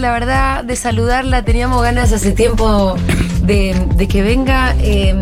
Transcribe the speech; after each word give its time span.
la 0.00 0.10
verdad, 0.12 0.64
de 0.64 0.74
saludarla. 0.74 1.44
Teníamos 1.44 1.82
ganas 1.82 2.12
hace 2.12 2.32
tiempo 2.32 2.96
de, 3.42 3.74
de 3.96 4.08
que 4.08 4.22
venga. 4.22 4.74
Eh, 4.80 5.14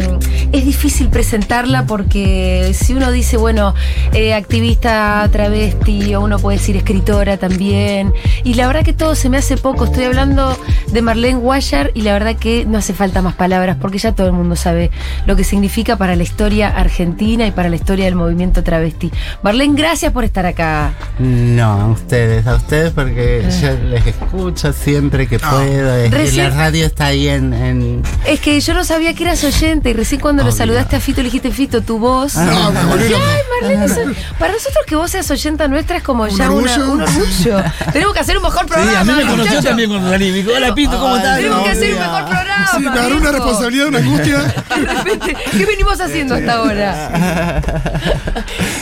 es 0.52 0.64
difícil 0.64 1.08
presentarla 1.08 1.84
porque 1.84 2.72
si 2.74 2.94
uno 2.94 3.10
dice, 3.12 3.36
bueno, 3.36 3.74
eh, 4.14 4.32
activista 4.34 5.28
travesti, 5.30 6.14
o 6.14 6.20
uno 6.22 6.38
puede 6.38 6.58
decir 6.58 6.76
escritora 6.76 7.36
también. 7.36 8.12
Y 8.44 8.54
la 8.54 8.66
verdad 8.66 8.82
que 8.82 8.92
todo 8.92 9.14
se 9.14 9.28
me 9.28 9.36
hace 9.36 9.56
poco. 9.56 9.84
Estoy 9.84 10.04
hablando 10.04 10.56
de 10.92 11.02
Marlene 11.02 11.38
Guayar 11.38 11.90
y 11.94 12.02
la 12.02 12.12
verdad 12.14 12.36
que 12.36 12.64
no 12.64 12.78
hace 12.78 12.94
falta 12.94 13.20
más 13.22 13.34
palabras 13.34 13.76
porque 13.80 13.98
ya 13.98 14.12
todo 14.12 14.26
el 14.26 14.32
mundo 14.32 14.56
sabe 14.56 14.90
lo 15.26 15.36
que 15.36 15.44
significa 15.44 15.96
para 15.96 16.16
la 16.16 16.22
historia 16.22 16.68
argentina 16.68 17.46
y 17.46 17.50
para 17.50 17.68
la 17.68 17.76
historia 17.76 18.06
del 18.06 18.14
movimiento 18.14 18.62
travesti. 18.62 19.10
Marlene, 19.42 19.74
gracias 19.76 20.12
por 20.12 20.24
estar 20.24 20.46
acá. 20.46 20.92
No, 21.18 21.64
a 21.72 21.86
ustedes, 21.88 22.46
a 22.46 22.54
ustedes 22.54 22.92
porque 22.92 23.44
yo 23.60 23.88
les 23.88 24.06
escucho 24.06 24.72
siempre 24.72 25.26
que 25.26 25.38
puedo. 25.38 25.94
Es 25.96 26.10
Recién- 26.10 26.48
la 26.50 26.56
radio 26.56 26.86
está 26.86 27.06
ahí 27.06 27.28
en. 27.28 27.52
en- 27.52 28.02
Es 28.26 28.40
que 28.40 28.60
yo 28.60 28.74
no 28.74 28.84
sabía 28.84 29.14
que 29.14 29.24
eras 29.24 29.42
oyente 29.42 29.88
y 29.88 29.92
recién 29.94 30.20
cuando 30.20 30.44
lo 30.44 30.52
saludaste 30.52 30.96
a 30.96 31.00
Fito 31.00 31.18
le 31.22 31.24
dijiste 31.26 31.50
Fito, 31.50 31.80
tu 31.80 31.98
voz. 31.98 32.34
No, 32.34 32.70
me 32.72 32.84
volví 32.84 33.04
Dije, 33.04 33.14
loco. 33.14 33.24
Ay, 33.26 33.40
Marlene, 33.62 33.84
eso- 33.86 34.00
para 34.38 34.52
nosotros 34.52 34.84
que 34.86 34.96
vos 34.96 35.10
seas 35.10 35.30
oyenta 35.30 35.66
nuestra 35.66 35.96
es 35.96 36.02
como 36.02 36.26
ya 36.28 36.50
una- 36.50 36.74
orgullo. 36.74 36.92
un 36.92 37.00
orgullo. 37.02 37.62
Tenemos 37.92 38.12
que 38.14 38.20
hacer 38.20 38.36
un 38.36 38.42
mejor 38.42 38.64
Sí, 38.66 38.68
programa. 38.68 39.00
a 39.00 39.04
mí 39.04 39.12
me 39.12 39.20
conoció 39.22 39.36
muchachos. 39.44 39.64
también 39.64 39.88
cuando 39.88 40.10
salí. 40.10 40.30
Me 40.30 40.36
dijo, 40.38 40.50
hola 40.54 40.74
Pito, 40.74 40.98
¿cómo 41.00 41.16
estás? 41.16 41.36
Tenemos 41.38 41.62
que 41.62 41.70
hacer 41.70 41.92
un 41.94 41.98
mejor 42.00 42.24
programa. 42.26 42.66
Sí, 42.70 42.78
me 42.80 42.88
agarró 42.90 43.06
una 43.16 43.30
viejo. 43.30 43.32
responsabilidad, 43.32 43.86
una 43.88 43.98
angustia. 43.98 44.38
De 44.78 44.86
repente, 44.94 45.36
¿qué 45.52 45.64
venimos 45.66 46.00
haciendo 46.00 46.34
hasta 46.34 46.52
ahora? 46.52 47.62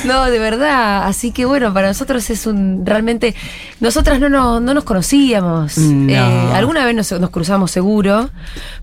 No, 0.05 0.25
de 0.27 0.39
verdad. 0.39 1.07
Así 1.07 1.31
que 1.31 1.45
bueno, 1.45 1.73
para 1.73 1.89
nosotros 1.89 2.29
es 2.31 2.47
un. 2.47 2.85
Realmente. 2.85 3.35
Nosotras 3.81 4.19
no, 4.19 4.29
nos- 4.29 4.61
no 4.63 4.75
nos 4.75 4.85
conocíamos. 4.85 5.79
No. 5.79 6.11
Eh, 6.13 6.53
alguna 6.55 6.85
vez 6.85 6.95
nos, 6.95 7.13
nos 7.21 7.31
cruzamos 7.31 7.71
seguro, 7.71 8.31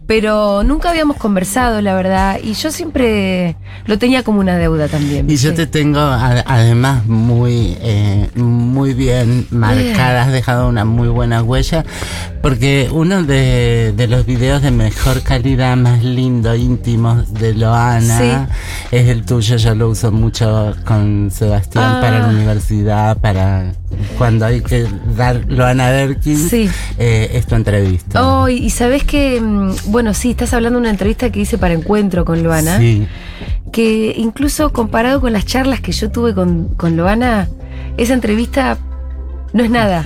pero 0.07 0.63
nunca 0.63 0.89
habíamos 0.89 1.17
conversado, 1.17 1.81
la 1.81 1.93
verdad. 1.95 2.39
Y 2.43 2.53
yo 2.53 2.71
siempre 2.71 3.55
lo 3.85 3.97
tenía 3.97 4.23
como 4.23 4.39
una 4.39 4.57
deuda 4.57 4.87
también. 4.87 5.29
Y 5.29 5.37
yo 5.37 5.53
te 5.53 5.65
tengo 5.67 5.99
a- 5.99 6.43
además 6.45 7.05
muy, 7.05 7.77
eh, 7.81 8.29
muy 8.35 8.93
bien 8.93 9.47
marcada, 9.51 10.23
has 10.23 10.31
dejado 10.31 10.67
una 10.67 10.85
muy 10.85 11.07
buena 11.07 11.41
huella, 11.43 11.85
porque 12.41 12.89
uno 12.91 13.23
de, 13.23 13.93
de 13.95 14.07
los 14.07 14.25
videos 14.25 14.61
de 14.61 14.71
mejor 14.71 15.21
calidad, 15.23 15.75
más 15.77 16.03
lindo, 16.03 16.53
íntimos 16.55 17.33
de 17.33 17.53
Loana, 17.53 18.49
es 18.91 19.07
el 19.07 19.25
tuyo, 19.25 19.55
yo 19.57 19.73
lo 19.75 19.89
uso 19.89 20.11
mucho 20.11 20.75
con 20.85 21.29
Sebastián 21.31 21.83
Ah. 21.97 22.01
para 22.01 22.19
la 22.19 22.27
universidad, 22.27 23.17
para 23.17 23.71
cuando 24.17 24.45
hay 24.45 24.61
que 24.61 24.85
dar 25.15 25.41
Loana 25.47 25.89
Berkin, 25.91 26.37
Sí. 26.49 26.69
eh, 26.97 27.31
es 27.33 27.45
tu 27.47 27.55
entrevista. 27.55 28.21
Oh, 28.25 28.49
y, 28.49 28.55
y 28.57 28.69
sabes 28.69 29.03
que, 29.03 29.39
mm, 29.41 29.71
bueno, 29.87 30.13
sí, 30.13 30.31
estás 30.31 30.53
hablando 30.53 30.77
de 30.79 30.81
una 30.81 30.89
entrevista 30.89 31.31
que 31.31 31.39
hice 31.41 31.57
para 31.57 31.73
Encuentro 31.73 32.25
con 32.25 32.43
Loana. 32.43 32.77
Sí. 32.77 33.07
que 33.71 34.13
incluso 34.17 34.71
comparado 34.71 35.19
con 35.19 35.33
las 35.33 35.45
charlas 35.47 35.81
que 35.81 35.91
yo 35.93 36.11
tuve 36.11 36.35
con, 36.35 36.67
con 36.75 36.95
Loana, 36.95 37.47
esa 37.97 38.13
entrevista 38.13 38.77
no 39.51 39.63
es 39.63 39.71
nada. 39.71 40.05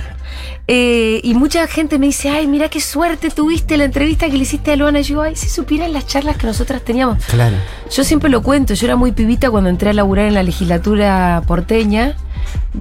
Eh, 0.68 1.20
y 1.22 1.34
mucha 1.34 1.66
gente 1.66 1.98
me 1.98 2.06
dice, 2.06 2.30
ay, 2.30 2.46
mira 2.46 2.68
qué 2.70 2.80
suerte 2.80 3.28
tuviste 3.30 3.76
la 3.76 3.84
entrevista 3.84 4.26
que 4.30 4.32
le 4.38 4.42
hiciste 4.44 4.72
a 4.72 4.76
Loana. 4.76 5.00
Y 5.00 5.02
yo, 5.02 5.20
ay, 5.20 5.36
si 5.36 5.48
supieran 5.50 5.92
las 5.92 6.06
charlas 6.06 6.36
que 6.38 6.46
nosotras 6.46 6.82
teníamos. 6.82 7.22
Claro. 7.26 7.56
Yo 7.90 8.04
siempre 8.04 8.30
lo 8.30 8.42
cuento, 8.42 8.72
yo 8.72 8.86
era 8.86 8.96
muy 8.96 9.12
pibita 9.12 9.50
cuando 9.50 9.68
entré 9.68 9.90
a 9.90 9.92
laburar 9.92 10.26
en 10.26 10.34
la 10.34 10.42
legislatura 10.42 11.42
porteña, 11.46 12.16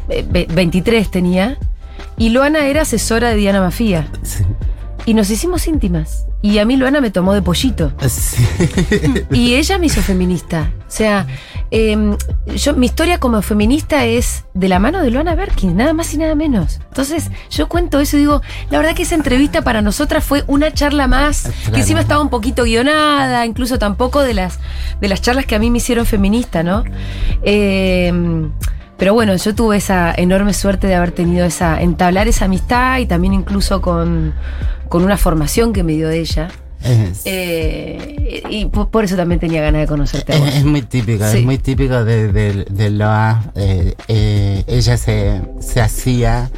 23 0.07 1.11
tenía, 1.11 1.57
y 2.17 2.29
Loana 2.29 2.65
era 2.67 2.81
asesora 2.81 3.29
de 3.29 3.35
Diana 3.35 3.61
Mafía. 3.61 4.07
Sí. 4.23 4.43
Y 5.05 5.13
nos 5.13 5.29
hicimos 5.29 5.67
íntimas. 5.67 6.25
Y 6.41 6.59
a 6.59 6.65
mí 6.65 6.75
Loana 6.75 7.01
me 7.01 7.11
tomó 7.11 7.33
de 7.33 7.41
pollito. 7.41 7.93
Sí. 8.07 8.43
Y 9.31 9.55
ella 9.55 9.77
me 9.77 9.87
hizo 9.87 10.01
feminista. 10.01 10.71
O 10.87 10.91
sea, 10.91 11.27
em, 11.71 12.15
yo, 12.55 12.73
mi 12.73 12.85
historia 12.85 13.19
como 13.19 13.41
feminista 13.41 14.05
es 14.05 14.45
de 14.53 14.67
la 14.69 14.79
mano 14.79 15.01
de 15.01 15.11
Luana 15.11 15.35
Berkin, 15.35 15.75
nada 15.75 15.93
más 15.93 16.13
y 16.13 16.17
nada 16.17 16.35
menos. 16.35 16.79
Entonces, 16.87 17.29
yo 17.49 17.67
cuento 17.67 17.99
eso 17.99 18.17
y 18.17 18.21
digo, 18.21 18.41
la 18.69 18.77
verdad 18.77 18.95
que 18.95 19.03
esa 19.03 19.15
entrevista 19.15 19.61
para 19.61 19.81
nosotras 19.81 20.23
fue 20.23 20.43
una 20.47 20.73
charla 20.73 21.07
más, 21.07 21.49
que 21.73 21.79
encima 21.79 22.01
estaba 22.01 22.21
un 22.21 22.29
poquito 22.29 22.63
guionada, 22.63 23.45
incluso 23.45 23.79
tampoco 23.79 24.21
de 24.21 24.33
las, 24.33 24.59
de 25.01 25.07
las 25.07 25.21
charlas 25.21 25.45
que 25.45 25.55
a 25.55 25.59
mí 25.59 25.69
me 25.69 25.77
hicieron 25.77 26.05
feminista, 26.05 26.63
¿no? 26.63 26.83
Em, 27.43 28.51
pero 28.97 29.13
bueno, 29.13 29.35
yo 29.35 29.53
tuve 29.55 29.77
esa 29.77 30.13
enorme 30.15 30.53
suerte 30.53 30.87
de 30.87 30.95
haber 30.95 31.11
tenido 31.11 31.45
esa, 31.45 31.81
entablar 31.81 32.27
esa 32.27 32.45
amistad 32.45 32.97
y 32.99 33.05
también 33.05 33.33
incluso 33.33 33.81
con, 33.81 34.33
con 34.89 35.03
una 35.03 35.17
formación 35.17 35.73
que 35.73 35.83
me 35.83 35.93
dio 35.93 36.09
ella. 36.09 36.49
Es- 36.83 37.21
Eh, 37.25 38.43
y 38.49 38.65
por, 38.65 38.89
por 38.89 39.03
eso 39.03 39.15
también 39.15 39.39
tenía 39.39 39.61
ganas 39.61 39.81
de 39.81 39.87
conocerte 39.87 40.33
a 40.33 40.39
vos. 40.39 40.47
Es, 40.49 40.55
es 40.57 40.63
muy 40.65 40.81
típico, 40.83 41.25
Sí. 41.29 41.39
es 41.39 41.45
muy 41.45 41.57
típico 41.57 42.03
de, 42.03 42.31
de, 42.31 42.65
de 42.69 42.89
Loa. 42.91 43.51
eh, 43.55 43.95
eh, 44.07 44.63
ella 44.67 44.97
se, 44.97 45.41
se 45.59 45.81
hacía 45.81 46.49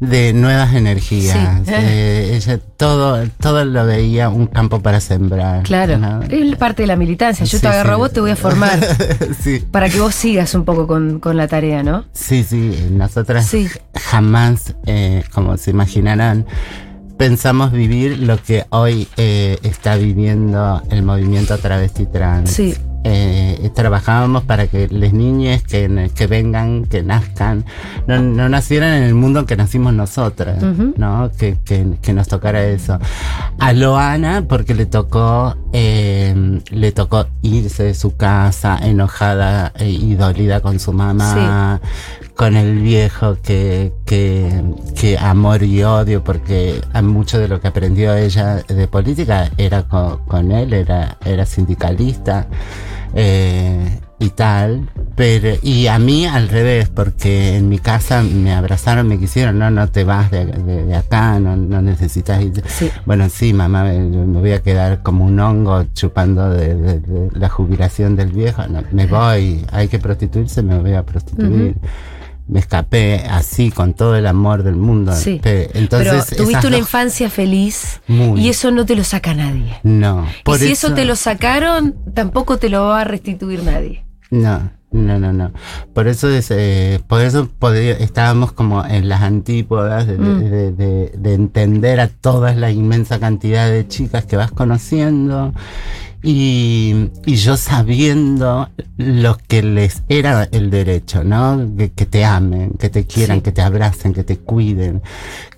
de 0.00 0.32
nuevas 0.32 0.74
energías. 0.74 1.36
Sí. 1.64 1.72
eh, 1.74 2.32
ella 2.36 2.58
todo, 2.76 3.22
todo 3.38 3.64
lo 3.64 3.84
veía 3.86 4.28
un 4.30 4.46
campo 4.46 4.80
para 4.80 5.00
sembrar. 5.00 5.62
Claro, 5.62 5.98
¿no? 5.98 6.22
es 6.22 6.56
parte 6.56 6.82
de 6.82 6.86
la 6.88 6.96
militancia. 6.96 7.44
Yo 7.44 7.58
Sí, 7.58 7.62
te 7.62 7.68
agarro 7.68 7.94
sí. 7.94 7.98
vos, 8.00 8.12
te 8.12 8.20
voy 8.20 8.30
a 8.30 8.36
formar 8.36 8.80
para 9.70 9.88
que 9.88 10.00
vos 10.00 10.14
sigas 10.14 10.54
un 10.54 10.64
poco 10.64 10.86
con, 10.86 11.20
con 11.20 11.36
la 11.36 11.46
tarea, 11.46 11.82
¿no? 11.82 12.04
Sí, 12.12 12.42
sí, 12.42 12.88
nosotras 12.90 13.50
jamás, 13.94 14.74
eh, 14.86 15.22
como 15.32 15.56
se 15.56 15.70
imaginarán, 15.70 16.46
pensamos 17.18 17.70
vivir 17.72 18.18
lo 18.20 18.42
que 18.42 18.64
hoy 18.70 19.06
eh, 19.18 19.58
está 19.62 19.96
viviendo 19.96 20.82
el 20.90 21.02
movimiento 21.02 21.58
travesti 21.58 22.06
trans. 22.06 22.50
Sí. 22.50 22.74
Eh, 23.02 23.70
trabajábamos 23.74 24.44
para 24.44 24.66
que 24.66 24.88
las 24.88 25.12
niñas 25.14 25.62
que, 25.62 26.10
que 26.14 26.26
vengan, 26.26 26.84
que 26.84 27.02
nazcan, 27.02 27.64
no, 28.06 28.20
no 28.20 28.48
nacieran 28.48 28.92
en 28.94 29.04
el 29.04 29.14
mundo 29.14 29.40
en 29.40 29.46
que 29.46 29.56
nacimos 29.56 29.94
nosotras. 29.94 30.62
¿no? 30.62 31.30
Que, 31.38 31.56
que, 31.64 31.96
que 32.02 32.12
nos 32.12 32.28
tocara 32.28 32.62
eso. 32.64 32.98
A 33.58 33.72
Loana, 33.72 34.44
porque 34.46 34.74
le 34.74 34.86
tocó, 34.86 35.56
eh, 35.72 36.60
le 36.70 36.92
tocó 36.92 37.26
irse 37.42 37.84
de 37.84 37.94
su 37.94 38.16
casa 38.16 38.78
enojada 38.82 39.72
eh, 39.76 39.88
y 39.88 40.14
dolida 40.14 40.60
con 40.60 40.78
su 40.78 40.92
mamá, 40.92 41.80
con 42.36 42.56
el 42.56 42.80
viejo 42.80 43.38
que, 43.42 43.92
que, 44.04 44.62
que 44.98 45.18
amor 45.18 45.62
y 45.62 45.82
odio, 45.84 46.22
porque 46.22 46.80
mucho 47.02 47.38
de 47.38 47.48
lo 47.48 47.60
que 47.60 47.68
aprendió 47.68 48.14
ella 48.14 48.56
de 48.56 48.88
política 48.88 49.50
era 49.56 49.84
con, 49.84 50.18
con 50.24 50.52
él, 50.52 50.72
era, 50.72 51.16
era 51.24 51.46
sindicalista 51.46 52.46
eh, 53.14 53.98
y 54.18 54.30
tal. 54.30 54.88
Pero, 55.16 55.50
y 55.62 55.86
a 55.86 55.98
mí 55.98 56.24
al 56.26 56.48
revés, 56.48 56.88
porque 56.88 57.56
en 57.56 57.68
mi 57.68 57.78
casa 57.78 58.22
me 58.22 58.52
abrazaron, 58.54 59.06
me 59.08 59.18
quisieron, 59.18 59.58
no, 59.58 59.70
no 59.70 59.88
te 59.88 60.04
vas 60.04 60.30
de, 60.30 60.46
de- 60.46 60.84
de 60.84 60.94
acá, 60.96 61.38
no, 61.40 61.56
no 61.56 61.82
necesitas 61.82 62.40
ir. 62.42 62.62
Sí. 62.66 62.90
Bueno, 63.04 63.28
sí, 63.28 63.52
mamá, 63.52 63.84
me, 63.84 63.98
me 63.98 64.38
voy 64.40 64.52
a 64.52 64.62
quedar 64.62 65.02
como 65.02 65.24
un 65.26 65.38
hongo 65.40 65.84
chupando 65.92 66.48
de, 66.50 66.74
de- 66.74 67.00
de 67.00 67.30
la 67.38 67.48
jubilación 67.50 68.16
del 68.16 68.32
viejo. 68.32 68.66
No, 68.68 68.82
me 68.92 69.06
voy, 69.06 69.64
hay 69.72 69.88
que 69.88 69.98
prostituirse, 69.98 70.62
me 70.62 70.78
voy 70.78 70.94
a 70.94 71.02
prostituir. 71.04 71.76
Me 72.48 72.58
escapé 72.60 73.24
así, 73.30 73.70
con 73.70 73.94
todo 73.94 74.16
el 74.16 74.26
amor 74.26 74.62
del 74.64 74.76
mundo. 74.76 75.14
Sí. 75.14 75.38
Pe- 75.42 75.70
Entonces, 75.78 76.26
Pero 76.30 76.44
tuviste 76.44 76.66
una 76.66 76.78
infancia 76.78 77.30
feliz 77.30 78.00
Muy. 78.08 78.40
y 78.40 78.48
eso 78.48 78.70
no 78.70 78.84
te 78.86 78.96
lo 78.96 79.04
saca 79.04 79.34
nadie. 79.34 79.78
No. 79.84 80.26
y 80.46 80.58
si 80.58 80.72
eso 80.72 80.92
te 80.94 81.04
lo 81.04 81.14
sacaron, 81.16 81.94
tampoco 82.14 82.56
te 82.58 82.68
lo 82.68 82.86
va 82.86 83.02
a 83.02 83.04
restituir 83.04 83.62
nadie. 83.62 84.04
No, 84.30 84.70
no, 84.92 85.18
no, 85.20 85.32
no. 85.32 85.52
Por 85.94 86.08
eso 86.08 86.28
es, 86.28 86.50
eh, 86.50 87.00
por 87.06 87.20
eso 87.20 87.48
estábamos 88.00 88.52
como 88.52 88.84
en 88.84 89.08
las 89.08 89.22
antípodas 89.22 90.06
de, 90.08 90.16
de- 90.16 90.18
Mm. 90.18 90.50
de- 90.50 90.72
de- 90.72 91.12
de 91.16 91.34
entender 91.34 92.00
a 92.00 92.08
toda 92.08 92.54
la 92.54 92.70
inmensa 92.72 93.18
cantidad 93.20 93.70
de 93.70 93.86
chicas 93.86 94.24
que 94.24 94.36
vas 94.36 94.50
conociendo 94.50 95.52
y, 96.22 97.10
y 97.26 97.34
yo 97.36 97.56
sabiendo 97.56 98.68
lo 98.96 99.38
que 99.48 99.62
les 99.62 100.02
era 100.08 100.44
el 100.52 100.70
derecho, 100.70 101.24
¿no? 101.24 101.66
Que, 101.78 101.90
que 101.92 102.06
te 102.06 102.24
amen, 102.24 102.72
que 102.78 102.88
te 102.90 103.06
quieran, 103.06 103.38
Sí. 103.38 103.42
que 103.42 103.52
te 103.52 103.62
abracen, 103.62 104.12
que 104.12 104.24
te 104.24 104.36
cuiden, 104.38 105.00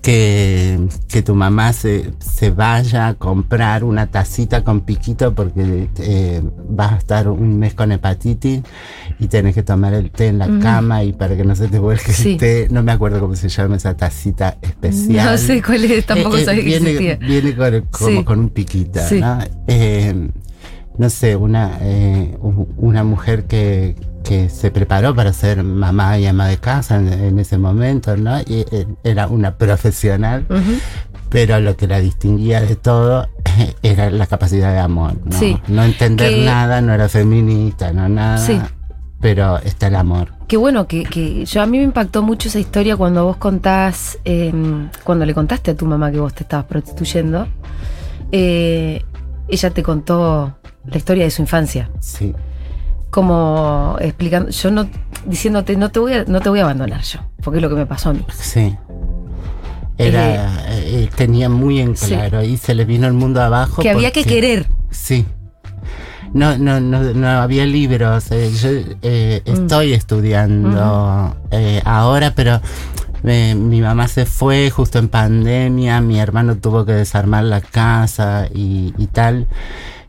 que, 0.01 0.79
que 1.09 1.21
tu 1.21 1.35
mamá 1.35 1.73
se, 1.73 2.11
se 2.19 2.51
vaya 2.51 3.07
a 3.09 3.13
comprar 3.15 3.83
una 3.83 4.07
tacita 4.07 4.63
con 4.63 4.81
piquito 4.81 5.33
porque 5.33 5.87
eh, 5.99 6.41
vas 6.69 6.93
a 6.93 6.97
estar 6.97 7.27
un 7.27 7.57
mes 7.59 7.73
con 7.73 7.91
hepatitis 7.91 8.61
y 9.19 9.27
tenés 9.27 9.55
que 9.55 9.63
tomar 9.63 9.93
el 9.93 10.11
té 10.11 10.27
en 10.27 10.39
la 10.39 10.47
cama 10.61 11.03
y 11.03 11.13
para 11.13 11.35
que 11.35 11.43
no 11.43 11.55
se 11.55 11.67
te 11.67 11.79
vuelque 11.79 12.13
Sí. 12.13 12.33
el 12.33 12.37
té, 12.37 12.67
no 12.71 12.83
me 12.83 12.91
acuerdo 12.91 13.19
cómo 13.19 13.35
se 13.35 13.49
llama 13.49 13.75
esa 13.77 13.95
tacita 13.95 14.57
especial. 14.61 15.31
No 15.31 15.37
sé 15.37 15.61
cuál 15.61 15.83
es, 15.85 16.05
tampoco 16.05 16.37
Eh, 16.37 16.41
eh, 16.41 16.45
sabía 16.45 16.61
que 16.63 16.67
viene, 16.67 16.89
existía. 16.91 17.15
Viene 17.17 17.55
con, 17.55 17.81
como 17.91 18.09
Sí. 18.19 18.23
con 18.23 18.39
un 18.39 18.49
piquita, 18.49 19.07
Sí. 19.07 19.19
¿no? 19.19 19.39
No 20.97 21.09
sé, 21.09 21.35
una, 21.35 21.77
eh, 21.81 22.37
una 22.77 23.03
mujer 23.03 23.45
que, 23.45 23.95
que 24.23 24.49
se 24.49 24.69
preparó 24.69 25.15
para 25.15 25.33
ser 25.33 25.63
mamá 25.63 26.19
y 26.19 26.25
ama 26.27 26.47
de 26.47 26.57
casa 26.57 26.97
en, 26.97 27.11
en 27.11 27.39
ese 27.39 27.57
momento, 27.57 28.15
¿no? 28.15 28.39
Y 28.41 28.65
eh, 28.71 28.85
era 29.03 29.27
una 29.27 29.55
profesional, 29.57 30.45
pero 31.29 31.59
lo 31.59 31.75
que 31.75 31.87
la 31.87 31.99
distinguía 31.99 32.61
de 32.61 32.75
todo 32.75 33.27
era 33.81 34.11
la 34.11 34.27
capacidad 34.27 34.71
de 34.71 34.79
amor, 34.79 35.13
¿no? 35.25 35.31
Sí. 35.37 35.57
No 35.67 35.83
entender 35.83 36.29
Que- 36.31 36.45
nada, 36.45 36.79
no 36.81 36.93
era 36.93 37.09
feminista, 37.09 37.91
no 37.91 38.07
nada, 38.07 38.37
Sí. 38.37 38.61
pero 39.19 39.57
está 39.59 39.87
el 39.87 39.95
amor. 39.95 40.29
Qué 40.47 40.57
bueno 40.57 40.85
que, 40.87 41.03
que 41.05 41.43
yo 41.45 41.63
a 41.63 41.65
mí 41.65 41.79
me 41.79 41.85
impactó 41.85 42.21
mucho 42.21 42.49
esa 42.49 42.59
historia 42.59 42.95
cuando 42.95 43.25
vos 43.25 43.37
contás, 43.37 44.19
eh, 44.25 44.53
cuando 45.03 45.25
le 45.25 45.33
contaste 45.33 45.71
a 45.71 45.75
tu 45.75 45.87
mamá 45.87 46.11
que 46.11 46.19
vos 46.19 46.35
te 46.35 46.43
estabas 46.43 46.67
prostituyendo, 46.67 47.47
eh, 48.31 49.03
ella 49.47 49.69
te 49.71 49.81
contó 49.81 50.55
la 50.85 50.97
historia 50.97 51.23
de 51.25 51.31
su 51.31 51.41
infancia, 51.41 51.89
Sí. 51.99 52.33
como 53.09 53.95
explicando, 53.99 54.49
yo 54.49 54.71
no 54.71 54.87
diciéndote 55.25 55.75
no 55.77 55.89
te 55.89 55.99
voy 55.99 56.13
a, 56.13 56.25
no 56.25 56.41
te 56.41 56.49
voy 56.49 56.59
a 56.59 56.63
abandonar 56.63 57.01
yo, 57.03 57.19
porque 57.43 57.57
es 57.59 57.61
lo 57.61 57.69
que 57.69 57.75
me 57.75 57.85
pasó 57.85 58.09
a 58.09 58.13
mí. 58.13 58.25
Sí. 58.37 58.75
Era, 59.97 60.65
eh, 60.69 61.07
tenía 61.15 61.49
muy 61.49 61.79
en 61.79 61.95
Sí. 61.95 62.07
claro 62.15 62.43
y 62.43 62.57
se 62.57 62.73
le 62.73 62.83
vino 62.85 63.05
el 63.07 63.13
mundo 63.13 63.41
abajo. 63.41 63.81
Que 63.81 63.91
había 63.91 64.11
que 64.11 64.23
querer. 64.23 64.67
Sí. 64.89 65.25
No, 66.33 66.57
no, 66.57 66.79
no, 66.79 67.13
no 67.13 67.27
había 67.27 67.65
libros. 67.67 68.31
eh, 68.31 68.49
yo 68.59 68.69
eh, 69.03 69.43
Mm. 69.45 69.51
estoy 69.51 69.93
estudiando 69.93 71.35
eh, 71.51 71.79
ahora, 71.85 72.33
pero 72.35 72.59
eh, 73.23 73.53
mi 73.55 73.81
mamá 73.81 74.07
se 74.07 74.25
fue 74.25 74.71
justo 74.71 74.97
en 74.97 75.09
pandemia, 75.09 76.01
mi 76.01 76.19
hermano 76.19 76.55
tuvo 76.57 76.85
que 76.85 76.93
desarmar 76.93 77.43
la 77.43 77.61
casa 77.61 78.47
y, 78.53 78.93
y 78.97 79.07
tal. 79.07 79.47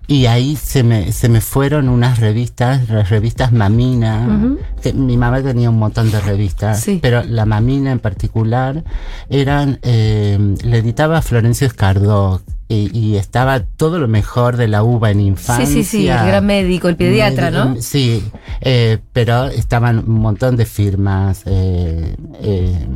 Y 0.06 0.27
ahí 0.27 0.55
se 0.56 0.83
me, 0.83 1.12
se 1.12 1.29
me 1.31 1.41
fueron 1.41 1.89
unas 1.89 2.19
revistas, 2.21 2.89
las 2.91 3.09
revistas 3.09 3.53
Mamina, 3.53 4.56
que 4.83 4.93
mi 4.93 5.17
mamá 5.17 5.43
tenía 5.43 5.71
un 5.71 5.79
montón 5.79 6.11
de 6.11 6.21
revistas, 6.21 6.81
Sí. 6.81 6.99
pero 7.01 7.23
la 7.25 7.47
Mamina 7.47 7.91
en 7.91 8.01
particular 8.01 8.85
eran, 9.31 9.79
eh, 9.83 10.39
le 10.62 10.79
editaba 10.79 11.23
Florencio 11.23 11.67
Escardó 11.67 12.43
y, 12.69 12.91
y 12.99 13.17
estaba 13.17 13.61
todo 13.61 13.99
lo 13.99 14.06
mejor 14.09 14.56
de 14.59 14.69
la 14.69 14.83
uva 14.83 15.11
en 15.11 15.21
infancia. 15.21 15.65
Sí, 15.67 15.85
sí, 15.85 15.85
sí, 15.85 16.09
el 16.09 16.19
gran 16.27 16.45
médico, 16.45 16.89
el 16.89 16.97
pediatra, 16.97 17.50
¿no? 17.50 17.77
Sí, 17.81 18.23
eh, 18.61 18.99
pero 19.15 19.47
estaban 19.47 20.00
un 20.07 20.19
montón 20.21 20.57
de 20.57 20.67
firmas 20.67 21.43
eh, 21.47 22.15
eh, 22.43 22.87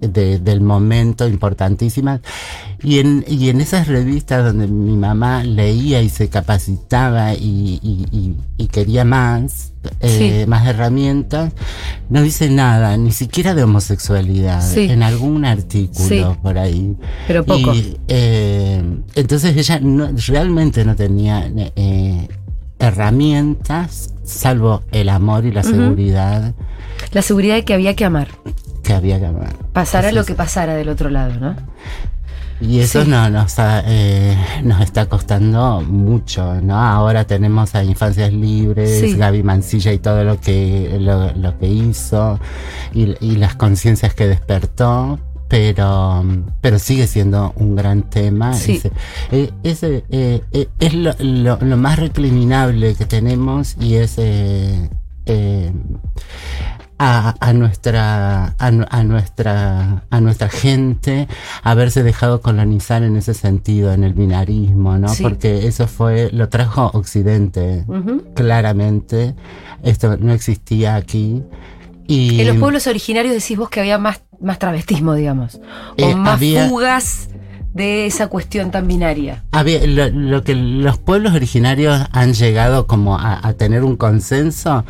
de- 0.00 0.38
del 0.38 0.60
momento 0.60 1.26
importantísimas. 1.28 2.20
Y 2.82 3.00
en, 3.00 3.24
y 3.26 3.48
en 3.48 3.60
esas 3.60 3.88
revistas 3.88 4.44
donde 4.44 4.66
mi 4.68 4.96
mamá 4.96 5.42
leía 5.44 6.00
y 6.02 6.08
se 6.08 6.28
capacitaba 6.28 7.34
y, 7.34 7.80
y- 7.82 8.06
y- 8.12 8.36
y 8.56 8.66
quería 8.68 9.04
más, 9.04 9.72
eh, 10.00 10.42
Sí. 10.44 10.48
más 10.50 10.66
herramientas, 10.66 11.52
no 12.08 12.22
dice 12.22 12.48
nada, 12.50 12.96
ni 12.96 13.10
siquiera 13.12 13.54
de 13.54 13.64
homosexualidad, 13.64 14.62
Sí. 14.62 14.88
en 14.90 15.02
algún 15.02 15.44
artículo 15.44 16.08
Sí. 16.08 16.22
por 16.42 16.58
ahí. 16.58 16.96
Pero 17.26 17.44
poco. 17.44 17.72
Eh, 18.06 18.82
entonces 19.16 19.56
ella 19.56 19.80
no- 19.80 20.10
realmente 20.28 20.84
no 20.84 20.94
tenía 20.94 21.50
eh, 21.76 22.28
herramientas 22.78 24.14
salvo 24.24 24.82
el 24.92 25.08
amor 25.08 25.46
y 25.46 25.50
la 25.52 25.62
seguridad 25.62 26.54
La 27.12 27.22
seguridad 27.22 27.54
de 27.54 27.64
que 27.64 27.74
había 27.74 27.96
que 27.96 28.04
amar, 28.04 28.28
que 28.88 28.94
había 28.94 29.20
que 29.20 29.26
amar. 29.26 29.54
pasara 29.72 30.10
lo 30.12 30.24
que 30.24 30.34
pasara 30.34 30.74
del 30.74 30.88
otro 30.88 31.10
lado, 31.10 31.34
¿no? 31.38 31.54
Y 32.60 32.80
eso 32.80 33.04
Sí. 33.04 33.08
no, 33.10 33.30
nos, 33.30 33.56
ha, 33.60 33.84
eh, 33.86 34.36
nos 34.64 34.80
está 34.80 35.06
costando 35.06 35.80
mucho, 35.82 36.60
¿no? 36.60 36.76
Ahora 36.76 37.24
tenemos 37.24 37.76
a 37.76 37.84
Infancias 37.84 38.32
Libres, 38.32 38.98
Sí. 39.00 39.14
Gaby 39.16 39.44
Mancilla 39.44 39.92
y 39.92 39.98
todo 39.98 40.24
lo 40.24 40.40
que, 40.40 40.96
lo, 41.00 41.32
lo 41.34 41.56
que 41.58 41.68
hizo 41.68 42.40
y, 42.92 43.14
y 43.24 43.36
las 43.36 43.54
conciencias 43.54 44.12
que 44.14 44.26
despertó. 44.26 45.20
Pero, 45.50 46.22
pero 46.60 46.78
sigue 46.78 47.06
siendo 47.06 47.54
un 47.56 47.74
gran 47.74 48.02
tema. 48.02 48.52
Sí. 48.52 48.76
Ese, 48.76 48.90
eh, 49.32 49.50
ese, 49.62 50.04
eh, 50.10 50.42
eh, 50.52 50.68
es 50.78 50.92
lo, 50.94 51.14
lo- 51.20 51.58
lo 51.62 51.76
más 51.78 51.98
recriminable 51.98 52.94
que 52.96 53.06
tenemos 53.06 53.74
y 53.80 53.94
es 53.94 54.16
eh, 54.18 54.90
a, 56.98 57.34
a 57.40 57.52
nuestra 57.52 58.54
a, 58.58 58.66
a 58.90 59.04
nuestra 59.04 60.02
a 60.10 60.20
nuestra 60.20 60.48
gente 60.48 61.28
haberse 61.62 62.02
dejado 62.02 62.40
colonizar 62.40 63.02
en 63.04 63.16
ese 63.16 63.34
sentido 63.34 63.92
en 63.92 64.02
el 64.04 64.14
binarismo 64.14 64.98
no 64.98 65.08
Sí. 65.08 65.22
porque 65.22 65.66
eso 65.66 65.86
fue 65.86 66.30
lo 66.32 66.48
trajo 66.48 66.90
Occidente 66.94 67.84
claramente 68.34 69.34
esto 69.82 70.16
no 70.18 70.32
existía 70.32 70.96
aquí 70.96 71.42
y 72.06 72.40
En 72.40 72.46
los 72.48 72.56
pueblos 72.56 72.86
originarios 72.86 73.34
decís 73.34 73.58
vos 73.58 73.68
que 73.68 73.80
había 73.80 73.98
más, 73.98 74.22
más 74.40 74.58
travestismo, 74.58 75.12
digamos. 75.14 75.56
O 75.56 76.08
Eh, 76.08 76.14
más 76.14 76.36
había- 76.36 76.66
fugas 76.66 77.28
de 77.74 78.06
esa 78.06 78.28
cuestión 78.28 78.70
tan 78.70 78.88
binaria. 78.88 79.44
había- 79.52 79.86
lo, 79.86 80.08
lo 80.08 80.42
que 80.42 80.54
los 80.54 80.96
pueblos 80.96 81.34
originarios 81.34 82.00
han 82.12 82.32
llegado 82.32 82.86
como 82.86 83.18
a, 83.18 83.46
a 83.46 83.52
tener 83.52 83.84
un 83.84 83.96
consenso 83.98 84.86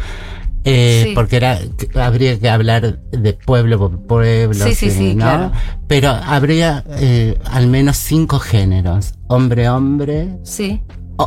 eh, 0.69 1.03
Sí. 1.07 1.13
porque 1.15 1.37
era 1.37 1.59
habría 1.95 2.39
que 2.39 2.49
hablar 2.49 3.01
de 3.11 3.33
pueblo 3.33 3.79
por 3.79 4.01
pueblo 4.07 4.65
Sí, 4.67 4.75
sí, 4.75 4.91
sí, 4.91 5.15
¿no? 5.15 5.25
claro. 5.25 5.53
pero 5.87 6.11
habría 6.11 6.85
eh, 6.99 7.39
al 7.51 7.67
menos 7.69 7.97
cinco 7.97 8.39
géneros 8.39 9.15
hombre 9.29 9.69
hombre 9.69 10.39
Sí. 10.45 10.81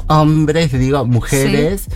hombres 0.07 0.71
digo 0.71 1.05
mujeres 1.05 1.87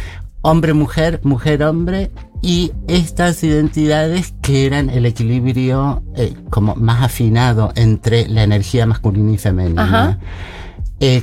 hombre 0.41 0.73
mujer 0.73 1.19
mujer 1.23 1.63
hombre 1.63 2.11
y 2.41 2.71
estas 2.87 3.43
identidades 3.43 4.33
que 4.41 4.65
eran 4.67 4.89
el 4.89 5.05
equilibrio 5.05 6.03
eh, 6.15 6.33
como 6.51 6.75
más 6.75 7.01
afinado 7.03 7.71
entre 7.75 8.27
la 8.27 8.43
energía 8.43 8.85
masculina 8.85 9.31
y 9.31 9.37
femenina 9.37 9.83
Ajá. 9.83 10.19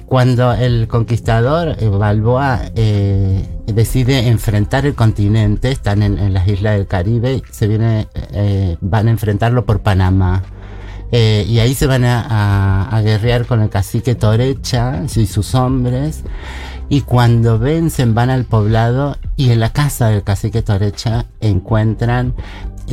Cuando 0.07 0.53
el 0.53 0.87
conquistador 0.87 1.77
eh, 1.79 1.89
Balboa 1.89 2.61
eh, 2.75 3.45
decide 3.67 4.29
enfrentar 4.29 4.85
el 4.87 4.95
continente, 4.95 5.71
están 5.71 6.03
en, 6.03 6.19
en 6.19 6.35
las 6.35 6.47
islas 6.47 6.77
del 6.77 6.87
Caribe, 6.87 7.43
se 7.51 7.67
viene, 7.69 8.07
eh, 8.33 8.77
van 8.81 9.09
a 9.09 9.11
enfrentarlo 9.11 9.65
por 9.65 9.81
Panamá. 9.81 10.43
Eh, 11.11 11.45
y 11.47 11.59
ahí 11.59 11.75
se 11.75 11.87
van 11.87 12.05
a, 12.05 12.21
a- 12.23 12.97
a 12.97 13.01
guerrear 13.03 13.45
con 13.47 13.61
el 13.61 13.69
cacique 13.69 14.15
Torecha 14.15 15.03
y 15.15 15.27
sus 15.27 15.55
hombres. 15.55 16.23
Y 16.89 17.03
cuando 17.03 17.59
vencen 17.59 18.15
van 18.15 18.29
al 18.31 18.45
poblado 18.45 19.17
y 19.37 19.51
en 19.51 19.61
la 19.61 19.71
casa 19.73 20.09
del 20.09 20.23
cacique 20.23 20.61
Torecha 20.63 21.27
encuentran, 21.41 22.35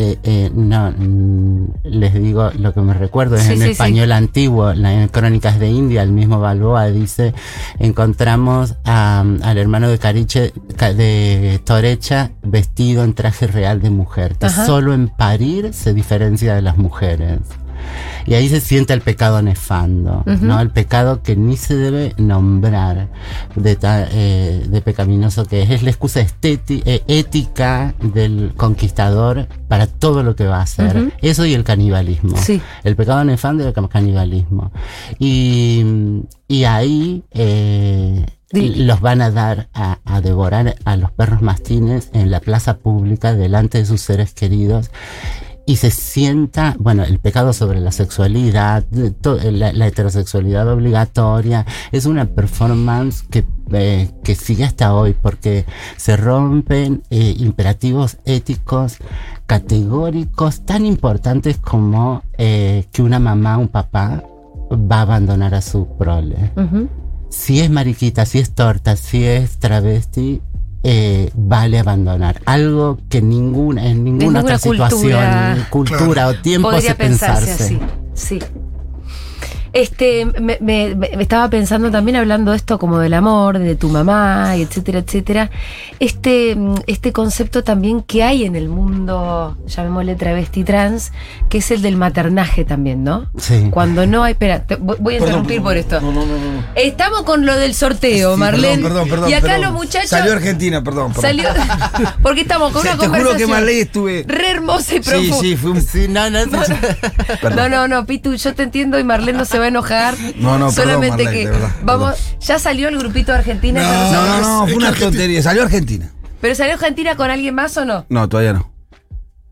eh, 0.02 0.18
eh, 0.24 0.50
no, 0.56 0.92
mm, 0.98 1.66
les 1.84 2.14
digo 2.14 2.50
lo 2.58 2.74
que 2.74 2.80
me 2.80 2.94
recuerdo, 2.94 3.36
es 3.36 3.44
Sí, 3.44 3.52
en 3.54 3.58
sí, 3.60 3.66
sí. 3.66 3.72
español 3.72 4.12
antiguo, 4.14 4.72
en 4.72 5.08
Crónicas 5.10 5.60
de 5.60 5.70
India, 5.70 6.02
el 6.04 6.12
mismo 6.14 6.40
Balboa 6.40 6.88
dice, 6.88 7.34
encontramos 7.80 8.76
a- 8.86 9.26
al 9.44 9.58
hermano 9.58 9.90
de 9.90 9.98
Cariche, 9.98 10.54
ca- 10.78 10.94
de 10.94 11.60
Torecha, 11.66 12.32
vestido 12.44 13.04
en 13.04 13.14
traje 13.14 13.48
real 13.48 13.82
de 13.82 13.90
mujer, 13.90 14.36
que 14.38 14.46
Ajá. 14.46 14.66
solo 14.66 14.94
en 14.94 15.10
parir 15.10 15.74
se 15.74 15.94
diferencia 15.94 16.56
de 16.56 16.62
las 16.62 16.78
mujeres. 16.78 17.40
Y 18.26 18.34
ahí 18.36 18.48
se 18.50 18.60
siente 18.62 18.94
el 18.94 19.02
pecado 19.02 19.42
nefando, 19.42 20.24
Ujú. 20.28 20.46
¿no? 20.46 20.60
El 20.60 20.70
pecado 20.70 21.24
que 21.24 21.36
ni 21.36 21.58
se 21.58 21.76
debe 21.76 22.14
nombrar 22.18 23.08
de, 23.56 23.76
ta- 23.76 24.08
eh, 24.12 24.66
de 24.70 24.82
pecaminoso 24.82 25.46
que 25.46 25.64
es. 25.64 25.70
Es 25.72 25.84
la 25.84 25.90
excusa 25.90 26.20
eh, 26.22 27.04
ética 27.08 27.94
del 28.02 28.54
conquistador 28.56 29.48
para 29.68 29.88
todo 29.88 30.24
lo 30.24 30.36
que 30.36 30.46
va 30.46 30.58
a 30.60 30.64
hacer. 30.64 30.98
Ujú. 30.98 31.12
Eso 31.22 31.46
y 31.46 31.54
el 31.54 31.64
canibalismo. 31.64 32.38
Sí. 32.38 32.62
El 32.84 32.96
pecado 32.96 33.24
nefando 33.24 33.64
y 33.64 33.68
el 33.68 33.74
canibalismo. 33.90 34.72
Y, 35.18 35.84
y 36.48 36.64
ahí 36.66 37.24
eh, 37.32 38.26
los 38.52 39.00
van 39.02 39.22
a 39.22 39.32
dar 39.32 39.70
a, 39.74 40.00
a 40.06 40.22
devorar 40.22 40.76
a 40.86 40.96
los 40.98 41.12
perros 41.12 41.42
mastines 41.42 42.10
en 42.14 42.32
la 42.32 42.40
plaza 42.40 42.78
pública 42.78 43.34
delante 43.34 43.78
de 43.80 43.86
sus 43.86 44.02
seres 44.02 44.34
queridos. 44.34 44.90
Y 45.70 45.76
se 45.76 45.92
sienta, 45.92 46.76
bueno, 46.80 47.04
el 47.04 47.20
pecado 47.20 47.54
sobre 47.54 47.80
la 47.80 47.92
sexualidad, 47.92 48.84
to- 49.22 49.38
la, 49.52 49.72
la 49.72 49.86
heterosexualidad 49.86 50.68
obligatoria, 50.68 51.64
es 51.92 52.08
una 52.08 52.26
performance 52.26 53.22
que, 53.30 53.46
eh, 53.74 54.10
que 54.24 54.34
sigue 54.34 54.64
hasta 54.64 54.96
hoy 54.96 55.14
porque 55.22 55.66
se 55.96 56.18
rompen 56.18 57.04
eh, 57.12 57.36
imperativos 57.38 58.18
éticos 58.26 58.98
categóricos 59.46 60.62
tan 60.66 60.86
importantes 60.88 61.58
como 61.58 62.24
eh, 62.40 62.86
que 62.92 63.04
una 63.04 63.20
mamá, 63.20 63.60
un 63.60 63.68
papá 63.68 64.24
va 64.72 64.98
a 64.98 65.02
abandonar 65.02 65.54
a 65.54 65.62
su 65.62 65.88
prole. 66.00 66.52
Si 67.30 67.60
es 67.60 67.70
mariquita, 67.70 68.26
si 68.26 68.40
es 68.40 68.56
torta, 68.56 68.96
si 68.96 69.24
es 69.24 69.60
travesti, 69.60 70.42
eh, 70.84 71.30
vale 71.36 71.80
abandonar. 71.80 72.42
Algo 72.46 72.98
que 73.10 73.22
ninguna, 73.22 73.86
en 73.88 74.04
ninguna, 74.04 74.24
ninguna 74.26 74.40
otra 74.42 74.58
situación, 74.58 75.66
cultura- 75.70 76.28
o 76.30 76.34
tiempo 76.36 76.70
Podría 76.72 76.92
hace 76.92 77.04
pensarse 77.04 77.46
pensarse. 77.48 77.64
así. 77.76 77.80
Sí. 78.14 78.40
Este, 79.74 80.26
me, 80.26 80.58
me- 80.62 80.96
me 80.96 81.22
estaba 81.22 81.50
pensando 81.50 81.92
también 81.92 82.16
hablando 82.18 82.52
de 82.52 82.58
esto 82.58 82.80
como 82.80 83.00
del 83.00 83.14
amor, 83.14 83.60
de 83.60 83.76
tu 83.76 83.90
mamá, 83.90 84.56
etcétera, 84.56 85.00
etcétera. 85.00 85.50
Este, 86.00 86.56
mm, 86.56 86.76
este 86.88 87.12
concepto 87.14 87.64
también 87.64 88.02
que 88.02 88.24
hay 88.24 88.46
en 88.46 88.56
el 88.56 88.70
mundo, 88.70 89.58
llamémosle 89.68 90.16
travesti 90.16 90.64
trans, 90.64 91.12
que 91.50 91.60
es 91.60 91.72
el 91.72 91.82
del 91.82 91.98
maternaje 91.98 92.66
también, 92.66 93.04
¿no? 93.04 93.28
Sí. 93.38 93.68
Cuando 93.72 94.06
no 94.08 94.24
hay. 94.24 94.32
Espera, 94.34 94.64
te- 94.66 94.76
voy 94.76 94.96
a 94.96 95.04
Perdón, 95.04 95.22
interrumpir 95.22 95.62
por 95.62 95.78
esto. 95.78 96.00
No, 96.02 96.12
no, 96.12 96.26
no. 96.26 96.64
Estamos 96.76 97.24
con 97.24 97.46
lo 97.46 97.56
del 97.56 97.74
sorteo, 97.74 98.34
Sí, 98.36 98.40
Marlene. 98.40 98.82
Perdón, 98.84 99.08
perdón, 99.08 99.10
perdón. 99.10 99.30
y 99.30 99.34
acá 99.34 99.58
los 99.58 99.74
muchachos. 99.74 100.10
Salió 100.10 100.32
Argentina, 100.34 100.84
perdón. 100.84 101.14
perdón. 101.14 101.22
Salió. 101.24 101.50
Porque 102.24 102.42
estamos 102.42 102.72
con 102.72 102.80
O 102.80 102.84
sea, 102.84 102.94
una 102.94 103.02
te 103.02 103.08
juro 103.08 103.18
que 103.20 103.24
conversación. 103.24 103.50
Marley 103.52 103.80
estuve. 103.82 104.26
Re 104.28 104.52
hermosa 104.52 104.96
y 104.96 105.04
Sí, 105.04 105.10
profunda. 105.10 105.38
sí, 105.42 105.56
fue 105.58 105.72
un. 105.72 105.82
Sí, 105.82 106.08
no, 106.10 106.30
no, 106.30 106.46
No, 106.46 106.60
Perdón. 107.42 107.56
no, 107.56 107.70
no, 107.70 107.88
no, 107.88 108.06
Pitu, 108.06 108.34
yo 108.36 108.54
te 108.56 108.64
entiendo 108.64 108.98
y 109.00 109.04
Marlene 109.04 109.38
no 109.40 109.46
se 109.46 109.59
va 109.60 109.66
a 109.66 109.68
enojar. 109.70 110.16
No, 110.38 110.58
no, 110.58 110.72
perdón, 110.72 110.74
Solamente 110.74 111.24
Marlene, 111.26 111.44
que 111.46 111.50
verdad, 111.52 111.72
vamos, 111.84 112.16
ya 112.42 112.58
salió 112.60 112.88
el 112.90 112.98
grupito 112.98 113.32
de 113.32 113.38
Argentina. 113.40 113.82
con 113.82 113.92
No, 113.92 114.02
nosotros. 114.12 114.42
no, 114.42 114.60
no, 114.62 114.68
fue 114.68 114.76
una 114.76 114.94
tontería. 114.94 115.44
Salió 115.44 115.64
Argentina. 115.64 116.12
Pero 116.42 116.56
salió 116.56 116.74
Argentina 116.76 117.16
con 117.16 117.30
alguien 117.30 117.54
más 117.56 117.76
o 117.78 117.86
no? 117.86 118.06
No, 118.10 118.28
todavía 118.30 118.54
no. 118.54 118.72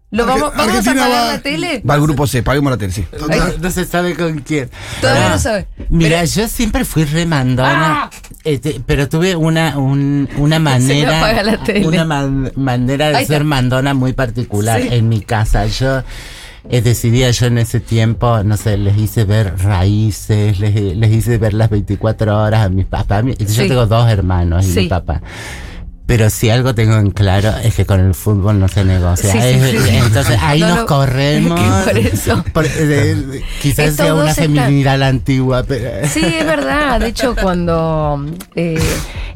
¿Lo 0.10 0.24
Arge- 0.24 0.28
vamos, 0.40 0.54
vamos 0.56 0.88
a 0.88 0.94
va- 0.94 1.26
la 1.34 1.40
tele? 1.42 1.84
Va 1.88 1.96
al 1.96 2.02
grupo 2.02 2.26
C, 2.28 2.42
paguemos 2.42 2.72
la 2.72 2.78
tele, 2.78 2.94
sí. 2.94 3.06
No, 3.20 3.28
no 3.60 3.72
se 3.72 3.84
sabe 3.84 4.16
con 4.16 4.40
quién. 4.40 4.70
Todavía 5.02 5.28
Ah, 5.28 5.30
no 5.32 5.38
sabe. 5.38 5.68
Mira, 5.90 6.24
yo 6.24 6.48
siempre 6.48 6.86
fui 6.86 7.04
remandona, 7.04 8.10
este, 8.46 8.82
pero 8.86 9.10
tuve 9.10 9.36
una, 9.36 9.78
un- 9.78 10.30
una 10.38 10.60
manera, 10.60 11.18
apaga 11.20 11.44
la 11.44 11.58
tele. 11.62 11.86
una 11.86 12.06
man- 12.06 12.54
manera 12.56 13.10
de 13.10 13.26
ser 13.26 13.44
mandona 13.44 13.94
muy 13.94 14.14
particular 14.14 14.82
Sí. 14.82 14.88
en 14.92 15.10
mi 15.10 15.20
casa. 15.20 15.66
Yo 15.66 16.04
eh, 16.69 16.81
decidía 16.81 17.31
yo 17.31 17.45
en 17.47 17.57
ese 17.57 17.79
tiempo, 17.79 18.43
no 18.43 18.57
sé, 18.57 18.77
les 18.77 18.97
hice 18.97 19.24
ver 19.25 19.53
raíces, 19.59 20.59
les, 20.59 20.75
les 20.95 21.12
hice 21.12 21.38
ver 21.38 21.53
las 21.53 21.69
24 21.69 22.41
horas 22.43 22.65
a 22.65 22.69
mis 22.69 22.86
papás. 22.86 23.24
Yo 23.25 23.45
Sí. 23.47 23.67
tengo 23.67 23.86
dos 23.86 24.09
hermanos 24.09 24.65
y 24.65 24.71
Sí. 24.74 24.79
mi 24.81 24.88
papá. 24.88 25.21
Pero 26.08 26.30
si 26.30 26.50
algo 26.50 26.74
tengo 26.74 26.96
en 26.96 27.12
claro 27.12 27.54
es 27.64 27.76
que 27.76 27.86
con 27.86 28.00
el 28.00 28.16
fútbol 28.16 28.60
no 28.60 28.68
se 28.70 28.84
negocia. 28.86 29.32
Sí, 29.32 29.40
sí, 29.40 29.48
Es- 29.48 29.72
sí, 29.72 29.78
sí. 29.90 29.98
Entonces 29.98 30.38
ahí 30.42 30.62
No, 30.62 30.68
nos 30.70 30.78
no, 30.78 30.86
corremos. 30.88 31.60
por 31.86 31.98
eso. 31.98 32.44
Por- 32.54 32.66
eh, 32.66 33.44
quizás 33.62 33.90
Estos 33.90 34.06
sea 34.06 34.16
una 34.16 34.34
feminidad 34.34 34.98
la 34.98 35.08
antigua, 35.10 35.64
pero... 35.68 36.08
Sí, 36.08 36.22
es 36.24 36.46
verdad. 36.46 37.00
De 37.02 37.08
hecho, 37.10 37.36
cuando 37.36 38.26
eh, 38.56 38.80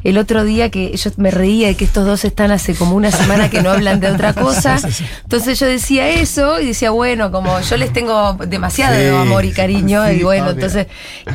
el 0.02 0.18
otro 0.18 0.44
día 0.44 0.70
que 0.70 0.96
yo 0.96 1.10
me 1.18 1.30
reía 1.30 1.68
de 1.68 1.74
que 1.76 1.84
estos 1.84 2.04
dos 2.06 2.24
están 2.24 2.50
hace 2.50 2.74
como 2.74 2.96
una 2.96 3.10
semana 3.12 3.50
que 3.50 3.62
no 3.62 3.70
hablan 3.70 4.00
de 4.00 4.10
otra 4.10 4.32
cosa, 4.32 4.78
entonces 5.24 5.60
yo 5.60 5.66
decía 5.66 6.08
eso 6.08 6.58
y 6.58 6.66
decía, 6.68 6.90
bueno, 6.90 7.30
como 7.30 7.60
yo 7.60 7.76
les 7.76 7.92
tengo 7.92 8.32
demasiado 8.48 9.18
amor 9.18 9.44
y 9.44 9.52
cariño, 9.52 10.10
y 10.10 10.22
bueno, 10.22 10.44
obvio. 10.46 10.54
entonces, 10.54 10.86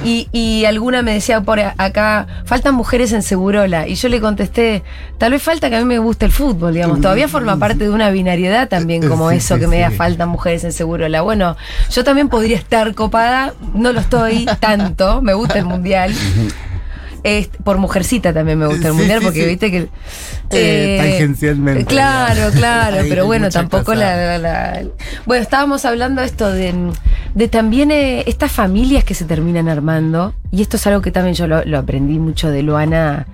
y, 0.03 0.27
y 0.31 0.65
alguna 0.65 1.01
me 1.03 1.13
decía 1.13 1.41
por 1.41 1.59
acá, 1.59 2.25
faltan 2.45 2.73
mujeres 2.75 3.11
en 3.13 3.21
Segurola, 3.21 3.87
y 3.87 3.95
yo 3.95 4.09
le 4.09 4.19
contesté, 4.19 4.83
tal 5.27 5.33
vez 5.33 5.43
falta 5.43 5.69
que 5.69 5.75
a 5.75 5.79
mí 5.79 5.83
me 5.85 5.99
guste 5.99 6.23
el 6.23 6.31
fútbol, 6.31 6.73
digamos, 6.73 7.01
todavía 7.01 7.27
forma 7.27 7.57
parte 7.59 7.83
de 7.83 7.89
una 7.89 8.09
binariedad 8.11 8.69
también 8.69 9.05
como 9.05 9.29
Sí, 9.29 9.35
eso, 9.35 9.55
sí, 9.55 9.59
que 9.59 9.67
me 9.67 9.75
diga 9.75 9.89
sí. 9.89 9.97
faltan 9.97 10.29
mujeres 10.29 10.63
en 10.63 10.71
Segurola. 10.71 11.19
Bueno, 11.21 11.57
yo 11.91 12.05
también 12.05 12.29
podría 12.29 12.55
estar 12.55 12.95
copada, 12.95 13.53
no 13.73 13.91
lo 13.91 13.99
estoy 13.99 14.45
tanto, 14.61 15.21
me 15.21 15.33
gusta 15.33 15.59
el 15.59 15.65
mundial. 15.65 16.13
Este, 17.23 17.57
por 17.61 17.77
mujercita 17.77 18.31
también 18.31 18.57
me 18.57 18.67
gusta 18.67 18.87
el 18.87 18.93
Sí, 18.93 18.99
mundial 18.99 19.19
sí, 19.19 19.25
porque 19.25 19.41
sí. 19.41 19.47
viste 19.47 19.69
que 19.71 19.89
Eh, 20.51 20.97
tangencialmente. 21.01 21.83
claro 21.83 22.51
claro 22.51 22.97
pero 23.09 23.25
bueno 23.25 23.49
tampoco 23.49 23.95
la, 23.95 24.15
la- 24.15 24.37
la- 24.37 24.83
bueno 25.25 25.41
estábamos 25.43 25.83
hablando 25.83 26.21
esto 26.21 26.49
de, 26.49 26.73
de 27.35 27.47
también 27.49 27.91
eh, 27.91 28.23
estas 28.27 28.53
familias 28.53 29.03
que 29.03 29.13
se 29.13 29.25
terminan 29.25 29.67
armando 29.67 30.35
y 30.51 30.61
esto 30.61 30.77
es 30.77 30.87
algo 30.87 31.01
que 31.01 31.11
también 31.11 31.35
yo 31.35 31.47
lo, 31.47 31.65
lo 31.65 31.79
aprendí 31.79 32.17
mucho 32.17 32.49
de 32.49 32.61
Luana 32.63 33.25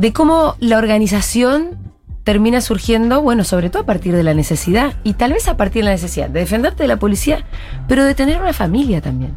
de 0.00 0.12
cómo 0.12 0.56
la 0.60 0.78
organización 0.78 1.78
termina 2.24 2.60
surgiendo, 2.60 3.22
bueno, 3.22 3.44
sobre 3.44 3.70
todo 3.70 3.82
a 3.82 3.86
partir 3.86 4.14
de 4.14 4.22
la 4.22 4.34
necesidad, 4.34 4.94
y 5.04 5.14
tal 5.14 5.32
vez 5.32 5.48
a 5.48 5.56
partir 5.56 5.82
de 5.82 5.86
la 5.86 5.92
necesidad 5.92 6.28
de 6.28 6.40
defenderte 6.40 6.82
de 6.84 6.88
la 6.88 6.98
policía, 6.98 7.44
pero 7.88 8.04
de 8.04 8.14
tener 8.14 8.40
una 8.40 8.52
familia 8.52 9.00
también. 9.00 9.34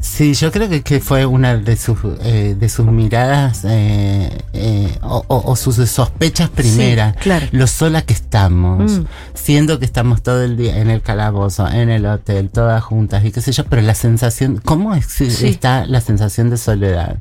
Sí, 0.00 0.34
yo 0.34 0.50
creo 0.50 0.68
que, 0.68 0.82
que 0.82 0.98
fue 0.98 1.24
una 1.26 1.56
de 1.56 1.76
sus, 1.76 1.96
eh, 2.24 2.56
de 2.58 2.68
sus 2.68 2.84
miradas 2.86 3.64
eh, 3.64 4.36
eh, 4.52 4.98
o, 5.00 5.22
o- 5.28 5.52
o 5.52 5.54
sus 5.54 5.76
sospechas 5.88 6.50
primeras. 6.50 7.12
Sí, 7.14 7.18
claro. 7.20 7.46
Lo 7.52 7.68
sola 7.68 8.02
que 8.02 8.12
estamos, 8.12 8.98
Mm. 8.98 9.04
siendo 9.34 9.78
que 9.78 9.84
estamos 9.84 10.20
todo 10.24 10.42
el 10.42 10.56
día 10.56 10.78
en 10.78 10.90
el 10.90 11.02
calabozo, 11.02 11.68
en 11.68 11.88
el 11.88 12.04
hotel, 12.06 12.50
todas 12.50 12.82
juntas 12.82 13.24
y 13.24 13.30
qué 13.30 13.40
sé 13.40 13.52
yo, 13.52 13.62
pero 13.64 13.80
la 13.82 13.94
sensación, 13.94 14.60
¿cómo 14.64 14.92
Sí. 15.00 15.28
está 15.46 15.86
la 15.86 16.00
sensación 16.00 16.50
de 16.50 16.56
soledad? 16.56 17.18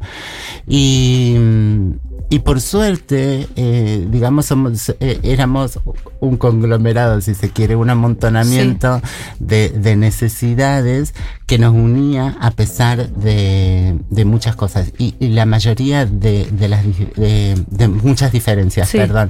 Y, 0.68 1.36
mm, 1.38 1.92
y 2.32 2.40
por 2.40 2.62
suerte, 2.62 3.48
eh, 3.56 4.08
digamos, 4.10 4.46
somos, 4.48 4.90
eh, 5.02 5.20
éramos 5.22 5.80
un 6.22 6.38
conglomerado, 6.38 7.20
si 7.22 7.36
se 7.36 7.50
quiere, 7.50 7.76
un 7.76 7.90
amontonamiento 7.90 9.02
de, 9.40 9.70
de 9.70 9.96
necesidades 9.98 11.14
que 11.46 11.58
nos 11.60 11.74
unía 11.74 12.38
a 12.40 12.52
pesar 12.52 13.10
de, 13.10 14.00
de 14.10 14.24
muchas 14.26 14.56
cosas 14.56 14.94
y, 14.98 15.16
y 15.20 15.28
la 15.30 15.46
mayoría 15.46 16.06
de, 16.06 16.46
de 16.50 16.70
las 16.70 16.86
de, 17.18 17.62
de 17.70 17.88
muchas 17.90 18.32
diferencias, 18.32 18.88
Sí. 18.88 18.98
perdón. 18.98 19.30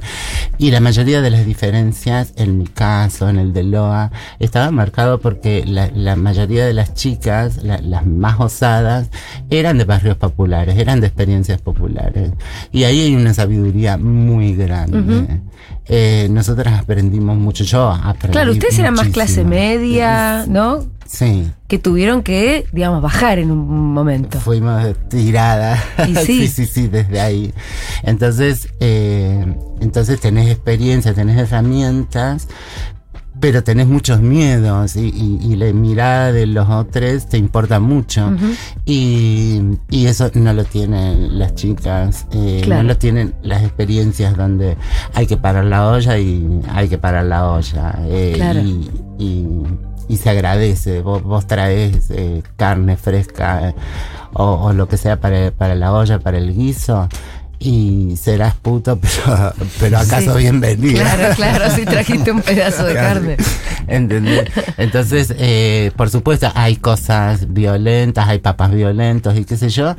Y 0.60 0.70
la 0.70 0.80
mayoría 0.80 1.22
de 1.22 1.32
las 1.32 1.46
diferencias, 1.46 2.34
en 2.36 2.60
mi 2.60 2.66
caso, 2.68 3.28
en 3.30 3.40
el 3.40 3.52
de 3.54 3.64
Loa, 3.64 4.12
estaba 4.40 4.70
marcado 4.70 5.20
porque 5.20 5.66
la, 5.66 5.90
la 5.96 6.16
mayoría 6.16 6.66
de 6.68 6.74
las 6.74 6.94
chicas, 6.94 7.64
la- 7.64 7.80
las 7.82 8.06
más 8.06 8.40
osadas, 8.40 9.10
eran 9.50 9.80
de 9.80 9.86
barrios 9.86 10.18
populares, 10.18 10.78
eran 10.78 11.02
de 11.02 11.08
experiencias 11.08 11.60
populares. 11.60 12.32
Y 12.72 12.84
ahí 12.92 13.02
hay 13.02 13.16
una 13.16 13.34
sabiduría 13.34 13.98
muy 13.98 14.56
grande. 14.56 15.42
Eh, 15.86 16.28
nosotras 16.30 16.80
aprendimos 16.80 17.38
mucho, 17.38 17.64
yo 17.64 17.90
aprendí 17.90 18.34
Claro, 18.34 18.52
ustedes 18.52 18.78
eran 18.80 18.94
más 18.94 19.08
clase 19.08 19.44
media, 19.44 20.46
¿no? 20.48 20.86
Sí. 21.06 21.52
Que 21.68 21.78
tuvieron 21.78 22.24
que, 22.24 22.66
digamos, 22.72 23.02
bajar 23.02 23.40
en 23.40 23.52
un 23.52 23.94
momento. 23.94 24.40
Fuimos 24.40 24.96
tiradas. 25.10 25.82
Sí. 26.26 26.48
sí, 26.48 26.48
sí, 26.48 26.66
sí, 26.66 26.88
desde 26.88 27.20
ahí. 27.20 27.54
Entonces, 28.04 28.70
eh, 28.80 29.46
entonces 29.82 30.20
tenés 30.20 30.50
experiencia, 30.50 31.14
tenés 31.14 31.38
herramientas, 31.38 32.48
pero 33.42 33.64
tenés 33.64 33.88
muchos 33.88 34.22
miedos 34.22 34.96
y, 34.96 35.10
y- 35.10 35.40
y 35.42 35.56
la 35.58 35.74
mirada 35.74 36.32
de 36.32 36.46
los 36.46 36.70
otros 36.70 37.28
te 37.28 37.38
importa 37.38 37.80
mucho. 37.82 38.32
Y, 38.86 39.62
y 39.90 40.06
eso 40.06 40.30
no 40.36 40.54
lo 40.54 40.64
tienen 40.64 41.38
las 41.40 41.56
chicas, 41.56 42.26
eh, 42.32 42.62
Claro. 42.64 42.84
no 42.84 42.90
lo 42.90 42.98
tienen 42.98 43.34
las 43.44 43.64
experiencias 43.64 44.38
donde 44.38 44.78
hay 45.14 45.28
que 45.28 45.38
parar 45.38 45.66
la 45.66 45.88
olla 45.90 46.18
y 46.18 46.62
hay 46.74 46.88
que 46.88 46.98
parar 46.98 47.26
la 47.26 47.50
olla. 47.52 47.96
eh, 48.08 48.34
Claro. 48.36 48.62
y, 48.62 48.90
y- 49.20 49.64
y 50.08 50.18
se 50.18 50.30
agradece. 50.30 51.02
Vos, 51.02 51.24
vos 51.24 51.48
traes 51.48 52.10
eh, 52.12 52.44
carne 52.58 52.98
fresca 52.98 53.70
eh, 53.70 53.76
o, 54.34 54.44
o 54.44 54.74
lo 54.74 54.88
que 54.88 54.98
sea 54.98 55.20
para, 55.20 55.52
para 55.52 55.74
la 55.76 55.94
olla, 55.94 56.20
para 56.20 56.38
el 56.38 56.54
guiso. 56.56 57.08
Y 57.64 58.18
serás 58.18 58.56
puto, 58.56 58.98
pero, 59.02 59.54
pero 59.80 60.00
acaso 60.00 60.34
Sí. 60.34 60.40
bienvenido. 60.40 61.00
Claro, 61.00 61.36
claro, 61.36 61.76
si 61.76 61.86
trajiste 61.86 62.32
un 62.32 62.42
pedazo 62.42 62.86
de 62.86 62.94
carne. 62.96 63.38
¿Entendés? 63.88 64.50
Entonces, 64.78 65.34
eh, 65.38 65.92
por 65.96 66.10
supuesto, 66.10 66.52
hay 66.56 66.78
cosas 66.78 67.54
violentas, 67.54 68.28
hay 68.28 68.40
papas 68.40 68.72
violentos 68.72 69.38
y 69.38 69.46
qué 69.46 69.58
sé 69.58 69.70
yo, 69.70 69.96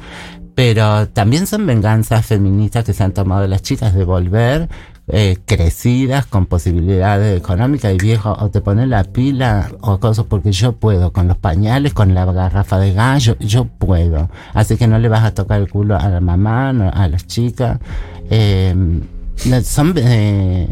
pero 0.57 1.07
también 1.09 1.47
son 1.47 1.65
venganzas 1.65 2.27
feministas 2.27 2.85
que 2.85 2.93
se 2.95 3.05
han 3.05 3.13
tomado 3.13 3.47
las 3.47 3.63
chicas 3.63 3.95
de 3.95 4.05
volver 4.05 4.69
eh, 5.09 5.39
crecidas 5.45 6.27
con 6.27 6.47
posibilidades 6.47 7.39
económicas 7.39 7.95
y 7.95 7.99
viejo 7.99 8.37
o 8.39 8.51
te 8.51 8.61
pones 8.61 8.89
la 8.89 9.05
pila 9.05 9.71
o 9.81 9.99
cosas 9.99 10.27
porque 10.29 10.53
yo 10.53 10.73
puedo 10.73 11.13
con 11.13 11.29
los 11.29 11.37
pañales 11.37 11.93
con 11.93 12.15
la 12.15 12.25
garrafa 12.25 12.79
de 12.79 12.93
gas 12.93 13.25
yo, 13.41 13.65
puedo. 13.67 14.31
Así 14.55 14.77
que 14.77 14.87
no 14.87 14.99
le 14.99 15.09
vas 15.09 15.25
a 15.25 15.35
tocar 15.35 15.61
el 15.61 15.71
culo 15.71 15.97
a 15.97 16.09
la 16.09 16.21
mamá 16.21 16.71
a 16.71 17.09
las 17.09 17.27
chicas. 17.27 17.79
No, 19.45 19.61
son 19.63 19.95
eh, 19.97 20.69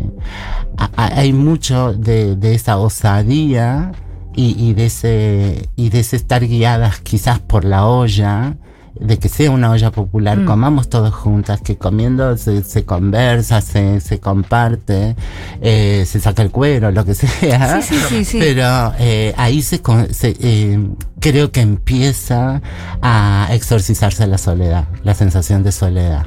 hay 0.96 1.32
mucho 1.32 1.92
de, 1.92 2.36
de 2.36 2.54
esa 2.54 2.78
osadía 2.78 3.92
y, 4.34 4.54
y 4.58 4.74
de 4.74 4.86
ese 4.86 5.68
y 5.76 5.88
de 5.88 6.00
ese 6.00 6.16
estar 6.16 6.46
guiadas 6.46 7.00
quizás 7.00 7.40
por 7.40 7.64
la 7.64 7.86
olla 7.86 8.56
de 9.00 9.18
que 9.18 9.28
sea 9.28 9.50
una 9.50 9.70
olla 9.70 9.90
popular, 9.90 10.38
Mm. 10.38 10.44
comamos 10.44 10.88
todos 10.88 11.14
juntas, 11.14 11.60
que 11.62 11.76
comiendo 11.78 12.36
se, 12.36 12.62
se 12.62 12.84
conversa, 12.84 13.60
se, 13.60 14.00
se 14.00 14.20
comparte, 14.20 15.16
eh, 15.62 16.04
se 16.06 16.20
saca 16.20 16.42
el 16.42 16.50
cuero, 16.50 16.90
lo 16.90 17.04
que 17.04 17.14
sea. 17.14 17.80
Sí, 17.82 17.94
sí, 17.96 18.04
sí, 18.08 18.24
sí. 18.24 18.38
Pero 18.38 18.92
eh, 18.98 19.34
ahí 19.36 19.62
se, 19.62 19.80
con- 19.80 20.12
se, 20.12 20.36
eh, 20.40 20.78
creo 21.18 21.50
que 21.50 21.60
empieza 21.62 22.60
a 23.02 23.48
exorcizarse 23.52 24.26
la 24.26 24.38
soledad, 24.38 24.84
la 25.02 25.14
sensación 25.14 25.62
de 25.62 25.72
soledad. 25.72 26.26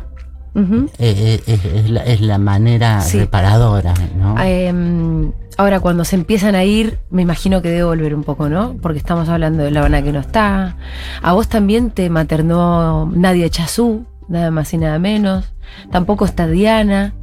Eh, 0.99 1.41
es, 1.47 1.65
es 1.65 1.89
la, 1.89 2.03
es 2.03 2.21
la 2.21 2.37
manera 2.37 3.01
Sí. 3.01 3.17
reparadora, 3.19 3.95
¿no? 4.15 4.39
Em, 4.39 5.31
Ahora, 5.57 5.79
cuando 5.79 6.03
se 6.05 6.15
empiezan 6.15 6.55
a 6.55 6.63
ir, 6.63 6.99
me 7.09 7.21
imagino 7.21 7.61
que 7.61 7.69
debe 7.69 7.83
volver 7.83 8.15
un 8.15 8.23
poco, 8.23 8.49
¿no? 8.49 8.75
Porque 8.81 8.97
estamos 8.97 9.29
hablando 9.29 9.63
de 9.63 9.71
La 9.71 9.79
Habana 9.81 10.01
que 10.01 10.11
no 10.11 10.19
está. 10.19 10.75
A 11.21 11.33
vos 11.33 11.47
también 11.47 11.91
te 11.91 12.09
maternó 12.09 13.11
Nadia 13.13 13.49
Chazú, 13.49 14.05
nada 14.27 14.49
más 14.51 14.73
y 14.73 14.77
nada 14.77 14.97
menos. 14.99 15.45
Tampoco 15.91 16.25
está 16.25 16.47
Diana. 16.47 17.13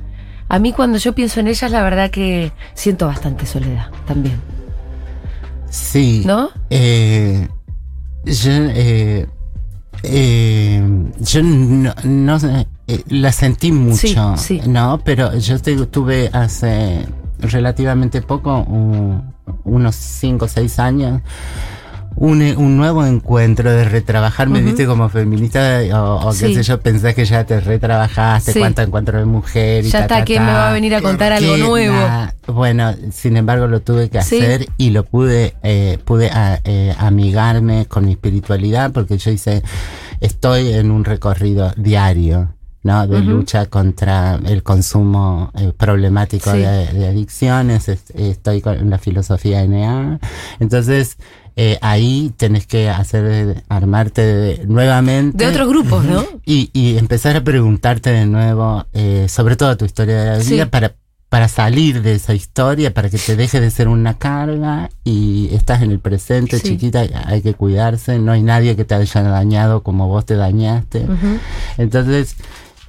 A 0.48 0.58
mí 0.58 0.72
cuando 0.72 0.98
yo 0.98 1.12
pienso 1.14 1.40
en 1.40 1.48
ellas, 1.48 1.70
la 1.70 1.82
verdad 1.82 2.10
que 2.10 2.52
siento 2.74 3.06
bastante 3.06 3.46
soledad 3.46 3.88
también. 4.06 4.40
Sí. 5.68 6.22
¿No? 6.26 6.50
Eh, 6.70 7.48
yo, 8.24 8.50
eh, 8.52 9.26
eh, 10.02 10.82
yo 11.20 11.42
no, 11.42 11.94
no 12.04 12.38
sé, 12.40 12.66
la 13.08 13.30
sentí 13.32 13.70
mucho, 13.72 14.36
Sí, 14.36 14.60
sí. 14.60 14.68
¿no? 14.68 15.00
Pero 15.04 15.36
yo 15.38 15.60
te- 15.60 15.86
tuve 15.86 16.28
hace 16.32 17.06
relativamente 17.42 18.22
poco, 18.22 18.58
un- 18.62 19.34
unos 19.64 19.94
5 19.96 20.44
o 20.44 20.48
6 20.48 20.78
años, 20.78 21.22
un, 22.16 22.42
un 22.42 22.76
nuevo 22.76 23.06
encuentro 23.06 23.70
de 23.70 23.84
retrabajarme, 23.84 24.58
Ujú. 24.58 24.66
viste, 24.66 24.84
como 24.86 25.08
feminista, 25.08 25.80
o, 25.94 26.28
o 26.28 26.30
qué 26.32 26.54
sé 26.54 26.62
yo, 26.64 26.80
pensás 26.80 27.14
que 27.14 27.24
ya 27.24 27.44
te 27.44 27.60
retrabajaste, 27.60 28.52
Sí. 28.52 28.58
cuánto 28.58 28.82
encuentro 28.82 29.18
de 29.18 29.24
mujer 29.24 29.84
y 29.84 29.88
Ya 29.90 30.00
ta, 30.00 30.04
está, 30.04 30.18
ta, 30.18 30.24
¿quién 30.24 30.40
ta. 30.40 30.46
me 30.46 30.52
va 30.52 30.70
a 30.70 30.72
venir 30.72 30.94
a 30.94 31.00
contar 31.02 31.32
algo 31.32 31.56
nuevo? 31.56 31.94
na- 31.94 32.34
bueno, 32.48 32.94
sin 33.12 33.36
embargo 33.36 33.68
lo 33.68 33.80
tuve 33.80 34.10
que 34.10 34.20
Sí. 34.22 34.38
hacer 34.38 34.66
y 34.76 34.90
lo 34.90 35.04
pude, 35.04 35.54
eh, 35.62 35.98
pude 36.04 36.30
a- 36.30 36.60
eh, 36.64 36.94
amigarme 36.98 37.86
con 37.86 38.04
mi 38.04 38.12
espiritualidad 38.12 38.90
porque 38.92 39.16
yo 39.16 39.30
hice, 39.30 39.62
estoy 40.20 40.72
en 40.74 40.90
un 40.90 41.04
recorrido 41.04 41.72
diario. 41.76 42.54
¿No? 42.82 43.06
de 43.06 43.20
lucha 43.20 43.66
contra 43.66 44.36
el 44.46 44.62
consumo 44.62 45.50
eh, 45.58 45.72
problemático 45.76 46.50
Sí. 46.52 46.58
de, 46.58 46.86
de 46.86 47.08
adicciones, 47.08 47.88
es- 47.88 48.10
estoy 48.14 48.60
con 48.62 48.88
la 48.88 48.98
filosofía 48.98 49.62
NA. 49.66 50.18
Entonces, 50.60 51.16
eh, 51.56 51.78
ahí 51.82 52.32
tenés 52.38 52.66
que 52.66 52.88
hacer, 52.88 53.64
armarte 53.68 54.22
de- 54.22 54.66
nuevamente. 54.66 55.44
De 55.44 55.50
otros 55.50 55.68
grupos, 55.68 56.04
¿no? 56.04 56.24
Y, 56.46 56.70
y 56.72 56.96
empezar 56.96 57.36
a 57.36 57.44
preguntarte 57.44 58.10
de 58.10 58.24
nuevo 58.26 58.86
eh, 58.94 59.26
sobre 59.28 59.56
toda 59.56 59.76
tu 59.76 59.84
historia 59.84 60.16
de 60.24 60.30
la 60.38 60.40
Sí. 60.40 60.54
vida 60.54 60.66
para, 60.66 60.94
para 61.28 61.48
salir 61.48 62.02
de 62.02 62.14
esa 62.14 62.34
historia, 62.34 62.92
para 62.94 63.08
que 63.10 63.18
te 63.18 63.36
deje 63.36 63.60
de 63.60 63.70
ser 63.70 63.88
una 63.88 64.14
carga 64.18 64.90
y 65.04 65.50
estás 65.54 65.82
en 65.82 65.90
el 65.92 65.98
presente, 66.00 66.58
Sí. 66.58 66.70
chiquita, 66.70 67.04
hay 67.26 67.42
que 67.42 67.54
cuidarse, 67.54 68.18
no 68.18 68.32
hay 68.32 68.42
nadie 68.42 68.74
que 68.74 68.84
te 68.84 68.94
haya 68.94 69.22
dañado 69.22 69.82
como 69.82 70.08
vos 70.08 70.24
te 70.26 70.34
dañaste. 70.36 71.06
Entonces, 71.78 72.36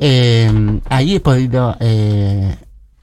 eh, 0.01 0.51
ahí 0.89 1.15
he 1.15 1.19
podido 1.19 1.77
eh, 1.79 2.55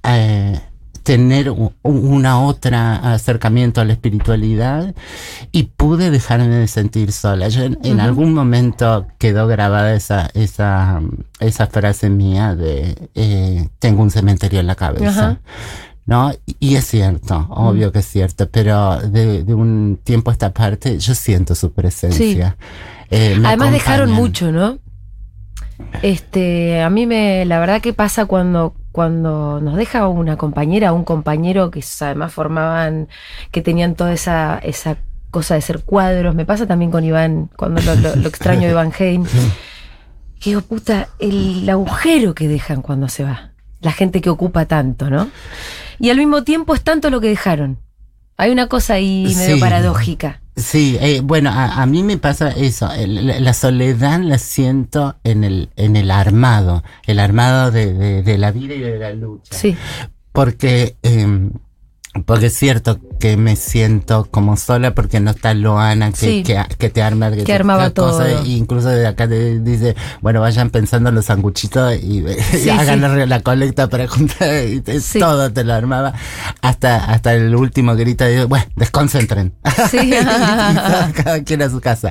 eh, 0.02 0.60
tener 1.04 1.54
una 1.82 2.40
otra 2.42 3.14
acercamiento 3.14 3.80
a 3.80 3.84
la 3.84 3.92
espiritualidad 3.94 4.94
y 5.52 5.62
pude 5.62 6.10
dejarme 6.10 6.48
de 6.48 6.66
sentir 6.66 7.12
sola. 7.12 7.48
Yo 7.48 7.62
en, 7.62 8.00
algún 8.00 8.34
momento 8.34 9.06
quedó 9.16 9.46
grabada 9.46 9.94
esa, 9.94 10.28
esa, 10.34 11.00
esa 11.40 11.66
frase 11.68 12.10
mía 12.10 12.54
de 12.54 13.08
eh, 13.14 13.68
tengo 13.78 14.02
un 14.02 14.10
cementerio 14.10 14.60
en 14.60 14.66
la 14.66 14.74
cabeza. 14.74 15.40
¿No? 16.04 16.32
Y- 16.58 16.74
es 16.74 16.86
cierto, 16.86 17.46
obvio 17.50 17.92
que 17.92 17.98
es 18.00 18.06
cierto, 18.06 18.48
pero 18.50 18.96
de, 19.00 19.44
de 19.44 19.54
un 19.54 20.00
tiempo 20.02 20.30
a 20.30 20.32
esta 20.32 20.52
parte 20.52 20.98
yo 20.98 21.14
siento 21.14 21.54
su 21.54 21.72
presencia. 21.72 22.56
Eh, 23.10 23.40
Además 23.44 23.72
dejaron 23.72 24.10
mucho, 24.10 24.50
¿no? 24.50 24.78
Este, 26.02 26.80
a 26.82 26.90
mí 26.90 27.06
me, 27.06 27.44
la 27.44 27.58
verdad 27.60 27.80
que 27.80 27.92
pasa 27.92 28.26
cuando, 28.26 28.74
cuando 28.92 29.60
nos 29.60 29.76
deja 29.76 30.08
una 30.08 30.36
compañera 30.36 30.92
o 30.92 30.96
un 30.96 31.04
compañero 31.04 31.70
que 31.70 31.82
además 32.00 32.32
formaban, 32.32 33.08
que 33.50 33.62
tenían 33.62 33.94
toda 33.94 34.12
esa, 34.12 34.58
esa 34.58 34.96
cosa 35.30 35.54
de 35.54 35.60
ser 35.60 35.80
cuadros. 35.84 36.34
Me 36.34 36.44
pasa 36.46 36.66
también 36.66 36.90
con 36.90 37.04
Iván, 37.04 37.50
cuando 37.56 37.80
lo, 37.82 37.94
lo- 37.96 38.16
lo 38.16 38.28
extraño 38.28 38.62
de 38.62 38.70
Iván 38.70 38.92
Hein. 38.98 39.24
Que 40.40 40.50
digo, 40.50 40.60
puta, 40.62 41.08
el 41.18 41.68
agujero 41.68 42.34
que 42.34 42.46
dejan 42.48 42.80
cuando 42.82 43.08
se 43.08 43.24
va. 43.24 43.50
La 43.80 43.92
gente 43.92 44.20
que 44.20 44.30
ocupa 44.30 44.66
tanto, 44.66 45.10
¿no? 45.10 45.28
Y 45.98 46.10
al 46.10 46.16
mismo 46.16 46.44
tiempo 46.44 46.74
es 46.74 46.82
tanto 46.82 47.10
lo 47.10 47.20
que 47.20 47.28
dejaron. 47.28 47.78
Hay 48.36 48.52
una 48.52 48.68
cosa 48.68 48.94
ahí 48.94 49.24
medio 49.36 49.56
Sí. 49.56 49.60
paradójica. 49.60 50.40
Sí, 50.58 50.98
eh, 51.00 51.20
bueno, 51.22 51.50
a, 51.50 51.80
a 51.82 51.86
mí 51.86 52.02
me 52.02 52.18
pasa 52.18 52.50
eso. 52.50 52.90
la, 53.06 53.40
la 53.40 53.54
soledad 53.54 54.20
la 54.20 54.38
siento 54.38 55.16
en 55.24 55.44
el, 55.44 55.70
en 55.76 55.96
el 55.96 56.10
armado, 56.10 56.82
el 57.06 57.20
armado 57.20 57.70
de, 57.70 57.94
de, 57.94 58.22
de 58.22 58.38
la 58.38 58.50
vida 58.50 58.74
y 58.74 58.80
de 58.80 58.98
la 58.98 59.12
lucha. 59.12 59.54
Sí. 59.54 59.76
Porque, 60.32 60.96
eh, 61.02 61.50
porque 62.24 62.46
es 62.46 62.54
cierto 62.54 62.98
que 63.18 63.36
me 63.36 63.56
siento 63.56 64.26
como 64.30 64.56
sola 64.56 64.94
porque 64.94 65.20
no 65.20 65.30
está 65.32 65.54
Loana 65.54 66.10
que, 66.12 66.16
Sí. 66.16 66.42
que, 66.42 66.62
que 66.78 66.88
te 66.90 67.02
arma 67.02 67.30
Que 67.32 67.52
armaba 67.52 67.90
todo. 67.90 68.24
e 68.24 68.46
incluso 68.48 68.88
de 68.88 69.06
acá 69.06 69.26
te 69.28 69.58
dice, 69.60 69.96
bueno, 70.20 70.40
vayan 70.40 70.70
pensando 70.70 71.08
en 71.08 71.14
los 71.16 71.24
sanguchitos 71.26 71.96
y, 72.02 72.24
hagan 72.70 73.00
sí. 73.20 73.26
la, 73.26 73.40
colecta 73.40 73.88
para 73.88 74.06
juntar 74.08 74.64
y 74.66 74.80
te- 74.80 75.00
todo 75.18 75.52
te 75.52 75.64
lo 75.64 75.74
armaba 75.74 76.12
hasta, 76.62 77.04
hasta 77.06 77.34
el 77.34 77.54
último 77.54 77.94
grito 77.96 78.24
de, 78.24 78.44
bueno, 78.44 78.66
desconcentren. 78.76 79.52
Sí. 79.90 79.98
y, 80.02 80.14
y 80.14 81.12
cada 81.12 81.42
quien 81.44 81.62
a 81.62 81.70
su 81.70 81.80
casa. 81.80 82.10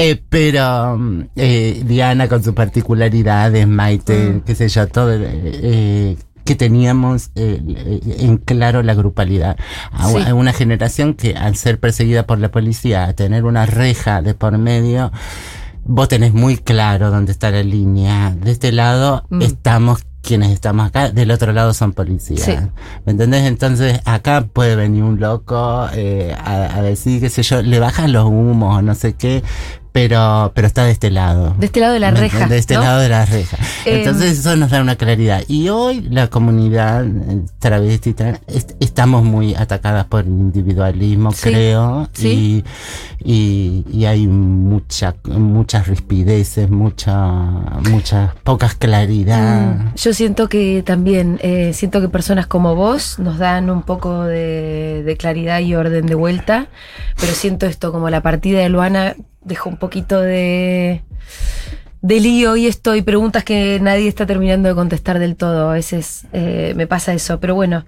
Eh, 0.00 0.22
pero 0.28 0.96
eh, 1.34 1.82
Diana 1.84 2.28
con 2.28 2.42
sus 2.44 2.54
particularidades, 2.54 3.66
Maite, 3.66 4.16
Mm. 4.28 4.40
qué 4.42 4.54
sé 4.54 4.68
yo, 4.68 4.86
todo, 4.86 5.12
eh, 5.12 5.20
eh, 5.24 6.16
que 6.48 6.54
teníamos 6.54 7.30
eh, 7.34 7.60
eh, 7.68 8.00
en 8.20 8.38
claro 8.38 8.82
la 8.82 8.94
grupalidad. 8.94 9.58
A, 9.92 10.08
Sí. 10.08 10.32
una 10.32 10.54
generación 10.54 11.12
que 11.12 11.36
al 11.36 11.56
ser 11.56 11.78
perseguida 11.78 12.26
por 12.26 12.38
la 12.38 12.50
policía, 12.50 13.04
a 13.04 13.12
tener 13.12 13.44
una 13.44 13.66
reja 13.66 14.22
de 14.22 14.32
por 14.32 14.56
medio, 14.56 15.12
vos 15.84 16.08
tenés 16.08 16.32
muy 16.32 16.56
claro 16.56 17.10
dónde 17.10 17.32
está 17.32 17.50
la 17.50 17.62
línea. 17.62 18.34
De 18.34 18.50
este 18.50 18.72
lado 18.72 19.24
Mm. 19.28 19.42
estamos 19.42 20.04
quienes 20.22 20.50
estamos 20.52 20.86
acá, 20.86 21.10
del 21.10 21.30
otro 21.30 21.52
lado 21.52 21.72
son 21.74 21.92
policías. 21.92 22.40
Sí. 22.42 22.52
¿Me 23.06 23.12
entendés? 23.12 23.44
Entonces 23.44 24.00
acá 24.04 24.46
puede 24.52 24.74
venir 24.76 25.02
un 25.02 25.20
loco 25.20 25.86
eh, 25.94 26.34
a, 26.36 26.76
a 26.78 26.82
decir, 26.82 27.20
qué 27.20 27.28
sé 27.30 27.42
yo, 27.42 27.62
le 27.62 27.78
bajan 27.78 28.12
los 28.12 28.24
humos 28.24 28.78
o 28.78 28.82
no 28.82 28.94
sé 28.94 29.14
qué, 29.14 29.42
pero, 29.92 30.52
pero 30.54 30.66
está 30.66 30.84
de 30.84 30.92
este 30.92 31.10
lado. 31.10 31.54
De 31.58 31.66
este 31.66 31.80
lado 31.80 31.92
de 31.94 32.00
la 32.00 32.10
¿Me 32.12 32.20
reja. 32.20 32.46
De 32.48 32.58
este 32.58 32.74
¿no? 32.74 32.80
lado 32.82 33.00
de 33.00 33.08
la 33.08 33.24
reja. 33.24 33.56
Eh, 33.84 33.98
Entonces 33.98 34.38
eso 34.38 34.56
nos 34.56 34.70
da 34.70 34.80
una 34.80 34.96
claridad. 34.96 35.42
Y 35.48 35.68
hoy 35.68 36.00
la 36.10 36.28
comunidad 36.28 37.06
eh, 37.06 37.42
travesti 37.58 38.14
est- 38.46 38.72
estamos 38.80 39.24
muy 39.24 39.54
atacadas 39.54 40.04
por 40.06 40.20
el 40.20 40.28
individualismo, 40.28 41.32
Sí, 41.32 41.50
creo. 41.50 42.08
sí. 42.12 42.64
Y, 43.24 43.32
y, 43.32 43.84
y 43.92 44.04
hay 44.04 44.26
mucha, 44.26 45.14
muchas 45.24 45.86
rispideces, 45.88 46.70
mucha, 46.70 47.12
muchas 47.90 48.34
pocas 48.44 48.74
claridad. 48.74 49.74
Mm, 49.76 49.94
Yo 49.96 50.12
siento 50.14 50.48
que 50.48 50.82
también, 50.84 51.38
eh, 51.42 51.72
siento 51.74 52.00
que 52.00 52.08
personas 52.08 52.46
como 52.46 52.74
vos 52.74 53.18
nos 53.18 53.38
dan 53.38 53.70
un 53.70 53.82
poco 53.82 54.22
de, 54.24 55.02
de 55.04 55.16
claridad 55.16 55.60
y 55.60 55.74
orden 55.74 56.06
de 56.06 56.14
vuelta, 56.14 56.66
pero 57.20 57.32
siento 57.32 57.66
esto 57.66 57.92
como 57.92 58.10
la 58.10 58.20
partida 58.22 58.60
de 58.60 58.68
Luana 58.68 59.14
dejó 59.42 59.70
un 59.70 59.76
poquito 59.76 60.20
de, 60.20 61.02
de 62.02 62.20
lío 62.20 62.56
y 62.56 62.66
esto 62.66 62.94
y 62.94 63.02
preguntas 63.02 63.44
que 63.44 63.78
nadie 63.80 64.08
está 64.08 64.26
terminando 64.26 64.68
de 64.68 64.74
contestar 64.74 65.18
del 65.18 65.36
todo. 65.36 65.70
A 65.70 65.74
veces 65.74 66.26
eh, 66.32 66.72
me 66.76 66.86
pasa 66.86 67.12
eso, 67.14 67.40
pero 67.40 67.54
bueno. 67.54 67.84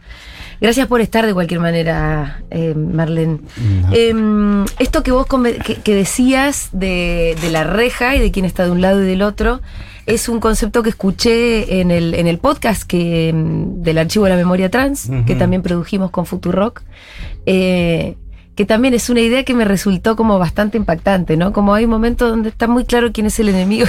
Gracias 0.60 0.86
por 0.88 1.00
estar 1.00 1.24
de 1.24 1.32
cualquier 1.32 1.58
manera, 1.58 2.42
eh, 2.50 2.74
Marlene. 2.74 3.40
No. 3.82 3.94
Em, 3.94 4.64
esto 4.78 5.02
que 5.02 5.10
vos 5.10 5.26
que, 5.64 5.76
que 5.76 5.94
decías 5.94 6.68
de, 6.72 7.34
de 7.40 7.50
la 7.50 7.64
reja 7.64 8.14
y 8.14 8.20
de 8.20 8.30
quién 8.30 8.44
está 8.44 8.66
de 8.66 8.70
un 8.70 8.82
lado 8.82 9.02
y 9.02 9.06
del 9.06 9.22
otro, 9.22 9.62
es 10.04 10.28
un 10.28 10.38
concepto 10.38 10.82
que 10.82 10.90
escuché 10.90 11.80
en 11.80 11.90
el, 11.90 12.14
en 12.14 12.26
el 12.26 12.38
podcast 12.38 12.82
que, 12.82 13.28
em, 13.28 13.82
del 13.82 13.96
Archivo 13.98 14.24
de 14.26 14.30
la 14.32 14.36
Memoria 14.36 14.70
Trans, 14.70 15.10
que 15.26 15.34
también 15.34 15.62
produjimos 15.62 16.10
con 16.10 16.26
Futurock, 16.26 16.82
eh, 17.46 18.16
que 18.60 18.66
también 18.66 18.92
es 18.92 19.08
una 19.08 19.20
idea 19.22 19.42
que 19.42 19.54
me 19.54 19.64
resultó 19.64 20.16
como 20.16 20.38
bastante 20.38 20.76
impactante, 20.76 21.38
¿no? 21.38 21.50
Como 21.54 21.72
hay 21.72 21.86
momentos 21.86 22.28
donde 22.28 22.50
está 22.50 22.68
muy 22.68 22.84
claro 22.84 23.10
quién 23.10 23.26
es 23.26 23.40
el 23.40 23.48
enemigo 23.48 23.86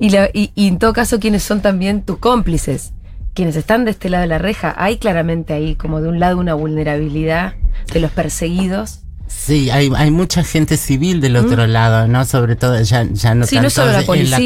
y, 0.00 0.10
la- 0.10 0.28
y- 0.34 0.50
y 0.56 0.66
en 0.66 0.80
todo 0.80 0.92
caso 0.92 1.20
quiénes 1.20 1.44
son 1.44 1.62
también 1.62 2.02
tus 2.02 2.18
cómplices. 2.18 2.94
Quienes 3.32 3.54
están 3.54 3.84
de 3.84 3.92
este 3.92 4.10
lado 4.10 4.22
de 4.22 4.26
la 4.26 4.38
reja, 4.38 4.74
hay 4.76 4.96
claramente 4.98 5.52
ahí 5.52 5.76
como 5.76 6.00
de 6.00 6.08
un 6.08 6.18
lado 6.18 6.38
una 6.38 6.54
vulnerabilidad 6.54 7.54
de 7.92 8.00
los 8.00 8.10
perseguidos. 8.10 9.04
Sí, 9.32 9.70
hay, 9.70 9.90
hay 9.96 10.10
mucha 10.10 10.42
gente 10.44 10.76
civil 10.76 11.20
del 11.20 11.36
otro 11.36 11.66
lado, 11.66 12.06
¿no? 12.08 12.24
Sobre 12.24 12.56
todo, 12.56 12.80
ya, 12.82 13.04
ya 13.10 13.34
no 13.34 13.46
Mm. 13.46 13.48
Tanto 13.48 13.70
solo 13.70 13.92
la 13.92 14.00
en, 14.00 14.30
la 14.30 14.38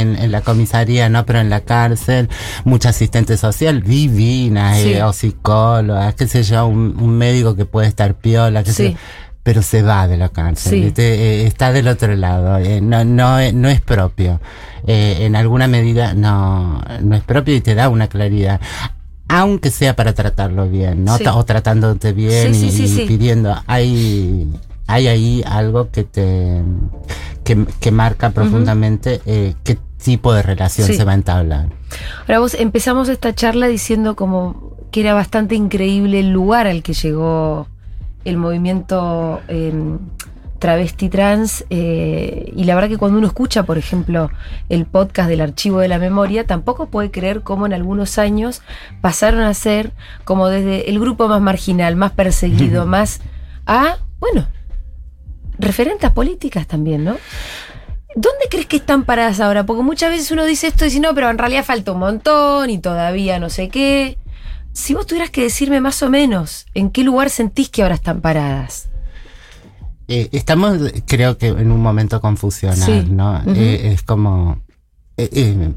en, 0.00 0.16
en 0.16 0.32
la 0.32 0.40
comisaría, 0.42 1.08
¿no? 1.08 1.24
Pero 1.24 1.40
en 1.40 1.48
la 1.48 1.60
cárcel, 1.60 2.28
mucha 2.64 2.90
asistente 2.90 3.36
social 3.36 3.82
divina, 3.82 4.74
Sí. 4.74 4.94
eh, 4.94 5.02
o 5.02 5.12
psicóloga, 5.12 6.12
qué 6.12 6.26
sé 6.28 6.42
yo, 6.42 6.66
un, 6.66 6.96
un 7.00 7.16
médico 7.16 7.56
que 7.56 7.64
puede 7.64 7.86
estar 7.88 8.14
piola, 8.14 8.62
qué 8.62 8.72
sé 8.72 8.86
Sí. 8.88 8.92
yo, 8.94 8.98
pero 9.44 9.62
se 9.62 9.82
va 9.82 10.06
de 10.06 10.16
la 10.18 10.28
cárcel, 10.28 10.70
Sí. 10.72 10.80
¿viste? 10.82 11.02
Eh, 11.42 11.46
está 11.46 11.72
del 11.72 11.88
otro 11.88 12.14
lado, 12.14 12.58
eh, 12.58 12.80
no, 12.80 13.04
no, 13.04 13.38
no 13.52 13.68
es 13.68 13.80
propio. 13.80 14.40
Eh, 14.86 15.18
en 15.20 15.34
alguna 15.36 15.66
medida 15.68 16.14
no, 16.14 16.82
no 17.00 17.16
es 17.16 17.22
propio 17.22 17.54
y 17.54 17.60
te 17.60 17.74
da 17.74 17.88
una 17.88 18.08
claridad. 18.08 18.60
Aunque 19.32 19.70
sea 19.70 19.96
para 19.96 20.12
tratarlo 20.12 20.68
bien, 20.68 21.06
¿no? 21.06 21.16
Sí. 21.16 21.24
O 21.26 21.42
tratándote 21.44 22.12
bien 22.12 22.54
Sí, 22.54 22.66
y, 22.66 22.70
sí, 22.70 23.02
y 23.02 23.06
pidiendo. 23.06 23.56
Hay, 23.66 24.46
hay 24.86 25.08
ahí 25.08 25.42
algo 25.46 25.90
que 25.90 26.04
te 26.04 26.62
que, 27.42 27.64
que 27.80 27.90
marca 27.90 28.30
profundamente 28.30 29.22
eh, 29.24 29.54
qué 29.64 29.78
tipo 30.04 30.34
de 30.34 30.42
relación 30.42 30.86
se 30.86 31.02
va 31.04 31.12
a 31.12 31.14
entablar. 31.14 31.68
Ahora 32.22 32.40
vos 32.40 32.54
empezamos 32.54 33.08
esta 33.08 33.34
charla 33.34 33.68
diciendo 33.68 34.16
como 34.16 34.76
que 34.90 35.00
era 35.00 35.14
bastante 35.14 35.54
increíble 35.54 36.20
el 36.20 36.30
lugar 36.30 36.66
al 36.66 36.82
que 36.82 36.92
llegó 36.92 37.68
el 38.26 38.36
movimiento 38.36 39.40
eh, 39.48 39.72
travesti 40.62 41.08
trans 41.08 41.64
eh, 41.70 42.52
y 42.54 42.62
la 42.62 42.76
verdad 42.76 42.88
que 42.88 42.96
cuando 42.96 43.18
uno 43.18 43.26
escucha, 43.26 43.64
por 43.64 43.78
ejemplo, 43.78 44.30
el 44.68 44.86
podcast 44.86 45.28
del 45.28 45.40
Archivo 45.40 45.80
de 45.80 45.88
la 45.88 45.98
Memoria, 45.98 46.46
tampoco 46.46 46.86
puede 46.86 47.10
creer 47.10 47.42
cómo 47.42 47.66
en 47.66 47.72
algunos 47.72 48.16
años 48.16 48.62
pasaron 49.00 49.40
a 49.40 49.52
ser 49.54 49.92
como 50.22 50.48
desde 50.48 50.88
el 50.88 51.00
grupo 51.00 51.26
más 51.26 51.40
marginal, 51.40 51.96
más 51.96 52.12
perseguido, 52.12 52.86
más 52.86 53.22
a, 53.66 53.98
bueno, 54.20 54.46
referentes 55.58 56.12
políticas 56.12 56.68
también, 56.68 57.02
¿no? 57.02 57.16
¿Dónde 58.14 58.46
crees 58.48 58.66
que 58.66 58.76
están 58.76 59.02
paradas 59.02 59.40
ahora? 59.40 59.66
Porque 59.66 59.82
muchas 59.82 60.12
veces 60.12 60.30
uno 60.30 60.44
dice 60.44 60.68
esto 60.68 60.84
y 60.84 60.90
dice, 60.90 61.00
no, 61.00 61.12
pero 61.12 61.28
en 61.28 61.38
realidad 61.38 61.64
falta 61.64 61.90
un 61.90 61.98
montón 61.98 62.70
y 62.70 62.78
todavía 62.78 63.40
no 63.40 63.50
sé 63.50 63.68
qué. 63.68 64.16
Si 64.72 64.94
vos 64.94 65.08
tuvieras 65.08 65.30
que 65.30 65.42
decirme 65.42 65.80
más 65.80 66.04
o 66.04 66.08
menos 66.08 66.66
en 66.74 66.90
qué 66.90 67.02
lugar 67.02 67.30
sentís 67.30 67.68
que 67.68 67.82
ahora 67.82 67.96
están 67.96 68.20
paradas. 68.20 68.91
Eh, 70.14 70.28
estamos, 70.32 70.78
creo 71.06 71.38
que, 71.38 71.48
en 71.48 71.70
un 71.72 71.80
momento 71.80 72.20
confusional, 72.20 72.76
Sí. 72.76 73.06
¿no? 73.10 73.40
Eh, 73.54 73.92
es 73.94 74.02
como. 74.02 74.60
eh, 75.16 75.28
eh, 75.32 75.72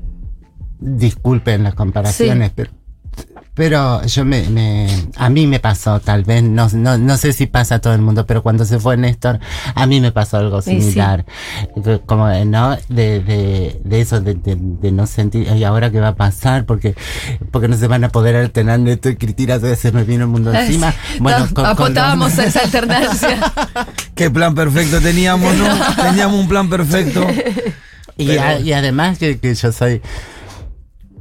disculpen 0.80 1.64
las 1.64 1.74
comparaciones, 1.74 2.52
pero. 2.54 2.72
Pero 3.56 4.04
yo 4.06 4.26
me, 4.26 4.44
me- 4.50 4.88
a 5.16 5.30
mí 5.30 5.48
me 5.48 5.62
pasó, 5.62 6.02
tal 6.02 6.26
vez, 6.26 6.44
no, 6.44 6.68
no, 6.74 6.98
no 6.98 7.16
sé 7.16 7.32
si 7.32 7.46
pasa 7.48 7.76
a 7.76 7.80
todo 7.80 7.94
el 7.94 8.02
mundo, 8.02 8.26
pero 8.26 8.44
cuando 8.44 8.66
se 8.66 8.80
fue 8.80 8.98
Néstor, 8.98 9.40
a 9.74 9.86
mí 9.86 10.02
me 10.02 10.12
pasó 10.12 10.36
algo 10.38 10.62
Sí, 10.62 10.72
sí. 10.72 10.82
similar. 10.82 11.26
Como, 12.06 12.28
¿no? 12.46 12.76
De, 12.90 13.22
de, 13.22 13.80
de 13.82 14.02
eso, 14.02 14.20
de, 14.20 14.34
de, 14.34 14.58
de 14.60 14.92
no 14.92 15.08
sentir, 15.08 15.48
¿y 15.56 15.64
ahora 15.64 15.90
qué 15.90 16.02
va 16.02 16.10
a 16.10 16.16
pasar? 16.16 16.66
Porque, 16.66 16.96
porque 17.52 17.70
no 17.70 17.78
se 17.78 17.88
van 17.88 18.04
a 18.04 18.10
poder 18.10 18.36
alternar 18.36 18.78
Néstor 18.82 19.14
y 19.14 19.16
Cristina, 19.16 19.58
se 19.78 19.92
me 19.94 20.04
vino 20.04 20.24
el 20.26 20.30
mundo 20.30 20.54
encima. 20.54 20.94
Bueno, 21.20 21.40
No, 21.40 21.46
con- 21.46 21.54
con- 21.54 21.66
apostábamos 21.66 22.38
a 22.38 22.46
esa 22.48 22.60
alternancia. 22.60 23.40
Qué 24.16 24.30
plan 24.30 24.54
perfecto 24.54 25.00
teníamos, 25.00 25.56
¿no? 25.56 25.66
Teníamos 26.04 26.40
un 26.42 26.50
plan 26.50 26.70
perfecto. 26.70 27.26
Y, 28.18 28.28
Pero- 28.28 28.42
a- 28.44 28.60
y 28.60 28.74
además 28.74 29.18
que, 29.18 29.40
que 29.40 29.56
yo 29.56 29.72
soy... 29.72 30.02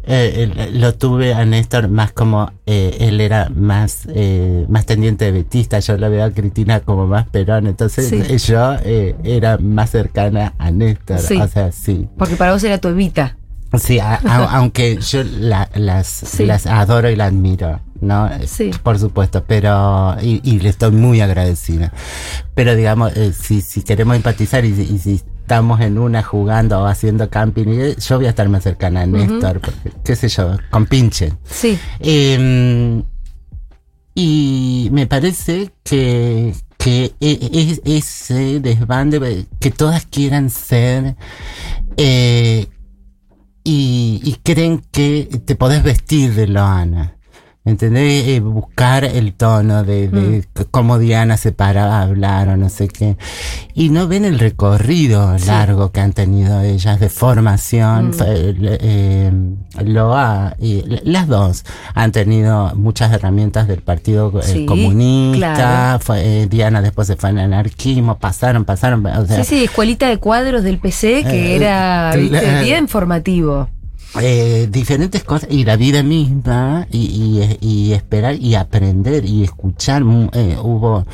eh, 0.06 0.70
lo 0.74 0.94
tuve 0.94 1.34
a 1.34 1.44
Néstor 1.44 1.88
más 1.88 2.12
como 2.12 2.52
eh, 2.66 2.96
él 3.00 3.20
era 3.20 3.48
más 3.54 4.06
eh, 4.14 4.66
más 4.68 4.86
tendiente 4.86 5.24
de 5.26 5.32
betista 5.32 5.78
yo 5.80 5.96
lo 5.96 6.10
veo 6.10 6.24
a 6.24 6.30
Cristina 6.30 6.80
como 6.80 7.06
más 7.06 7.26
perón 7.28 7.66
entonces 7.66 8.08
Sí. 8.08 8.52
yo 8.52 8.74
eh, 8.84 9.16
era 9.24 9.58
más 9.58 9.90
cercana 9.90 10.54
a 10.58 10.70
Néstor 10.70 11.18
Sí. 11.20 11.36
o 11.40 11.48
sea 11.48 11.72
sí 11.72 12.08
Porque 12.18 12.36
para 12.36 12.52
vos 12.52 12.62
era 12.64 12.78
tu 12.78 12.88
evita. 12.88 13.36
sí 13.78 13.98
a- 13.98 14.20
a- 14.24 14.44
aunque 14.58 14.98
yo 15.00 15.22
la- 15.24 15.68
las 15.74 16.06
Sí. 16.06 16.44
las 16.46 16.66
adoro 16.66 17.10
y 17.10 17.16
la 17.16 17.26
admiro 17.26 17.80
no 18.00 18.28
Sí. 18.46 18.70
por 18.82 18.98
supuesto 18.98 19.44
pero 19.46 20.16
y, 20.20 20.40
y 20.44 20.60
le 20.60 20.68
estoy 20.68 20.90
muy 20.92 21.20
agradecida 21.20 21.92
pero 22.54 22.74
digamos 22.76 23.16
eh, 23.16 23.32
si 23.32 23.60
si 23.62 23.82
queremos 23.82 24.16
empatizar 24.16 24.64
y, 24.64 24.68
y 24.68 24.98
si 24.98 25.20
estamos 25.44 25.78
en 25.82 25.98
una 25.98 26.22
jugando 26.22 26.80
o 26.80 26.86
haciendo 26.86 27.28
camping 27.28 27.66
y 27.68 28.00
yo 28.00 28.16
voy 28.16 28.24
a 28.24 28.30
estar 28.30 28.48
más 28.48 28.62
cercana 28.62 29.02
a 29.02 29.06
Néstor 29.06 29.60
porque 29.60 29.92
qué 30.02 30.16
sé 30.16 30.28
yo 30.30 30.56
con 30.70 30.86
pinche 30.86 31.34
Sí. 31.44 31.78
eh, 32.00 33.02
y 34.14 34.88
me 34.90 35.06
parece 35.06 35.70
que, 35.82 36.54
que 36.78 37.12
e- 37.20 37.76
e- 37.84 37.96
ese 37.98 38.60
desbande, 38.60 39.46
que 39.60 39.70
todas 39.70 40.06
quieran 40.06 40.48
ser 40.48 41.14
eh, 41.98 42.66
y, 43.64 44.20
y 44.24 44.36
creen 44.42 44.82
que 44.92 45.28
te 45.44 45.56
podés 45.56 45.82
vestir 45.82 46.32
de 46.34 46.46
Loana. 46.46 47.13
¿Entendés? 47.66 48.28
Eh, 48.28 48.40
buscar 48.40 49.04
el 49.06 49.32
tono 49.32 49.84
de, 49.84 50.08
de 50.08 50.42
c- 50.42 50.66
cómo 50.70 50.98
Diana 50.98 51.38
se 51.38 51.50
para 51.50 51.86
a 51.98 52.02
hablar 52.02 52.48
o 52.50 52.56
no 52.58 52.68
sé 52.68 52.88
qué. 52.88 53.16
Y 53.72 53.88
no 53.88 54.06
ven 54.06 54.26
el 54.26 54.38
recorrido 54.38 55.38
Sí. 55.38 55.46
largo 55.46 55.90
que 55.90 56.00
han 56.00 56.12
tenido 56.12 56.60
ellas 56.60 57.00
de 57.00 57.08
formación. 57.08 58.08
Mm. 58.08 58.12
Eh, 58.26 58.54
eh, 58.82 59.32
Loa 59.82 60.56
y 60.60 60.80
l- 60.80 61.00
las 61.04 61.26
dos 61.26 61.64
han 61.94 62.12
tenido 62.12 62.72
muchas 62.76 63.10
herramientas 63.14 63.66
del 63.66 63.80
Partido 63.80 64.30
eh, 64.40 64.42
Sí, 64.42 64.66
Comunista. 64.66 65.54
claro. 65.54 65.98
Fue, 66.00 66.42
eh, 66.42 66.46
Diana 66.46 66.82
después 66.82 67.06
se 67.08 67.16
fue 67.16 67.30
al 67.30 67.38
anarquismo. 67.38 68.18
Pasaron, 68.18 68.66
pasaron. 68.66 69.04
O 69.06 69.26
sea, 69.26 69.42
Sí, 69.42 69.56
sí, 69.56 69.64
escuelita 69.64 70.06
de 70.08 70.18
cuadros 70.18 70.64
del 70.64 70.78
PC 70.78 71.24
que 71.24 71.52
Eh, 71.52 71.56
era 71.56 72.14
eh, 72.14 72.28
eh, 72.30 72.60
bien 72.62 72.88
formativo. 72.88 73.68
Eh, 74.20 74.68
diferentes 74.70 75.24
cosas 75.24 75.48
y 75.50 75.64
la 75.64 75.76
vida 75.76 76.02
misma 76.02 76.86
y, 76.90 76.98
y, 77.60 77.66
y 77.68 77.92
esperar 77.92 78.36
y 78.36 78.54
aprender 78.54 79.24
y 79.24 79.42
escuchar. 79.44 80.04
Mu- 80.04 80.28
eh, 80.32 80.56
hubo 80.62 81.04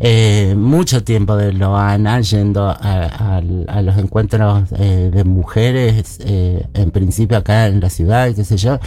eh, 0.00 0.54
mucho 0.56 1.02
tiempo 1.04 1.36
de 1.36 1.52
Loana 1.52 2.20
yendo 2.20 2.68
a, 2.68 2.72
a- 2.72 3.42
a 3.68 3.82
los 3.82 3.98
encuentros 3.98 4.64
eh, 4.78 5.10
de 5.12 5.24
mujeres 5.24 6.18
eh, 6.24 6.66
en 6.74 6.90
principio 6.90 7.36
acá 7.36 7.66
en 7.66 7.80
la 7.80 7.90
ciudad 7.90 8.32
qué 8.34 8.44
sé 8.44 8.56
yo 8.56 8.78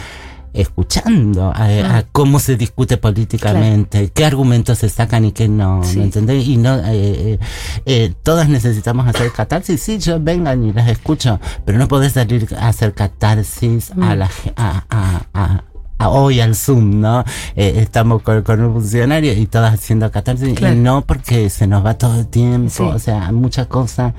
escuchando 0.54 1.50
a, 1.54 1.64
Ah. 1.64 1.98
a 1.98 2.02
cómo 2.12 2.38
se 2.40 2.56
discute 2.56 2.96
políticamente, 2.96 4.10
qué 4.14 4.24
argumentos 4.24 4.78
se 4.78 4.88
sacan 4.88 5.24
y 5.24 5.32
qué 5.32 5.48
no, 5.48 5.82
Sí. 5.84 5.98
¿me 5.98 6.04
entendés? 6.04 6.46
Y 6.46 6.56
no, 6.56 6.76
eh, 6.78 6.82
eh, 6.92 7.38
eh, 7.86 8.14
todas 8.22 8.48
necesitamos 8.48 9.06
hacer 9.06 9.30
catarsis, 9.32 9.80
sí, 9.80 9.98
yo 9.98 10.18
vengan 10.20 10.64
y 10.64 10.72
las 10.72 10.88
escucho, 10.88 11.40
pero 11.64 11.78
no 11.78 11.88
podés 11.88 12.12
salir 12.12 12.48
a 12.58 12.68
hacer 12.68 12.92
catarsis 12.94 13.90
a 13.92 13.94
Mm. 14.14 14.18
la 14.18 14.30
a, 14.56 14.84
a- 14.90 15.26
a 15.34 15.64
hoy 16.08 16.40
al 16.40 16.54
Zoom, 16.54 17.00
¿no? 17.00 17.24
Eh, 17.56 17.74
estamos 17.76 18.22
con, 18.22 18.42
con 18.42 18.60
un 18.62 18.72
funcionario 18.74 19.32
y 19.32 19.46
todas 19.46 19.74
haciendo 19.74 20.10
catarsis, 20.10 20.54
Claro. 20.54 20.74
y 20.74 20.78
no 20.78 21.02
porque 21.02 21.48
se 21.50 21.66
nos 21.66 21.84
va 21.84 21.94
todo 21.94 22.20
el 22.20 22.26
tiempo, 22.26 22.70
Sí. 22.70 22.82
o 22.82 22.98
sea, 22.98 23.30
muchas 23.32 23.66
cosas, 23.66 24.14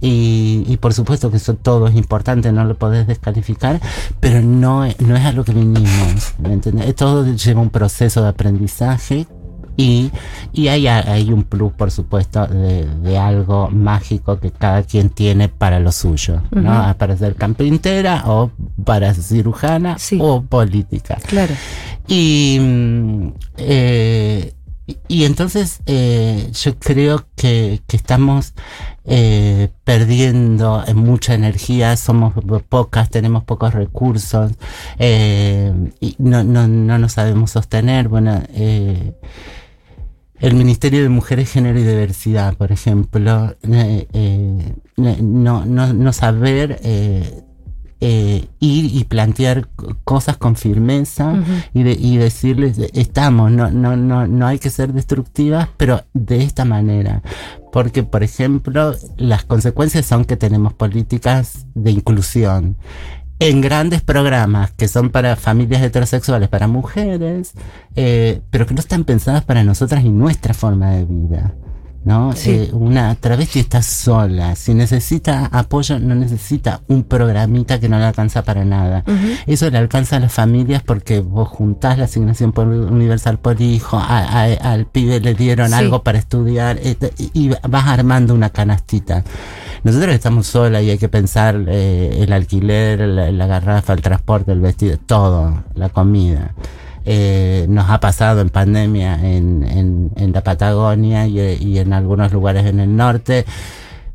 y, 0.00 0.64
y 0.66 0.76
por 0.78 0.94
supuesto 0.94 1.30
que 1.30 1.36
eso 1.38 1.54
todo 1.54 1.88
es 1.88 1.96
importante, 1.96 2.52
no 2.52 2.64
lo 2.64 2.76
podés 2.76 3.06
descalificar, 3.06 3.80
pero 4.20 4.40
no, 4.42 4.84
es- 4.84 5.00
no 5.00 5.16
es 5.16 5.24
a 5.24 5.32
lo 5.32 5.44
que 5.44 5.52
vinimos, 5.52 6.34
¿me 6.38 6.52
entendés? 6.52 6.94
Todo 6.94 7.24
lleva 7.34 7.60
un 7.60 7.70
proceso 7.70 8.22
de 8.22 8.28
aprendizaje 8.28 9.26
y, 9.78 10.10
y 10.52 10.68
hay, 10.68 10.88
hay 10.88 11.32
un 11.32 11.44
plus, 11.44 11.72
por 11.72 11.90
supuesto, 11.90 12.46
de, 12.48 12.84
de 12.84 13.16
algo 13.16 13.70
mágico 13.70 14.38
que 14.40 14.50
cada 14.50 14.82
quien 14.82 15.08
tiene 15.08 15.48
para 15.48 15.78
lo 15.80 15.92
suyo. 15.92 16.42
Para 16.98 17.16
ser 17.16 17.36
carpintera 17.36 18.24
o 18.26 18.50
para 18.84 19.14
ser 19.14 19.22
cirujana 19.22 19.96
Sí. 19.98 20.18
o 20.20 20.42
política. 20.42 21.16
Claro. 21.26 21.54
Y, 22.08 22.58
mm, 22.60 23.28
eh, 23.58 24.52
y 25.06 25.24
entonces 25.24 25.80
eh, 25.86 26.50
yo 26.52 26.78
creo 26.78 27.26
que, 27.36 27.80
que 27.86 27.96
estamos 27.96 28.54
eh, 29.04 29.68
perdiendo 29.84 30.82
mucha 30.94 31.34
energía, 31.34 31.96
somos 31.96 32.32
pocas, 32.68 33.10
tenemos 33.10 33.44
pocos 33.44 33.74
recursos 33.74 34.52
eh, 34.98 35.72
y 36.00 36.14
no, 36.18 36.42
no, 36.42 36.66
no 36.66 36.98
nos 36.98 37.12
sabemos 37.12 37.50
sostener. 37.50 38.08
Bueno, 38.08 38.42
eh, 38.54 39.12
el 40.40 40.54
Ministerio 40.54 41.02
de 41.02 41.08
Mujeres, 41.08 41.50
Género 41.52 41.78
y 41.78 41.82
Diversidad, 41.82 42.54
por 42.56 42.72
ejemplo, 42.72 43.54
eh, 43.62 44.06
eh, 44.12 44.74
no, 44.96 45.64
no, 45.64 45.92
no 45.92 46.12
saber 46.12 46.78
eh, 46.82 47.42
eh, 48.00 48.44
ir 48.60 48.84
y 48.96 49.04
plantear 49.04 49.68
cosas 50.04 50.36
con 50.36 50.54
firmeza 50.54 51.34
y, 51.74 51.82
de- 51.82 51.98
y 51.98 52.16
decirles, 52.16 52.78
eh, 52.78 52.90
estamos, 52.94 53.50
no, 53.50 53.70
no, 53.72 53.96
no, 53.96 54.26
no 54.28 54.46
hay 54.46 54.60
que 54.60 54.70
ser 54.70 54.92
destructivas, 54.92 55.68
pero 55.76 56.04
de 56.14 56.44
esta 56.44 56.64
manera. 56.64 57.22
Porque, 57.72 58.02
por 58.04 58.22
ejemplo, 58.22 58.94
las 59.16 59.44
consecuencias 59.44 60.06
son 60.06 60.24
que 60.24 60.36
tenemos 60.36 60.72
políticas 60.74 61.66
de 61.74 61.90
inclusión 61.90 62.76
en 63.40 63.60
grandes 63.60 64.02
programas 64.02 64.72
que 64.72 64.88
son 64.88 65.10
para 65.10 65.36
familias 65.36 65.82
heterosexuales, 65.82 66.48
para 66.48 66.66
mujeres, 66.66 67.54
eh, 67.96 68.40
pero 68.50 68.66
que 68.66 68.74
no 68.74 68.80
están 68.80 69.04
pensadas 69.04 69.44
para 69.44 69.64
nosotras 69.64 70.04
y 70.04 70.10
nuestra 70.10 70.54
forma 70.54 70.90
de 70.90 71.04
vida. 71.04 71.54
¿No? 72.08 72.32
Sí. 72.34 72.50
Eh, 72.52 72.70
una 72.72 73.14
travesti 73.16 73.60
está 73.60 73.82
sola. 73.82 74.56
Si 74.56 74.72
necesita 74.72 75.44
apoyo, 75.52 75.98
no 75.98 76.14
necesita 76.14 76.80
un 76.88 77.04
programita 77.04 77.78
que 77.78 77.88
no 77.90 77.98
le 77.98 78.06
alcanza 78.06 78.42
para 78.42 78.64
nada. 78.64 79.04
Eso 79.46 79.68
le 79.70 79.76
alcanza 79.76 80.16
a 80.16 80.20
las 80.20 80.32
familias 80.32 80.82
porque 80.82 81.20
vos 81.20 81.48
juntás 81.48 81.98
la 81.98 82.04
asignación 82.04 82.52
por- 82.52 82.66
universal 82.66 83.38
por 83.38 83.60
hijo, 83.60 83.98
a- 83.98 84.24
a- 84.44 84.72
al 84.72 84.86
pibe 84.86 85.20
le 85.20 85.34
dieron 85.34 85.68
Sí. 85.68 85.74
algo 85.74 86.02
para 86.02 86.18
estudiar 86.18 86.78
eh, 86.82 86.96
y 87.34 87.50
vas 87.68 87.86
armando 87.86 88.32
una 88.34 88.48
canastita. 88.48 89.22
Nosotros 89.84 90.14
estamos 90.14 90.46
solas 90.46 90.82
y 90.82 90.90
hay 90.90 90.98
que 90.98 91.10
pensar 91.10 91.62
eh, 91.68 92.20
el 92.22 92.32
alquiler, 92.32 93.00
la, 93.00 93.30
la 93.30 93.46
garrafa, 93.46 93.92
el 93.92 94.00
transporte, 94.00 94.50
el 94.52 94.60
vestido, 94.60 94.96
todo, 95.04 95.62
la 95.74 95.90
comida. 95.90 96.54
Eh, 97.10 97.64
nos 97.70 97.88
ha 97.88 98.00
pasado 98.00 98.42
en 98.42 98.50
pandemia 98.50 99.14
en, 99.14 99.64
en, 99.64 100.10
en 100.16 100.32
la 100.32 100.42
Patagonia 100.42 101.26
y, 101.26 101.40
y, 101.40 101.78
en 101.78 101.94
algunos 101.94 102.32
lugares 102.32 102.66
en 102.66 102.80
el 102.80 102.94
norte, 102.96 103.46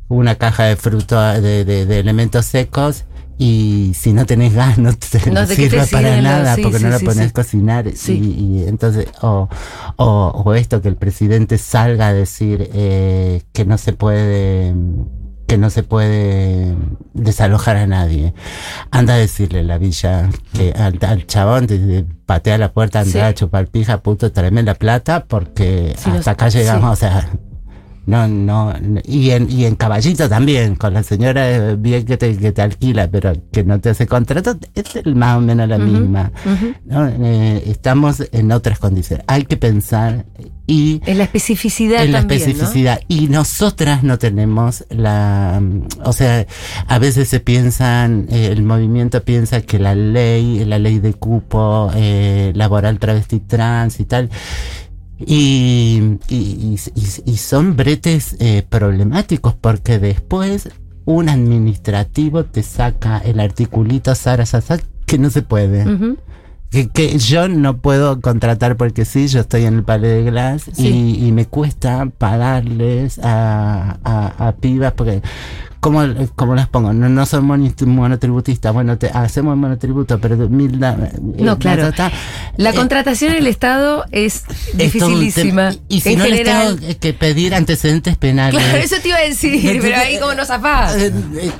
una 0.08 0.36
caja 0.36 0.64
de 0.64 0.76
frutos, 0.76 1.42
de, 1.42 1.64
de, 1.64 1.86
de 1.86 1.98
elementos 1.98 2.46
secos 2.46 3.04
y 3.36 3.90
si 3.96 4.12
no 4.12 4.26
tenés 4.26 4.54
gas 4.54 4.78
no 4.78 4.92
te, 4.92 5.30
No, 5.32 5.44
sirve 5.44 5.84
para 5.90 6.20
nada 6.22 6.54
sí, 6.54 6.62
porque 6.62 6.78
sí, 6.78 6.84
no 6.84 6.90
lo 6.90 6.98
sí, 7.00 7.04
pones 7.04 7.30
a 7.30 7.32
cocinar 7.32 7.90
Sí. 7.96 8.12
y, 8.38 8.58
y 8.62 8.68
entonces 8.68 9.08
o, 9.22 9.48
o, 9.96 10.42
o 10.44 10.54
esto 10.54 10.80
que 10.80 10.86
el 10.86 10.94
presidente 10.96 11.58
salga 11.58 12.08
a 12.08 12.12
decir 12.12 12.70
eh, 12.72 13.42
que 13.52 13.64
no 13.64 13.76
se 13.76 13.92
puede 13.92 14.72
que 15.46 15.58
no 15.58 15.70
se 15.70 15.82
puede 15.82 16.74
desalojar 17.12 17.76
a 17.76 17.86
nadie. 17.86 18.34
Anda 18.90 19.14
a 19.14 19.18
decirle 19.18 19.62
la 19.62 19.78
villa 19.78 20.28
que 20.54 20.72
al, 20.72 20.98
al 21.06 21.26
chabón 21.26 21.66
te 21.66 22.04
patea 22.26 22.58
la 22.58 22.72
puerta, 22.72 23.00
anda 23.00 23.12
Sí. 23.12 23.18
a 23.18 23.34
chupar 23.34 23.66
pija, 23.68 24.00
puto, 24.02 24.32
tráeme 24.32 24.62
la 24.62 24.74
plata 24.74 25.24
porque 25.26 25.94
Sí, 25.98 26.10
hasta 26.10 26.32
acá 26.32 26.48
llegamos, 26.48 26.98
sí. 26.98 27.04
o 27.06 27.08
sea, 27.08 27.28
no, 28.06 28.28
no, 28.28 28.72
y 29.04 29.30
en, 29.30 29.50
y 29.50 29.64
en 29.64 29.76
caballito 29.76 30.28
también, 30.28 30.74
con 30.76 30.92
la 30.94 31.02
señora 31.02 31.50
eh, 31.50 31.76
bien 31.76 32.04
que 32.04 32.16
te, 32.16 32.36
que 32.36 32.52
te 32.52 32.62
alquila, 32.62 33.08
pero 33.10 33.32
que 33.52 33.64
no 33.64 33.80
te 33.80 33.90
hace 33.90 34.06
contrato, 34.06 34.56
es 34.74 34.96
el- 34.96 35.14
más 35.14 35.38
o 35.38 35.40
menos 35.40 35.68
la 35.68 35.78
misma. 35.78 36.30
¿no? 36.84 37.06
Eh, 37.08 37.62
estamos 37.66 38.22
en 38.32 38.52
otras 38.52 38.78
condiciones. 38.78 39.24
Hay 39.28 39.44
que 39.44 39.56
pensar 39.56 40.26
y 40.66 41.02
En 41.04 41.18
la 41.18 41.24
especificidad 41.24 42.02
en 42.04 42.12
la 42.12 42.20
especificidad. 42.20 43.00
Y 43.08 43.28
nosotras 43.28 44.02
no 44.02 44.18
tenemos 44.18 44.84
la, 44.88 45.60
mm, 45.62 45.88
o 46.04 46.12
sea, 46.14 46.46
a 46.86 46.98
veces 46.98 47.28
se 47.28 47.40
piensan, 47.40 48.26
eh, 48.30 48.48
el 48.52 48.62
movimiento 48.62 49.22
piensa 49.22 49.60
que 49.60 49.78
la 49.78 49.94
ley, 49.94 50.64
la 50.64 50.78
ley 50.78 51.00
de 51.00 51.12
cupo, 51.14 51.90
eh, 51.94 52.52
laboral 52.54 52.98
travesti 52.98 53.40
trans 53.40 54.00
y 54.00 54.04
tal, 54.06 54.30
y, 55.18 56.18
y, 56.28 56.76
y- 56.94 57.22
y- 57.24 57.36
son 57.36 57.76
bretes 57.76 58.36
eh, 58.40 58.64
problemáticos 58.68 59.54
porque 59.54 59.98
después 59.98 60.68
un 61.04 61.28
administrativo 61.28 62.44
te 62.44 62.62
saca 62.62 63.18
el 63.18 63.38
articulito 63.40 64.14
Sara 64.14 64.46
Sasa 64.46 64.78
que 65.06 65.18
no 65.18 65.30
se 65.30 65.42
puede. 65.42 65.84
Que, 66.70 66.88
que 66.88 67.18
yo 67.18 67.46
no 67.48 67.76
puedo 67.76 68.20
contratar 68.20 68.76
porque 68.76 69.04
sí, 69.04 69.28
yo 69.28 69.40
estoy 69.40 69.64
en 69.66 69.74
el 69.74 69.82
Palais 69.84 70.24
de 70.24 70.30
Glass 70.30 70.62
Sí. 70.72 70.88
y, 71.20 71.26
y 71.28 71.30
me 71.32 71.46
cuesta 71.46 72.06
pagarles 72.18 73.20
a, 73.22 73.98
a, 74.02 74.48
a 74.48 74.52
pibas 74.56 74.92
porque, 74.94 75.22
¿cómo, 75.84 76.02
cómo 76.34 76.54
las 76.54 76.66
pongo? 76.68 76.94
No, 76.94 77.10
no 77.10 77.26
son 77.26 77.44
monotributistas, 77.44 78.72
bueno, 78.72 78.96
te, 78.96 79.08
hacemos 79.10 79.54
monotributo, 79.58 80.18
pero 80.18 80.36
mil... 80.48 80.80
da- 80.80 80.96
No, 81.20 81.52
eh, 81.52 81.56
claro. 81.58 81.82
ta, 81.90 81.92
ta, 81.92 82.10
ta. 82.10 82.16
La 82.56 82.70
Eh, 82.70 82.74
contratación 82.74 83.32
en 83.32 83.38
el 83.38 83.46
Estado 83.48 84.06
es 84.10 84.44
dificilísima. 84.72 85.74
Y 85.88 86.00
si 86.00 86.12
en 86.14 86.18
no 86.20 86.24
general. 86.24 86.70
les 86.70 86.80
tengo 86.80 87.00
que 87.00 87.12
pedir 87.12 87.54
antecedentes 87.54 88.16
penales. 88.16 88.58
Claro, 88.62 88.78
eso 88.78 88.96
te 89.02 89.08
iba 89.08 89.18
a 89.18 89.22
decir, 89.22 89.54
Entonces, 89.54 89.82
pero 89.82 89.96
ahí 89.96 90.18
cómo 90.18 90.34
no 90.34 90.44
zafás. 90.46 90.96
eh, 90.96 91.12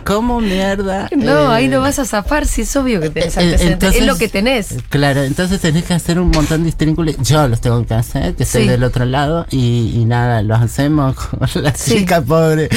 ¿Cómo 0.04 0.40
mierda? 0.40 1.08
No, 1.16 1.50
ahí 1.50 1.68
no 1.68 1.80
vas 1.80 1.98
a 1.98 2.06
zafar, 2.06 2.46
si 2.46 2.62
es 2.62 2.74
obvio 2.76 3.00
que 3.02 3.10
tenés 3.10 3.37
antecedentes. 3.37 3.72
entonces- 3.72 4.00
es 4.00 4.06
lo 4.06 4.16
que 4.16 4.28
tenés. 4.28 4.74
Claro, 4.88 5.22
entonces 5.22 5.60
tenés 5.60 5.84
que 5.84 5.92
hacer 5.94 6.18
un 6.18 6.30
montón 6.30 6.62
de 6.62 6.70
estrínculos. 6.70 7.16
Yo 7.22 7.46
los 7.48 7.60
tengo 7.60 7.84
que 7.84 7.92
hacer, 7.94 8.34
que 8.34 8.44
Sí. 8.46 8.66
del 8.66 8.84
otro 8.84 9.04
lado, 9.04 9.46
y, 9.50 9.92
y 9.94 10.04
nada, 10.06 10.40
los 10.42 10.60
hacemos 10.60 11.14
con 11.16 11.40
la 11.62 11.74
Sí. 11.74 11.96
chica 11.98 12.22
pobre, 12.22 12.68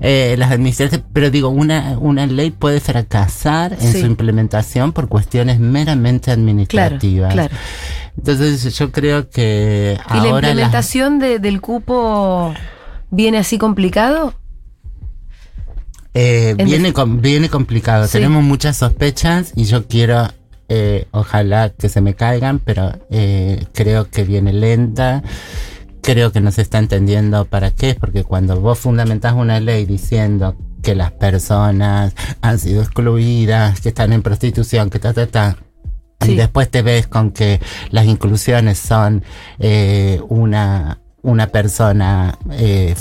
eh, 0.00 0.34
las 0.38 0.50
administraciones. 0.50 0.79
Pero 1.12 1.30
digo, 1.30 1.48
una, 1.48 1.98
una 1.98 2.26
ley 2.26 2.50
puede 2.50 2.80
fracasar 2.80 3.72
en 3.74 3.92
Sí. 3.92 4.00
su 4.00 4.06
implementación 4.06 4.92
por 4.92 5.08
cuestiones 5.08 5.58
meramente 5.60 6.30
administrativas. 6.30 7.32
claro. 7.32 7.54
Entonces 8.16 8.76
yo 8.76 8.90
creo 8.92 9.30
que 9.30 9.96
¿Y 10.10 10.14
la 10.14 10.22
las- 10.24 10.30
implementación 10.32 11.18
de- 11.18 11.38
del 11.38 11.60
cupo 11.60 12.52
viene 13.10 13.38
así 13.38 13.56
complicado? 13.58 14.34
Eh, 16.14 16.54
En 16.58 16.66
viene, 16.66 16.92
com- 16.92 17.20
viene 17.20 17.48
complicado. 17.48 18.06
Sí. 18.06 18.12
Tenemos 18.12 18.42
muchas 18.42 18.76
sospechas 18.76 19.52
y 19.54 19.64
yo 19.64 19.86
quiero, 19.86 20.28
eh, 20.68 21.06
ojalá 21.12 21.70
que 21.70 21.88
se 21.88 22.00
me 22.00 22.14
caigan, 22.14 22.58
pero 22.58 22.92
eh, 23.10 23.64
creo 23.72 24.10
que 24.10 24.24
viene 24.24 24.52
lenta. 24.52 25.22
Creo 26.02 26.32
que 26.32 26.40
no 26.40 26.50
se 26.50 26.62
está 26.62 26.78
entendiendo 26.78 27.44
para 27.44 27.70
qué, 27.70 27.94
porque 27.94 28.24
cuando 28.24 28.58
vos 28.60 28.78
fundamentás 28.78 29.34
una 29.34 29.60
ley 29.60 29.84
diciendo 29.84 30.56
que 30.82 30.94
las 30.94 31.12
personas 31.12 32.14
han 32.40 32.58
sido 32.58 32.82
excluidas, 32.82 33.80
que 33.80 33.90
están 33.90 34.12
en 34.12 34.22
prostitución, 34.22 34.90
que 34.90 34.98
ta, 34.98 35.12
ta, 35.12 35.26
ta, 35.26 35.56
Sí. 36.22 36.32
y 36.32 36.36
después 36.36 36.70
te 36.70 36.82
ves 36.82 37.06
con 37.06 37.30
que 37.30 37.60
las 37.90 38.04
inclusiones 38.04 38.78
son 38.78 39.24
eh, 39.58 40.20
una, 40.28 40.98
una 41.22 41.46
persona 41.46 42.36
eh, 42.52 42.94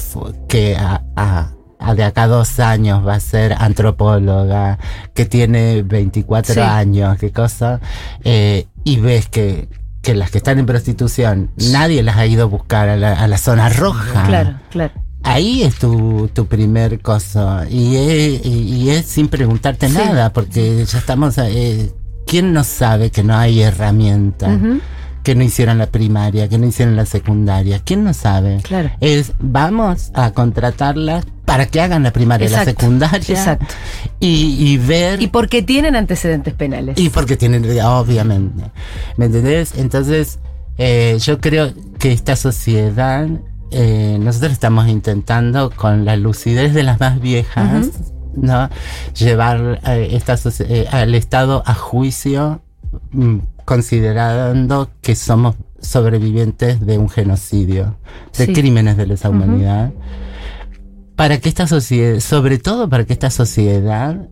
que 0.48 0.78
a, 0.78 1.02
a- 1.18 1.52
a 1.82 1.96
de 1.96 2.04
acá 2.04 2.24
a 2.24 2.28
dos 2.28 2.60
años 2.62 3.06
va 3.08 3.16
a 3.16 3.20
ser 3.22 3.54
antropóloga, 3.58 4.78
que 5.14 5.26
tiene 5.26 5.82
24 5.84 6.54
Sí. 6.54 6.60
años, 6.62 7.18
qué 7.20 7.32
cosa, 7.32 7.80
eh, 8.24 8.68
y 8.84 9.00
ves 9.00 9.28
que, 9.30 9.68
que 10.02 10.14
las 10.16 10.32
que 10.32 10.38
están 10.40 10.60
en 10.60 10.66
prostitución, 10.66 11.52
nadie 11.72 12.04
las 12.04 12.18
ha 12.18 12.26
ido 12.26 12.44
a 12.44 12.46
buscar 12.48 12.88
a 12.90 12.96
la, 12.98 13.14
a 13.14 13.28
la 13.28 13.38
zona 13.38 13.68
roja. 13.70 14.24
Claro, 14.28 14.60
claro. 14.70 14.94
Ahí 15.24 15.64
es 15.64 15.76
tu, 15.76 16.30
tu 16.34 16.46
primer 16.46 17.02
cosa. 17.02 17.66
Y 17.70 17.96
es, 17.98 18.46
y, 18.46 18.90
es 18.90 19.06
sin 19.06 19.28
preguntarte 19.28 19.88
Sí. 19.90 19.94
nada, 19.96 20.32
porque 20.34 20.86
ya 20.86 20.98
estamos. 20.98 21.38
Eh, 21.38 21.92
¿Quién 22.26 22.54
no 22.54 22.64
sabe 22.64 23.10
que 23.12 23.24
no 23.24 23.36
hay 23.36 23.62
herramienta? 23.62 24.58
Que 25.24 25.36
no 25.36 25.44
hicieron 25.44 25.78
la 25.78 25.88
primaria, 25.88 26.48
que 26.48 26.58
no 26.58 26.66
hicieron 26.68 26.96
la 26.96 27.06
secundaria. 27.06 27.82
¿Quién 27.84 28.04
no 28.04 28.14
sabe? 28.14 28.60
Claro. 28.64 28.92
Es 29.02 29.34
vamos 29.40 30.12
a 30.14 30.32
contratarlas 30.32 31.26
para 31.46 31.66
que 31.66 31.82
hagan 31.82 32.04
la 32.04 32.12
primaria 32.14 32.48
y 32.48 32.52
la 32.52 32.64
secundaria. 32.66 33.18
exacto. 33.18 33.66
Y, 34.20 34.56
y 34.60 34.78
ver. 34.78 35.22
Y 35.22 35.28
porque 35.28 35.62
tienen 35.64 35.96
antecedentes 35.96 36.54
penales. 36.54 36.98
Y 37.00 37.10
porque 37.10 37.36
tienen, 37.36 37.66
obviamente. 37.82 38.64
¿Me 39.18 39.26
entendés? 39.26 39.74
Entonces, 39.76 40.40
eh, 40.78 41.18
yo 41.22 41.40
creo 41.42 41.74
que 41.98 42.12
esta 42.14 42.36
sociedad, 42.36 43.28
eh, 43.72 44.18
nosotros 44.20 44.52
estamos 44.52 44.88
intentando 44.88 45.70
con 45.72 46.06
la 46.06 46.16
lucidez 46.18 46.74
de 46.74 46.84
las 46.84 47.00
más 47.00 47.20
viejas, 47.22 47.90
¿no? 48.36 48.70
Llevar 49.18 49.80
eh, 49.86 50.10
esta 50.12 50.36
eh, 50.60 50.88
al 50.92 51.16
Estado 51.16 51.64
a 51.66 51.74
juicio, 51.74 52.62
mm, 53.12 53.38
considerando 53.66 54.90
que 55.02 55.16
somos 55.16 55.56
sobrevivientes 55.82 56.86
de 56.86 56.98
un 56.98 57.10
genocidio, 57.10 57.98
de 58.38 58.48
Sí. 58.48 58.54
crímenes 58.54 58.98
de 58.98 59.08
lesa 59.08 59.30
humanidad 59.30 59.92
para 61.16 61.38
que 61.40 61.50
esta 61.50 61.68
sociedad, 61.68 62.20
sobre 62.22 62.60
todo 62.60 62.90
para 62.90 63.06
que 63.06 63.14
esta 63.14 63.30
sociedad 63.30 64.30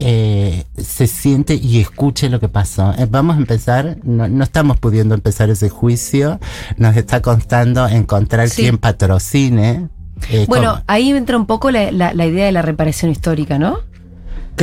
eh, 0.00 0.64
se 0.76 1.06
siente 1.06 1.54
y 1.54 1.78
escuche 1.80 2.28
lo 2.30 2.40
que 2.40 2.48
pasó. 2.48 2.92
Eh, 2.98 3.06
vamos 3.08 3.36
a 3.36 3.38
empezar, 3.38 3.98
no, 4.02 4.28
no 4.28 4.42
estamos 4.44 4.78
pudiendo 4.78 5.14
empezar 5.14 5.50
ese 5.50 5.68
juicio, 5.68 6.40
nos 6.78 6.96
está 6.96 7.20
costando 7.22 7.86
encontrar 7.86 8.48
Sí. 8.48 8.62
quien 8.62 8.78
patrocine. 8.78 9.88
eh, 10.30 10.44
Bueno, 10.48 10.82
ahí 10.86 11.10
entra 11.10 11.36
un 11.36 11.46
poco 11.46 11.70
la, 11.70 11.92
la- 11.92 12.12
la 12.14 12.26
idea 12.26 12.46
de 12.46 12.52
la 12.52 12.62
reparación 12.62 13.10
histórica, 13.10 13.58
¿no? 13.58 13.78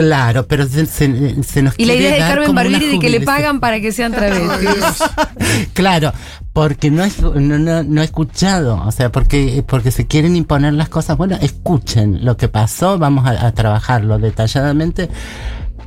Claro, 0.02 0.46
pero 0.48 0.68
se, 0.68 0.86
se- 0.86 1.44
se 1.44 1.64
nos 1.64 1.74
Y 1.78 1.86
la 1.86 1.96
idea 1.96 2.14
de 2.14 2.20
Carmen 2.20 2.54
Barbieri 2.54 2.88
de 2.88 3.00
que 3.00 3.10
le 3.10 3.22
pagan 3.22 3.60
para 3.60 3.80
que 3.82 3.92
sean 3.92 4.12
travestis. 4.12 5.04
Claro, 5.74 6.14
porque 6.54 6.92
no, 6.92 7.04
es- 7.04 7.20
no, 7.22 7.58
no, 7.58 7.82
no 7.84 8.02
he 8.02 8.06
escuchado, 8.06 8.80
o 8.86 8.92
sea, 8.92 9.12
porque, 9.12 9.64
porque 9.68 9.90
se 9.92 10.06
quieren 10.06 10.36
imponer 10.36 10.74
las 10.74 10.90
cosas. 10.90 11.18
Bueno, 11.18 11.36
escuchen 11.42 12.24
lo 12.24 12.38
que 12.38 12.48
pasó, 12.48 13.00
vamos 13.00 13.26
a, 13.26 13.48
a 13.48 13.52
trabajarlo 13.54 14.20
detalladamente, 14.20 15.10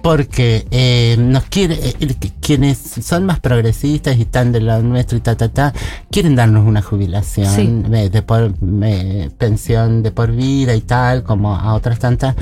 porque 0.02 0.66
eh, 0.72 1.16
nos 1.18 1.44
quiere, 1.44 1.78
eh, 2.00 2.16
quienes 2.40 2.78
son 2.78 3.26
más 3.26 3.38
progresistas 3.38 4.16
y 4.16 4.22
están 4.22 4.50
de 4.50 4.60
lado 4.60 4.82
nuestro 4.82 5.18
y 5.18 5.20
ta, 5.20 5.36
ta, 5.36 5.48
ta, 5.50 5.72
quieren 6.10 6.34
darnos 6.34 6.66
una 6.66 6.82
jubilación, 6.82 7.54
Sí. 7.54 7.94
eh, 7.96 8.08
de 8.10 8.22
por, 8.22 8.54
eh, 8.82 9.30
pensión 9.38 10.02
de 10.02 10.10
por 10.10 10.32
vida 10.32 10.74
y 10.74 10.80
tal, 10.80 11.22
como 11.22 11.54
a 11.54 11.74
otras 11.74 11.98
tantas. 12.00 12.34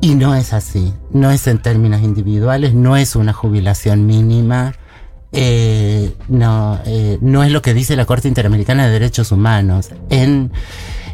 Y 0.00 0.14
no 0.14 0.34
es 0.34 0.52
así, 0.52 0.94
no 1.12 1.30
es 1.30 1.46
en 1.46 1.60
términos 1.60 2.02
individuales, 2.02 2.72
no 2.74 2.96
es 2.96 3.16
una 3.16 3.32
jubilación 3.32 4.06
mínima, 4.06 4.74
eh, 5.32 6.14
no, 6.28 6.78
eh, 6.86 7.18
no 7.20 7.42
es 7.42 7.50
lo 7.50 7.62
que 7.62 7.74
dice 7.74 7.96
la 7.96 8.06
Corte 8.06 8.28
Interamericana 8.28 8.86
de 8.86 8.92
Derechos 8.92 9.32
Humanos. 9.32 9.90
En, 10.08 10.52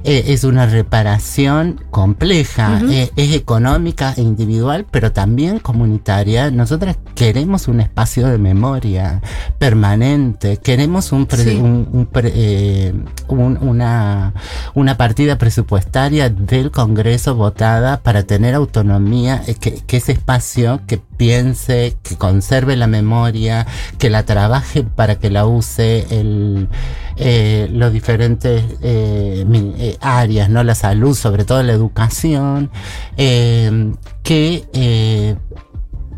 eh, 0.05 0.25
es 0.29 0.45
una 0.45 0.67
reparación 0.67 1.81
compleja, 1.91 2.81
eh, 2.91 3.11
es 3.17 3.35
económica 3.35 4.15
e 4.17 4.21
individual, 4.23 4.87
pero 4.91 5.13
también 5.13 5.59
comunitaria. 5.59 6.51
Nosotras 6.51 6.99
queremos 7.15 7.69
un 7.69 7.81
espacio 7.81 8.29
de 8.29 8.39
memoria 8.39 9.21
permanente, 9.59 10.59
queremos 10.59 11.11
un, 11.13 11.27
Sí. 11.31 11.57
un- 11.57 11.89
un 11.93 12.07
pre- 12.07 12.33
eh, 12.35 12.93
un- 13.29 13.59
una, 13.61 14.35
una 14.75 14.97
partida 14.97 15.39
presupuestaria 15.39 16.29
del 16.29 16.71
Congreso 16.71 17.35
votada 17.35 18.03
para 18.03 18.23
tener 18.25 18.55
autonomía, 18.55 19.43
que, 19.61 19.83
que 19.87 19.97
ese 19.97 20.13
espacio 20.13 20.81
que 20.87 20.99
piense, 20.99 21.97
que 22.03 22.17
conserve 22.17 22.77
la 22.77 22.87
memoria, 22.87 23.67
que 23.99 24.11
la 24.11 24.25
trabaje 24.25 24.83
para 24.83 25.15
que 25.17 25.31
la 25.31 25.47
use 25.47 26.07
el, 26.11 26.69
eh, 27.17 27.69
los 27.73 27.93
diferentes 27.93 28.65
eh, 28.83 29.45
mi- 29.49 29.75
eh, 29.95 29.99
áreas, 30.01 30.49
¿no? 30.51 30.63
La 30.63 30.75
salud, 30.75 31.15
sobre 31.15 31.45
todo 31.45 31.63
la 31.63 31.73
educación, 31.73 32.71
eh, 33.17 33.93
que 34.23 34.65
eh, 34.73 35.37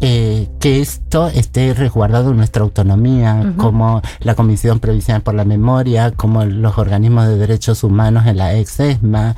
eh, 0.00 0.48
que 0.60 0.80
esto 0.82 1.28
esté 1.28 1.72
resguardado 1.72 2.30
en 2.30 2.36
nuestra 2.36 2.62
autonomía, 2.62 3.54
como 3.56 4.02
la 4.20 4.34
Comisión 4.34 4.78
Provincial 4.78 5.22
por 5.22 5.34
la 5.34 5.46
Memoria, 5.46 6.10
como 6.10 6.44
los 6.44 6.76
organismos 6.76 7.26
de 7.28 7.38
derechos 7.38 7.82
humanos 7.82 8.26
en 8.26 8.36
la 8.36 8.54
ex-ESMA. 8.54 9.36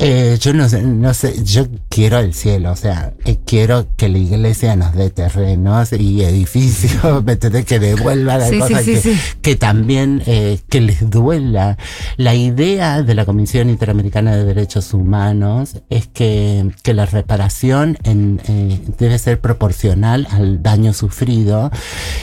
Eh, 0.00 0.38
yo 0.40 0.52
no 0.52 0.68
sé, 0.68 0.82
no 0.82 1.12
sé, 1.12 1.42
yo 1.42 1.66
quiero 1.88 2.20
el 2.20 2.32
cielo, 2.32 2.70
o 2.70 2.76
sea, 2.76 3.14
eh, 3.24 3.36
quiero 3.44 3.88
que 3.96 4.08
la 4.08 4.18
iglesia 4.18 4.76
nos 4.76 4.94
dé 4.94 5.10
terrenos 5.10 5.92
y 5.92 6.22
edificios, 6.22 7.24
¿me 7.24 7.32
entendés? 7.32 7.64
Que 7.64 7.80
devuelva 7.80 8.38
la 8.38 8.46
Sí, 8.46 8.54
sí, 8.54 8.60
cosa 8.60 8.82
sí, 8.82 9.18
que, 9.42 9.56
también 9.56 10.22
eh, 10.26 10.60
que 10.68 10.80
les 10.80 11.10
duela. 11.10 11.78
La 12.16 12.36
idea 12.36 13.02
de 13.02 13.14
la 13.16 13.24
Comisión 13.24 13.70
Interamericana 13.70 14.36
de 14.36 14.44
Derechos 14.44 14.94
Humanos 14.94 15.78
es 15.90 16.06
que, 16.06 16.70
que 16.84 16.94
la 16.94 17.06
reparación 17.06 17.98
en, 18.04 18.40
eh, 18.46 18.80
debe 18.98 19.18
ser 19.18 19.40
proporcional 19.40 20.28
al 20.30 20.62
daño 20.62 20.92
sufrido 20.92 21.72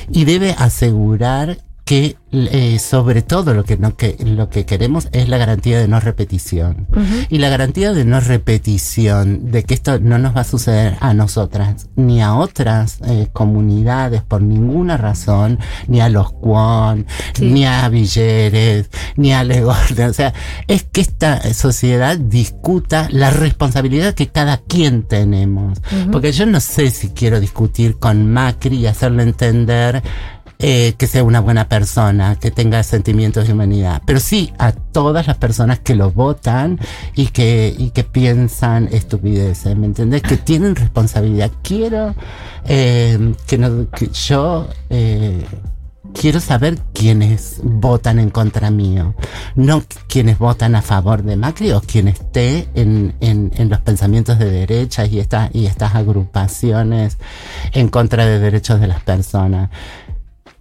y 0.10 0.24
debe 0.24 0.56
asegurar 0.58 1.58
que 1.86 2.18
eh, 2.32 2.80
sobre 2.80 3.22
todo 3.22 3.54
lo 3.54 3.64
que, 3.64 3.78
no, 3.78 3.96
que 3.96 4.18
lo 4.26 4.50
que 4.50 4.66
queremos 4.66 5.08
es 5.14 5.30
la 5.30 5.38
garantía 5.38 5.80
de 5.80 5.88
no 5.88 6.00
repetición. 6.00 6.88
Y 7.30 7.38
la 7.38 7.48
garantía 7.50 7.94
de 7.94 8.04
no 8.04 8.20
repetición, 8.20 9.52
de 9.52 9.64
que 9.64 9.76
esto 9.76 10.00
no 10.00 10.18
nos 10.18 10.36
va 10.36 10.42
a 10.42 10.46
suceder 10.46 10.98
a 11.00 11.14
nosotras, 11.14 11.88
ni 11.96 12.22
a 12.22 12.34
otras 12.36 13.00
eh, 13.06 13.28
comunidades 13.32 14.24
por 14.24 14.42
ninguna 14.42 14.98
razón, 14.98 15.60
ni 15.88 16.02
a 16.02 16.10
los 16.10 16.32
Kwon, 16.34 17.06
Sí. 17.36 17.52
ni 17.52 17.66
a 17.66 17.88
Villeres, 17.88 18.90
ni 19.16 19.32
a 19.32 19.44
Legorde. 19.44 20.06
O 20.06 20.14
sea, 20.14 20.34
es 20.68 20.84
que 20.84 21.02
esta 21.02 21.54
sociedad 21.54 22.18
discuta 22.18 23.08
la 23.12 23.30
responsabilidad 23.30 24.14
que 24.16 24.28
cada 24.28 24.58
quien 24.58 25.04
tenemos. 25.04 25.80
Porque 26.12 26.32
yo 26.32 26.46
no 26.48 26.60
sé 26.60 26.90
si 26.90 27.10
quiero 27.10 27.40
discutir 27.40 27.98
con 27.98 28.32
Macri 28.34 28.78
y 28.78 28.88
hacerle 28.88 29.24
entender 29.24 30.02
eh, 30.60 30.94
que 30.98 31.08
sea 31.08 31.24
una 31.24 31.40
buena 31.42 31.68
persona, 31.68 32.38
que 32.40 32.52
tenga 32.52 32.82
sentimientos 32.84 33.48
de 33.48 33.54
humanidad, 33.54 34.02
pero 34.06 34.20
sí 34.20 34.54
a 34.58 34.72
todas 34.72 35.28
las 35.28 35.38
personas 35.38 35.80
que 35.80 35.96
lo 35.96 36.12
votan 36.12 36.80
y 37.16 37.28
que, 37.28 37.74
y 37.78 37.90
que 37.92 38.04
piensan 38.04 38.88
estupideces, 38.92 39.76
¿me 39.76 39.86
entendés? 39.86 40.22
Que 40.22 40.38
tienen 40.38 40.76
responsabilidad. 40.76 41.52
Quiero 41.62 42.16
eh, 42.66 43.34
que, 43.48 43.58
no, 43.58 43.90
que 43.92 44.08
yo... 44.10 44.68
eh, 44.90 45.46
Quiero 46.14 46.40
saber 46.40 46.78
quiénes 46.94 47.60
votan 47.62 48.20
en 48.20 48.30
contra 48.30 48.72
mío, 48.72 49.16
no 49.56 49.84
quienes 50.08 50.38
votan 50.38 50.76
a 50.76 50.82
favor 50.82 51.24
de 51.24 51.36
Macri 51.36 51.74
o 51.74 51.82
quien 51.82 52.08
esté 52.08 52.70
en, 52.74 53.16
en, 53.20 53.52
en 53.58 53.70
los 53.70 53.82
pensamientos 53.82 54.40
de 54.40 54.50
derecha 54.50 55.06
y, 55.08 55.20
esta, 55.20 55.50
y 55.52 55.66
estas 55.66 55.94
agrupaciones 55.94 57.18
en 57.74 57.90
contra 57.90 58.26
de 58.26 58.40
derechos 58.40 58.80
de 58.80 58.88
las 58.88 59.02
personas. 59.02 59.72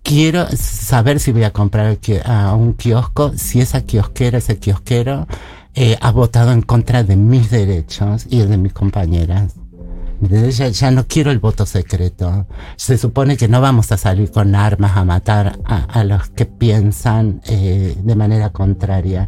Quiero 0.04 0.46
saber 0.54 1.18
si 1.18 1.32
voy 1.32 1.44
a 1.44 1.50
comprar 1.50 1.98
a 2.26 2.54
un 2.54 2.74
kiosco, 2.74 3.32
si 3.36 3.62
esa 3.62 3.80
kiosquera, 3.80 4.36
ese 4.36 4.58
kiosquero, 4.58 5.26
eh, 5.74 5.96
ha 5.98 6.10
votado 6.12 6.52
en 6.52 6.60
contra 6.60 7.02
de 7.02 7.16
mis 7.16 7.50
derechos 7.50 8.26
y 8.28 8.42
de 8.42 8.58
mis 8.58 8.74
compañeras. 8.74 9.54
Ya, 10.20 10.68
ya 10.68 10.90
no 10.90 11.06
quiero 11.06 11.30
el 11.30 11.38
voto 11.38 11.64
secreto. 11.64 12.46
Se 12.76 12.98
supone 12.98 13.38
que 13.38 13.48
no 13.48 13.62
vamos 13.62 13.92
a 13.92 13.96
salir 13.96 14.30
con 14.30 14.54
armas 14.54 14.94
a 14.94 15.06
matar 15.06 15.58
a, 15.64 15.84
a 15.84 16.04
los 16.04 16.28
que 16.28 16.44
piensan 16.44 17.40
eh, 17.46 17.96
de 17.98 18.14
manera 18.14 18.50
contraria. 18.50 19.26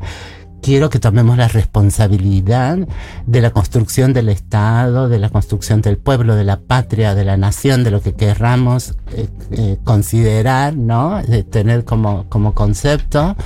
Quiero 0.67 0.91
que 0.91 0.99
tomemos 0.99 1.37
la 1.37 1.47
responsabilidad 1.47 2.77
de 3.25 3.41
la 3.41 3.51
construcción 3.53 4.13
del 4.13 4.29
Estado, 4.29 5.09
de 5.09 5.21
la 5.21 5.29
construcción 5.29 5.81
del 5.81 5.97
pueblo, 5.97 6.35
de 6.35 6.43
la 6.43 6.59
patria, 6.59 7.15
de 7.15 7.25
la 7.25 7.37
nación, 7.37 7.85
de 7.85 7.93
lo 7.93 8.03
que 8.03 8.15
querramos 8.15 8.97
eh, 9.13 9.29
eh, 9.53 9.79
considerar, 9.85 10.75
¿no? 10.75 11.23
Tener 11.53 11.85
como, 11.85 12.29
como 12.29 12.53
concepto. 12.53 13.37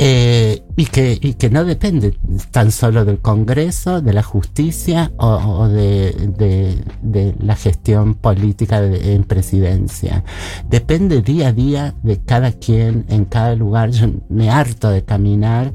Eh, 0.00 0.62
y, 0.76 0.86
que, 0.86 1.18
y 1.20 1.34
que 1.34 1.50
no 1.50 1.64
depende 1.64 2.16
tan 2.52 2.70
solo 2.70 3.04
del 3.04 3.18
Congreso, 3.18 4.00
de 4.00 4.12
la 4.12 4.22
justicia 4.22 5.10
o, 5.16 5.26
o 5.26 5.68
de, 5.68 6.12
de- 6.38 6.84
de 7.02 7.34
la 7.40 7.56
gestión 7.56 8.14
política 8.14 8.80
de- 8.80 9.14
en 9.16 9.24
presidencia. 9.24 10.22
Depende 10.70 11.20
día 11.20 11.48
a 11.48 11.52
día 11.52 11.94
de 12.04 12.18
cada 12.18 12.52
quien 12.52 13.06
en 13.08 13.24
cada 13.24 13.56
lugar. 13.56 13.90
Yo 13.90 14.06
me 14.28 14.50
harto 14.50 14.88
de 14.90 15.02
caminar 15.02 15.72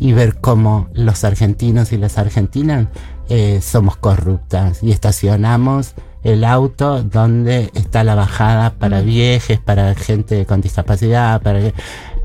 y 0.00 0.14
ver 0.14 0.40
cómo 0.40 0.88
los 0.92 1.22
argentinos 1.22 1.92
y 1.92 1.96
las 1.98 2.18
argentinas 2.18 2.88
eh, 3.28 3.60
somos 3.62 3.96
corruptas 3.96 4.82
y 4.82 4.90
estacionamos 4.90 5.94
el 6.22 6.44
auto 6.44 7.02
donde 7.02 7.70
está 7.74 8.04
la 8.04 8.14
bajada 8.14 8.74
para 8.74 9.00
viejes, 9.00 9.58
para 9.58 9.94
gente 9.94 10.44
con 10.44 10.60
discapacidad, 10.60 11.40
para 11.40 11.60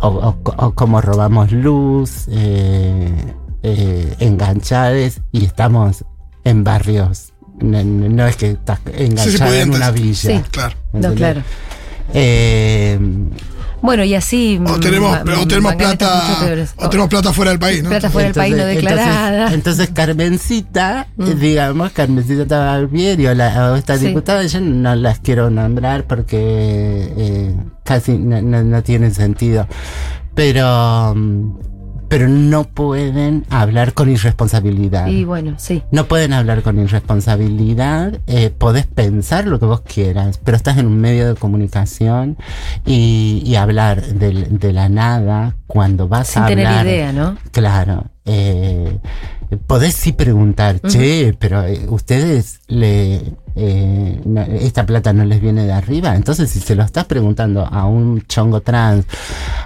o, 0.08 0.30
o- 0.44 0.66
o 0.66 0.74
cómo 0.76 1.02
robamos 1.02 1.52
luz, 1.52 2.26
eh, 2.30 3.12
eh, 3.64 4.16
enganchades 4.20 5.22
y 5.32 5.46
estamos 5.46 6.04
en 6.44 6.64
barrios. 6.64 7.34
No, 7.62 7.84
no- 7.84 8.10
no 8.10 8.28
es 8.28 8.36
que 8.36 8.52
estás 8.52 8.80
enganchado 8.98 9.54
en 9.54 9.74
una 9.74 9.92
villa. 9.92 10.16
Sí. 10.16 10.42
Claro. 10.52 10.76
Claro. 11.16 11.42
Eh, 12.14 13.00
Bueno, 13.82 14.04
y 14.04 14.16
así. 14.16 14.60
O 14.68 14.80
tenemos, 14.80 15.16
o 15.20 15.24
plata. 15.78 16.24
O 16.78 16.90
tenemos 16.90 17.10
plata 17.10 17.34
fuera 17.34 17.52
del 17.52 17.60
país, 17.60 17.84
¿no? 17.84 17.90
Plata 17.90 18.10
fuera 18.10 18.28
del 18.30 18.36
país 18.36 18.56
no 18.56 18.64
entonces- 18.64 18.76
declarada. 18.84 19.54
Entonces, 19.54 19.54
entonces 19.54 19.90
Carmencita, 19.94 21.08
Mm. 21.18 21.24
eh, 21.24 21.36
digamos, 21.36 21.92
Carmencita 21.92 22.58
Barbieri 22.66 23.28
o, 23.28 23.36
la, 23.36 23.72
o 23.74 23.76
esta 23.76 23.98
Sí. 23.98 24.08
diputada, 24.08 24.44
yo 24.44 24.60
no 24.62 24.96
las 24.96 25.20
quiero 25.20 25.50
nombrar 25.52 26.06
porque 26.06 27.14
eh, 27.18 27.56
casi 27.86 28.18
no, 28.18 28.42
no- 28.42 28.64
no 28.66 28.84
tienen 28.84 29.14
sentido. 29.14 29.66
Pero, 30.34 31.14
mm, 31.16 31.58
pero 32.10 32.28
no 32.28 32.66
pueden 32.66 33.46
hablar 33.50 33.94
con 33.94 34.10
irresponsabilidad. 34.10 35.08
Y 35.08 35.24
bueno, 35.24 35.56
sí. 35.58 35.82
No 35.92 36.06
pueden 36.06 36.34
hablar 36.34 36.62
con 36.62 36.78
irresponsabilidad, 36.80 38.20
eh, 38.28 38.50
podés 38.52 38.86
pensar 38.86 39.48
lo 39.48 39.60
que 39.60 39.66
vos 39.66 39.82
quieras, 39.82 40.40
pero 40.44 40.56
estás 40.58 40.78
en 40.78 40.88
un 40.88 41.00
medio 41.00 41.28
de 41.28 41.36
comunicación 41.36 42.38
y, 42.86 43.42
y 43.46 43.56
hablar 43.56 44.02
del- 44.04 44.60
de, 44.60 44.74
la 44.74 44.90
nada 44.90 45.56
cuando 45.68 46.08
vas 46.08 46.28
Sin 46.28 46.44
a 46.44 46.48
tener 46.48 46.68
hablar. 46.68 46.86
idea, 46.86 47.12
¿no? 47.14 47.38
Claro. 47.52 48.06
Eh, 48.26 49.00
podés 49.68 49.94
sí 49.96 50.12
preguntar, 50.12 50.80
che, 50.82 51.36
pero 51.40 51.64
eh, 51.64 51.86
ustedes 51.90 52.60
le 52.68 53.34
eh, 53.56 54.20
esta 54.62 54.86
plata 54.86 55.14
no 55.14 55.24
les 55.26 55.42
viene 55.42 55.66
de 55.66 55.72
arriba. 55.74 56.16
Entonces, 56.16 56.50
si 56.50 56.60
se 56.60 56.76
lo 56.76 56.84
estás 56.84 57.06
preguntando 57.06 57.66
a 57.66 57.86
un 57.86 58.22
chongo 58.28 58.62
trans, 58.62 59.06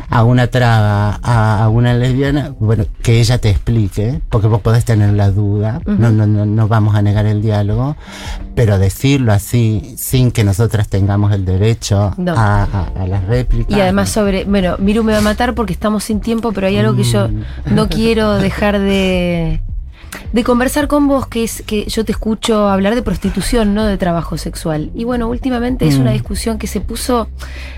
a 0.10 0.23
una 0.23 0.47
traba, 0.47 1.19
a, 1.23 1.63
a 1.63 1.69
una 1.69 1.93
lesbiana, 1.93 2.54
bueno, 2.60 2.86
que 3.02 3.19
ella 3.19 3.38
te 3.39 3.49
explique, 3.49 4.21
porque 4.30 4.47
vos 4.47 4.62
podés 4.62 4.86
tener 4.86 5.13
la 5.13 5.32
duda, 5.32 5.82
no, 5.86 6.12
no, 6.12 6.25
no, 6.28 6.45
no 6.45 6.67
vamos 6.67 6.95
a 6.95 7.02
negar 7.02 7.25
el 7.25 7.41
diálogo, 7.41 7.95
pero 8.56 8.78
decirlo 8.78 9.34
así, 9.34 9.95
sin 9.97 10.32
que 10.32 10.43
nosotras 10.43 10.88
tengamos 10.88 11.32
el 11.32 11.45
derecho 11.45 12.13
No. 12.17 12.34
a, 12.36 12.63
a, 12.63 12.84
a 13.04 13.08
las 13.08 13.23
réplicas. 13.25 13.75
Y 13.75 13.82
además 13.82 14.10
sobre, 14.10 14.45
bueno, 14.45 14.75
Miru 14.80 15.04
me 15.04 15.13
va 15.13 15.19
a 15.19 15.21
matar 15.21 15.56
porque 15.56 15.73
estamos 15.73 16.04
sin 16.04 16.19
tiempo, 16.19 16.52
pero 16.52 16.67
hay 16.67 16.78
algo 16.78 16.95
que 16.95 17.04
yo 17.04 17.28
Mm. 17.30 17.75
no 17.75 17.89
quiero 17.89 18.34
dejar 18.38 18.80
de, 18.80 19.62
de 20.34 20.43
conversar 20.43 20.88
con 20.88 21.08
vos, 21.08 21.28
que 21.28 21.43
es 21.43 21.63
que 21.65 21.86
yo 21.86 22.06
te 22.06 22.12
escucho 22.12 22.67
hablar 22.69 22.95
de 22.95 23.02
prostitución, 23.02 23.74
no 23.74 23.86
de 23.86 23.98
trabajo 23.98 24.38
sexual. 24.38 24.91
Y 24.95 25.04
bueno, 25.04 25.28
últimamente 25.28 25.88
es 25.88 25.98
Mm. 25.98 26.02
una 26.02 26.12
discusión 26.12 26.58
que 26.60 26.67
se 26.67 26.82
puso, 26.82 27.30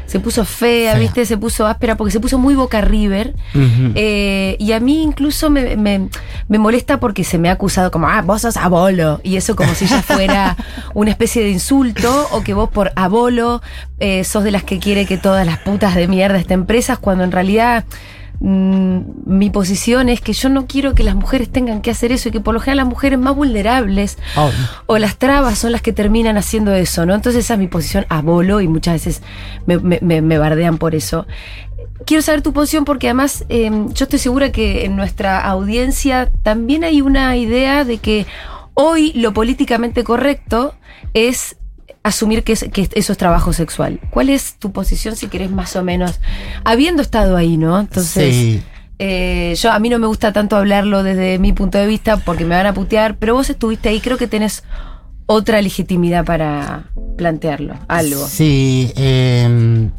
se 0.06 0.20
puso 0.20 0.44
fea, 0.46 0.91
Fea. 0.94 1.00
¿viste? 1.00 1.26
Se 1.26 1.38
puso 1.38 1.65
áspera 1.67 1.96
porque 1.96 2.12
se 2.12 2.20
puso 2.20 2.38
muy 2.38 2.56
boca 2.56 2.82
river. 2.82 3.34
Eh, 3.96 4.56
y 4.60 4.72
a 4.74 4.80
mí 4.80 5.02
incluso 5.02 5.50
me, 5.50 5.76
me- 5.78 6.10
me 6.48 6.58
molesta 6.60 7.00
porque 7.00 7.24
se 7.24 7.38
me 7.38 7.50
ha 7.50 7.54
acusado 7.54 7.91
como, 7.91 8.08
ah, 8.08 8.22
vos 8.22 8.41
sos 8.41 8.58
abolo. 8.58 9.20
Y 9.24 9.38
eso 9.38 9.56
como 9.56 9.74
si 9.76 9.86
ya 9.86 10.02
fuera 10.02 10.58
una 10.94 11.12
especie 11.12 11.44
de 11.44 11.50
insulto 11.52 12.28
o 12.32 12.41
que 12.44 12.54
vos 12.54 12.70
por 12.70 12.91
abolo 12.96 13.62
eh, 14.00 14.24
sos 14.24 14.43
de 14.43 14.51
las 14.51 14.64
que 14.64 14.80
quiere 14.80 15.06
que 15.06 15.18
todas 15.18 15.45
las 15.45 15.60
putas 15.60 15.95
de 15.95 16.08
mierda 16.08 16.38
estén 16.38 16.66
presas 16.66 16.99
cuando 16.99 17.24
en 17.24 17.32
realidad 17.32 17.86
mm, 18.42 19.00
mi 19.26 19.50
posición 19.50 20.10
es 20.10 20.20
que 20.22 20.34
yo 20.34 20.50
no 20.50 20.66
quiero 20.68 20.94
que 20.94 21.04
las 21.04 21.16
mujeres 21.16 21.50
tengan 21.52 21.82
que 21.82 21.92
hacer 21.92 22.12
eso 22.12 22.30
y 22.30 22.32
que 22.32 22.42
por 22.42 22.54
lo 22.54 22.60
general 22.60 22.78
las 22.78 22.88
mujeres 22.88 23.18
más 23.20 23.36
vulnerables 23.36 24.18
Oh, 24.36 24.50
o 24.88 24.98
las 24.98 25.18
trabas 25.18 25.58
son 25.60 25.72
las 25.72 25.82
que 25.82 25.94
terminan 25.94 26.38
haciendo 26.38 26.74
eso, 26.74 27.06
¿no? 27.06 27.14
Entonces 27.16 27.46
esa 27.46 27.54
es 27.54 27.60
mi 27.60 27.68
posición 27.68 28.06
a 28.10 28.22
bolo 28.22 28.60
y 28.62 28.68
muchas 28.68 28.94
veces 28.96 29.22
me, 29.66 29.78
me- 29.78 30.00
me- 30.02 30.22
me 30.22 30.38
bardean 30.38 30.78
por 30.78 30.96
eso. 30.96 31.26
Quiero 32.06 32.24
saber 32.24 32.42
tu 32.42 32.52
posición 32.52 32.84
porque 32.84 33.08
además 33.08 33.46
eh, 33.50 33.70
yo 33.94 34.06
estoy 34.06 34.18
segura 34.20 34.52
que 34.52 34.86
en 34.86 34.96
nuestra 34.96 35.39
audiencia 35.46 36.32
también 36.44 36.84
hay 36.84 37.02
una 37.02 37.38
idea 37.38 37.86
de 37.86 38.00
que 38.00 38.26
hoy 38.74 39.14
lo 39.14 39.34
políticamente 39.34 40.04
correcto 40.04 40.74
es 41.14 41.58
asumir 42.04 42.43
que, 42.43 42.54
es- 42.54 42.66
que 42.72 42.89
eso 42.93 43.12
es 43.12 43.18
trabajo 43.18 43.54
sexual. 43.54 43.99
¿Cuál 44.10 44.30
es 44.30 44.56
tu 44.56 44.72
posición 44.72 45.16
si 45.16 45.28
querés 45.28 45.52
más 45.52 45.76
o 45.76 45.84
menos? 45.84 46.20
Habiendo 46.64 47.02
estado 47.02 47.38
ahí, 47.38 47.58
¿no? 47.58 47.80
Entonces... 47.80 48.34
sí. 48.36 48.64
Eh, 49.04 49.56
yo 49.60 49.72
a 49.72 49.80
mí 49.80 49.89
no 49.89 49.97
me 49.97 50.06
gusta 50.06 50.32
tanto 50.32 50.56
hablarlo 50.56 51.02
desde 51.02 51.39
mi 51.39 51.54
punto 51.54 51.80
de 51.80 51.88
vista 51.88 52.18
porque 52.18 52.45
me 52.45 52.54
van 52.56 52.68
a 52.68 52.74
putear, 52.76 53.18
pero 53.18 53.34
vos 53.34 53.49
estuviste 53.49 53.89
ahí, 53.89 53.99
creo 53.99 54.16
que 54.16 54.28
tenés 54.28 54.64
otra 55.26 55.60
legitimidad 55.60 56.24
para 56.24 56.84
plantearlo, 57.18 57.74
algo. 57.88 58.28
Sí, 58.28 58.91
eh, 58.95 59.89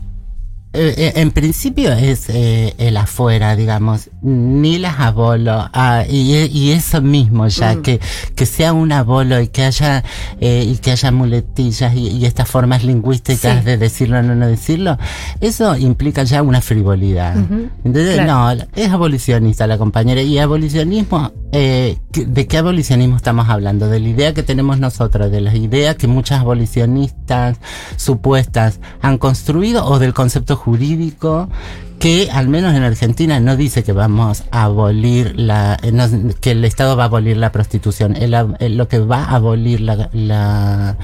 eh, 0.74 1.12
en 1.16 1.30
principio 1.32 1.92
es 1.92 2.28
eh, 2.28 2.74
el 2.78 2.96
afuera, 2.96 3.54
digamos, 3.56 4.08
ni 4.22 4.78
las 4.78 4.98
abolo, 5.00 5.68
ah, 5.72 6.04
y, 6.08 6.34
y 6.34 6.72
eso 6.72 7.02
mismo 7.02 7.46
ya, 7.48 7.74
Mm. 7.74 7.82
que, 7.82 8.00
que 8.34 8.46
sea 8.46 8.72
un 8.72 8.90
abolo 8.92 9.40
y 9.40 9.48
que 9.48 9.64
haya, 9.64 10.02
eh, 10.40 10.64
y 10.66 10.76
que 10.78 10.92
haya 10.92 11.10
muletillas 11.10 11.94
y, 11.94 12.08
y 12.08 12.24
estas 12.26 12.48
formas 12.48 12.84
lingüísticas 12.84 13.58
Sí. 13.60 13.64
de 13.64 13.76
decirlo 13.76 14.18
o 14.18 14.22
no, 14.22 14.34
no 14.34 14.46
decirlo, 14.46 14.96
eso 15.40 15.76
implica 15.76 16.22
ya 16.24 16.42
una 16.42 16.60
frivolidad. 16.60 17.36
Entonces, 17.84 18.14
claro. 18.20 18.56
no, 18.56 18.64
es 18.74 18.90
abolicionista 18.90 19.66
la 19.66 19.76
compañera. 19.78 20.22
Y 20.22 20.38
abolicionismo, 20.38 21.32
eh, 21.52 21.98
¿qué- 22.12 22.24
¿de 22.24 22.46
qué 22.46 22.58
abolicionismo 22.58 23.16
estamos 23.16 23.48
hablando? 23.48 23.88
De 23.88 24.00
la 24.00 24.08
idea 24.08 24.32
que 24.34 24.42
tenemos 24.42 24.78
nosotros, 24.78 25.30
de 25.30 25.40
las 25.40 25.54
ideas 25.54 25.96
que 25.96 26.06
muchas 26.06 26.40
abolicionistas 26.40 27.58
supuestas 27.96 28.80
han 29.00 29.18
construido 29.18 29.84
o 29.86 29.98
del 29.98 30.14
concepto 30.14 30.56
jurídico 30.66 31.48
que 31.98 32.28
al 32.32 32.48
menos 32.48 32.74
en 32.74 32.82
Argentina 32.82 33.38
no 33.38 33.56
dice 33.56 33.84
que 33.84 33.92
vamos 33.92 34.42
a 34.50 34.64
abolir 34.64 35.34
la, 35.38 35.78
eh, 35.82 35.92
no- 35.92 36.08
que 36.40 36.50
el 36.50 36.64
Estado 36.64 36.96
va 36.96 37.04
a 37.04 37.06
abolir 37.06 37.36
la 37.36 37.52
prostitución. 37.52 38.16
El 38.16 38.34
el- 38.58 38.76
lo 38.76 38.88
que 38.88 38.98
va 38.98 39.22
a 39.24 39.36
abolir 39.36 39.80
la, 39.80 40.08
la- 40.12 40.96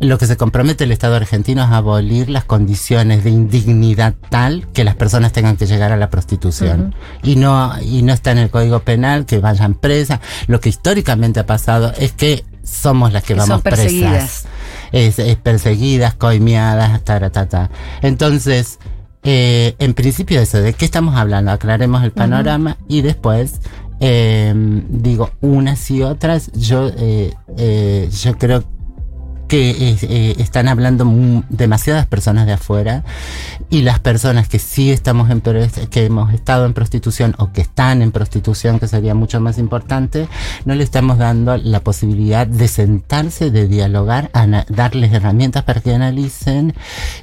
lo 0.00 0.18
que 0.18 0.26
se 0.26 0.36
compromete 0.36 0.84
el 0.84 0.92
Estado 0.92 1.16
argentino 1.16 1.62
es 1.64 1.70
abolir 1.70 2.28
las 2.28 2.44
condiciones 2.44 3.24
de 3.24 3.30
indignidad 3.30 4.12
tal 4.28 4.66
que 4.74 4.84
las 4.84 4.94
personas 4.94 5.32
tengan 5.32 5.56
que 5.56 5.64
llegar 5.66 5.90
a 5.90 5.96
la 5.96 6.10
prostitución. 6.10 6.94
Y 7.22 7.36
no, 7.36 7.72
y 7.80 8.02
no 8.02 8.12
está 8.12 8.32
en 8.32 8.38
el 8.38 8.50
Código 8.50 8.80
Penal 8.80 9.24
que 9.24 9.38
vayan 9.38 9.72
presas. 9.74 10.20
Lo 10.48 10.60
que 10.60 10.68
históricamente 10.68 11.40
ha 11.40 11.46
pasado 11.46 11.94
es 11.98 12.12
que 12.12 12.44
somos 12.62 13.10
las 13.14 13.22
que, 13.24 13.34
vamos 13.34 13.62
perseguidas. 13.62 14.12
presas. 14.12 14.46
Es, 14.92 15.18
es 15.18 15.36
perseguidas, 15.36 16.12
coimeadas, 16.14 17.02
taratata. 17.04 17.70
Entonces, 18.02 18.78
eh, 19.24 19.74
en 19.78 19.94
principio 19.94 20.40
eso, 20.40 20.58
¿de 20.60 20.72
qué 20.72 20.84
estamos 20.84 21.16
hablando? 21.16 21.52
Aclaremos 21.52 22.02
el 22.02 22.12
panorama 22.12 22.76
y 22.88 23.02
después 23.02 23.60
eh, 24.04 24.52
digo 24.88 25.30
unas 25.40 25.88
y 25.92 26.02
otras. 26.02 26.50
Yo, 26.52 26.90
eh, 26.96 27.32
eh, 27.56 28.10
yo 28.10 28.36
creo 28.36 28.64
que 29.52 29.70
eh, 29.70 29.96
eh, 30.00 30.34
están 30.38 30.66
hablando 30.66 31.04
demasiadas 31.50 32.06
personas 32.06 32.46
de 32.46 32.54
afuera 32.54 33.04
y 33.68 33.82
las 33.82 33.98
personas 34.00 34.48
que 34.48 34.58
sí 34.58 34.90
estamos 34.90 35.28
en 35.28 35.42
que 35.90 36.06
hemos 36.06 36.32
estado 36.32 36.64
en 36.64 36.72
prostitución 36.72 37.34
o 37.36 37.52
que 37.52 37.60
están 37.60 38.00
en 38.00 38.12
prostitución 38.12 38.80
que 38.80 38.88
sería 38.88 39.14
mucho 39.14 39.42
más 39.42 39.58
importante 39.58 40.26
no 40.64 40.74
le 40.74 40.82
estamos 40.82 41.18
dando 41.18 41.58
la 41.58 41.80
posibilidad 41.80 42.46
de 42.46 42.66
sentarse 42.66 43.50
de 43.50 43.68
dialogar 43.68 44.30
ana- 44.32 44.64
darles 44.70 45.12
herramientas 45.12 45.64
para 45.64 45.82
que 45.82 45.94
analicen 45.94 46.74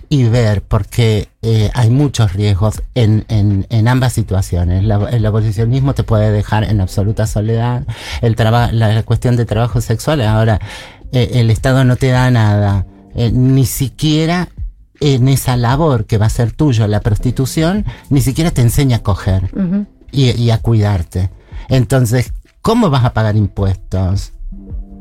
y 0.09 0.25
ver 0.25 0.61
porque 0.61 1.29
eh, 1.41 1.71
hay 1.73 1.89
muchos 1.89 2.33
riesgos 2.33 2.83
en, 2.93 3.25
en, 3.29 3.65
en 3.69 3.87
ambas 3.87 4.13
situaciones. 4.13 4.83
La- 4.83 5.09
el 5.09 5.25
abolicionismo 5.25 5.95
te 5.95 6.03
puede 6.03 6.31
dejar 6.31 6.63
en 6.65 6.79
absoluta 6.79 7.25
soledad 7.25 7.85
el 8.21 8.35
la 8.71 9.01
cuestión 9.03 9.35
de 9.35 9.45
trabajo 9.45 9.81
sexual. 9.81 10.21
Ahora 10.21 10.59
eh, 11.11 11.31
el 11.33 11.49
Estado 11.49 11.83
no 11.83 11.95
te 11.95 12.07
da 12.09 12.29
nada, 12.31 12.85
eh, 13.15 13.31
ni 13.33 13.65
siquiera 13.65 14.49
en 15.01 15.27
esa 15.29 15.55
labor 15.57 16.05
que 16.05 16.17
va 16.17 16.25
a 16.25 16.29
ser 16.29 16.51
tuyo, 16.51 16.85
la 16.87 16.99
prostitución, 16.99 17.85
ni 18.09 18.21
siquiera 18.21 18.51
te 18.51 18.61
enseña 18.61 18.97
a 18.97 19.03
coger 19.03 19.49
y, 20.11 20.31
y 20.31 20.51
a 20.51 20.57
cuidarte. 20.57 21.29
Entonces, 21.69 22.33
¿cómo 22.61 22.89
vas 22.89 23.05
a 23.05 23.13
pagar 23.13 23.35
impuestos? 23.37 24.33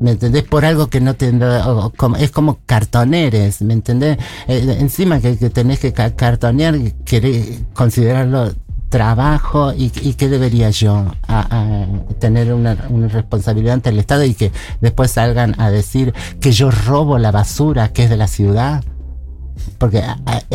¿Me 0.00 0.12
entendés? 0.12 0.44
Por 0.44 0.64
algo 0.64 0.86
que 0.88 1.00
no 1.00 1.14
te... 1.14 1.28
o- 1.30 1.86
o 1.86 1.90
como- 1.90 2.16
es 2.16 2.30
como 2.30 2.58
cartoneres, 2.66 3.60
¿me 3.62 3.74
entendés? 3.74 4.18
Eh, 4.46 4.76
encima 4.78 5.20
que, 5.20 5.36
que 5.36 5.50
tenés 5.50 5.80
que 5.80 5.92
ca- 5.92 6.14
cartonear, 6.14 6.78
querés 7.04 7.62
considerarlo 7.74 8.52
trabajo 8.88 9.72
y, 9.72 9.92
y 10.02 10.14
qué 10.14 10.28
debería 10.28 10.70
yo 10.70 11.06
a- 11.26 11.46
a 11.50 11.86
tener 12.18 12.52
una, 12.54 12.76
una 12.88 13.08
responsabilidad 13.08 13.74
ante 13.74 13.90
el 13.90 13.98
Estado 13.98 14.24
y 14.24 14.34
que 14.34 14.50
después 14.80 15.10
salgan 15.10 15.54
a 15.60 15.70
decir 15.70 16.14
que 16.40 16.52
yo 16.52 16.70
robo 16.70 17.18
la 17.18 17.30
basura 17.30 17.92
que 17.92 18.04
es 18.04 18.10
de 18.10 18.16
la 18.16 18.28
ciudad 18.28 18.82
porque 19.76 20.02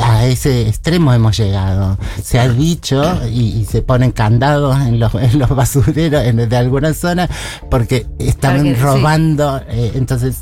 a, 0.01 0.25
ese 0.25 0.67
extremo 0.67 1.13
hemos 1.13 1.37
llegado. 1.37 1.97
Se 2.23 2.39
ha 2.39 2.47
dicho 2.49 3.03
y, 3.29 3.59
y 3.59 3.65
se 3.65 3.81
ponen 3.81 4.11
candados 4.11 4.79
en 4.81 4.99
los, 4.99 5.13
en 5.15 5.39
los 5.39 5.49
basureros 5.49 6.23
en- 6.23 6.49
de 6.49 6.57
algunas 6.57 6.97
zonas 6.97 7.29
porque 7.69 8.07
estaban 8.19 8.63
sí. 8.63 8.73
robando. 8.75 9.61
eh, 9.69 9.91
entonces, 9.95 10.41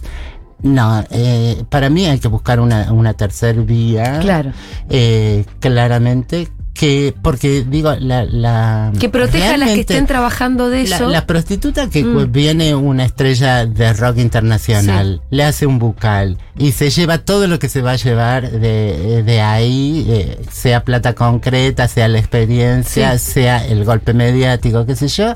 no, 0.61 1.03
eh, 1.09 1.63
para 1.69 1.89
mí 1.89 2.05
hay 2.05 2.19
que 2.19 2.27
buscar 2.27 2.59
una, 2.59 2.91
una 2.93 3.13
tercer 3.15 3.61
vía. 3.63 4.19
Claro. 4.21 4.51
eh, 4.89 5.43
claramente 5.59 6.47
que, 6.81 7.13
porque 7.21 7.63
digo, 7.63 7.93
la... 7.99 8.25
la 8.25 8.91
Que 8.99 9.07
proteja 9.07 9.53
a 9.53 9.57
las 9.57 9.69
que 9.69 9.81
estén 9.81 10.07
trabajando 10.07 10.67
de 10.69 10.81
eso. 10.81 11.09
la 11.09 11.27
prostituta 11.27 11.87
que 11.91 12.03
Mm. 12.03 12.31
viene 12.31 12.73
una 12.73 13.05
estrella 13.05 13.67
de 13.67 13.93
rock 13.93 14.17
internacional, 14.17 15.21
le 15.29 15.43
hace 15.43 15.67
un 15.67 15.77
bucal 15.77 16.39
y 16.57 16.71
se 16.71 16.89
lleva 16.89 17.19
todo 17.19 17.45
lo 17.47 17.59
que 17.59 17.69
se 17.69 17.83
va 17.83 17.91
a 17.91 17.95
llevar 17.97 18.49
de, 18.49 19.21
de 19.21 19.41
ahí, 19.41 20.07
eh, 20.09 20.39
sea 20.51 20.83
plata 20.83 21.13
concreta, 21.13 21.87
sea 21.87 22.07
la 22.07 22.17
experiencia, 22.17 23.15
Sí. 23.19 23.33
sea 23.33 23.63
el 23.67 23.85
golpe 23.85 24.15
mediático, 24.15 24.83
qué 24.87 24.95
sé 24.95 25.07
yo. 25.07 25.35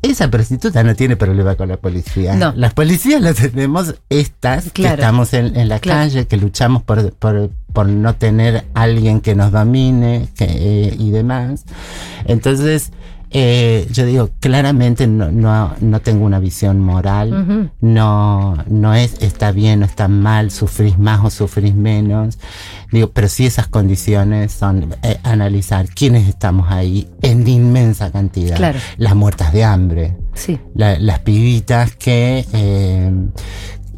Esa 0.00 0.28
prostituta 0.28 0.82
no 0.82 0.96
tiene 0.96 1.14
problema 1.16 1.54
con 1.54 1.68
la 1.68 1.76
policía. 1.76 2.34
No. 2.34 2.52
Las 2.56 2.74
policías 2.74 3.20
las 3.20 3.36
tenemos 3.36 3.94
estas, 4.08 4.70
Claro. 4.72 4.96
que 4.96 5.00
estamos 5.02 5.32
en, 5.32 5.54
en 5.54 5.68
la 5.68 5.78
Claro. 5.78 6.00
calle, 6.00 6.26
que 6.26 6.36
luchamos 6.38 6.82
por, 6.82 7.12
por, 7.12 7.50
por 7.72 7.86
no 7.88 8.14
tener 8.14 8.64
alguien 8.74 9.20
que 9.20 9.34
nos 9.34 9.52
domine 9.52 10.28
que, 10.36 10.44
eh, 10.48 10.96
y 10.98 11.10
demás. 11.10 11.64
Entonces, 12.24 12.92
eh, 13.34 13.88
yo 13.90 14.04
digo, 14.04 14.28
claramente 14.40 15.06
no, 15.06 15.32
no, 15.32 15.72
no 15.80 16.00
tengo 16.00 16.26
una 16.26 16.38
visión 16.38 16.80
moral. 16.80 17.70
No, 17.80 18.56
no 18.68 18.92
es 18.94 19.22
está 19.22 19.52
bien 19.52 19.82
o 19.82 19.86
está 19.86 20.06
mal, 20.06 20.50
sufrís 20.50 20.98
más 20.98 21.24
o 21.24 21.30
sufrís 21.30 21.74
menos. 21.74 22.38
Digo, 22.90 23.10
pero 23.10 23.28
sí 23.28 23.46
esas 23.46 23.68
condiciones 23.68 24.52
son 24.52 24.94
eh, 25.02 25.18
analizar 25.22 25.88
quiénes 25.88 26.28
estamos 26.28 26.70
ahí 26.70 27.08
en 27.22 27.48
inmensa 27.48 28.12
cantidad. 28.12 28.56
Claro. 28.56 28.78
Las 28.98 29.14
muertas 29.16 29.50
de 29.54 29.64
hambre, 29.64 30.14
Sí. 30.34 30.58
la- 30.74 30.98
las 30.98 31.20
pibitas 31.20 31.96
que, 31.96 32.44
eh, 32.52 33.10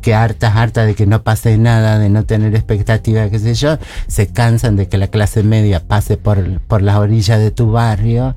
que 0.04 0.14
hartas, 0.14 0.54
hartas 0.54 0.86
de 0.86 0.94
que 0.94 1.06
no 1.06 1.22
pase 1.22 1.56
nada, 1.56 1.98
de 1.98 2.10
no 2.10 2.24
tener 2.24 2.54
expectativa, 2.54 3.30
qué 3.30 3.38
sé 3.38 3.54
yo, 3.54 3.78
se 4.06 4.26
cansan 4.26 4.76
de 4.76 4.86
que 4.86 4.98
la 4.98 5.08
clase 5.08 5.42
media 5.42 5.80
pase 5.80 6.18
por, 6.18 6.60
por 6.60 6.82
la 6.82 7.00
orilla 7.00 7.38
de 7.38 7.50
tu 7.50 7.72
barrio 7.72 8.36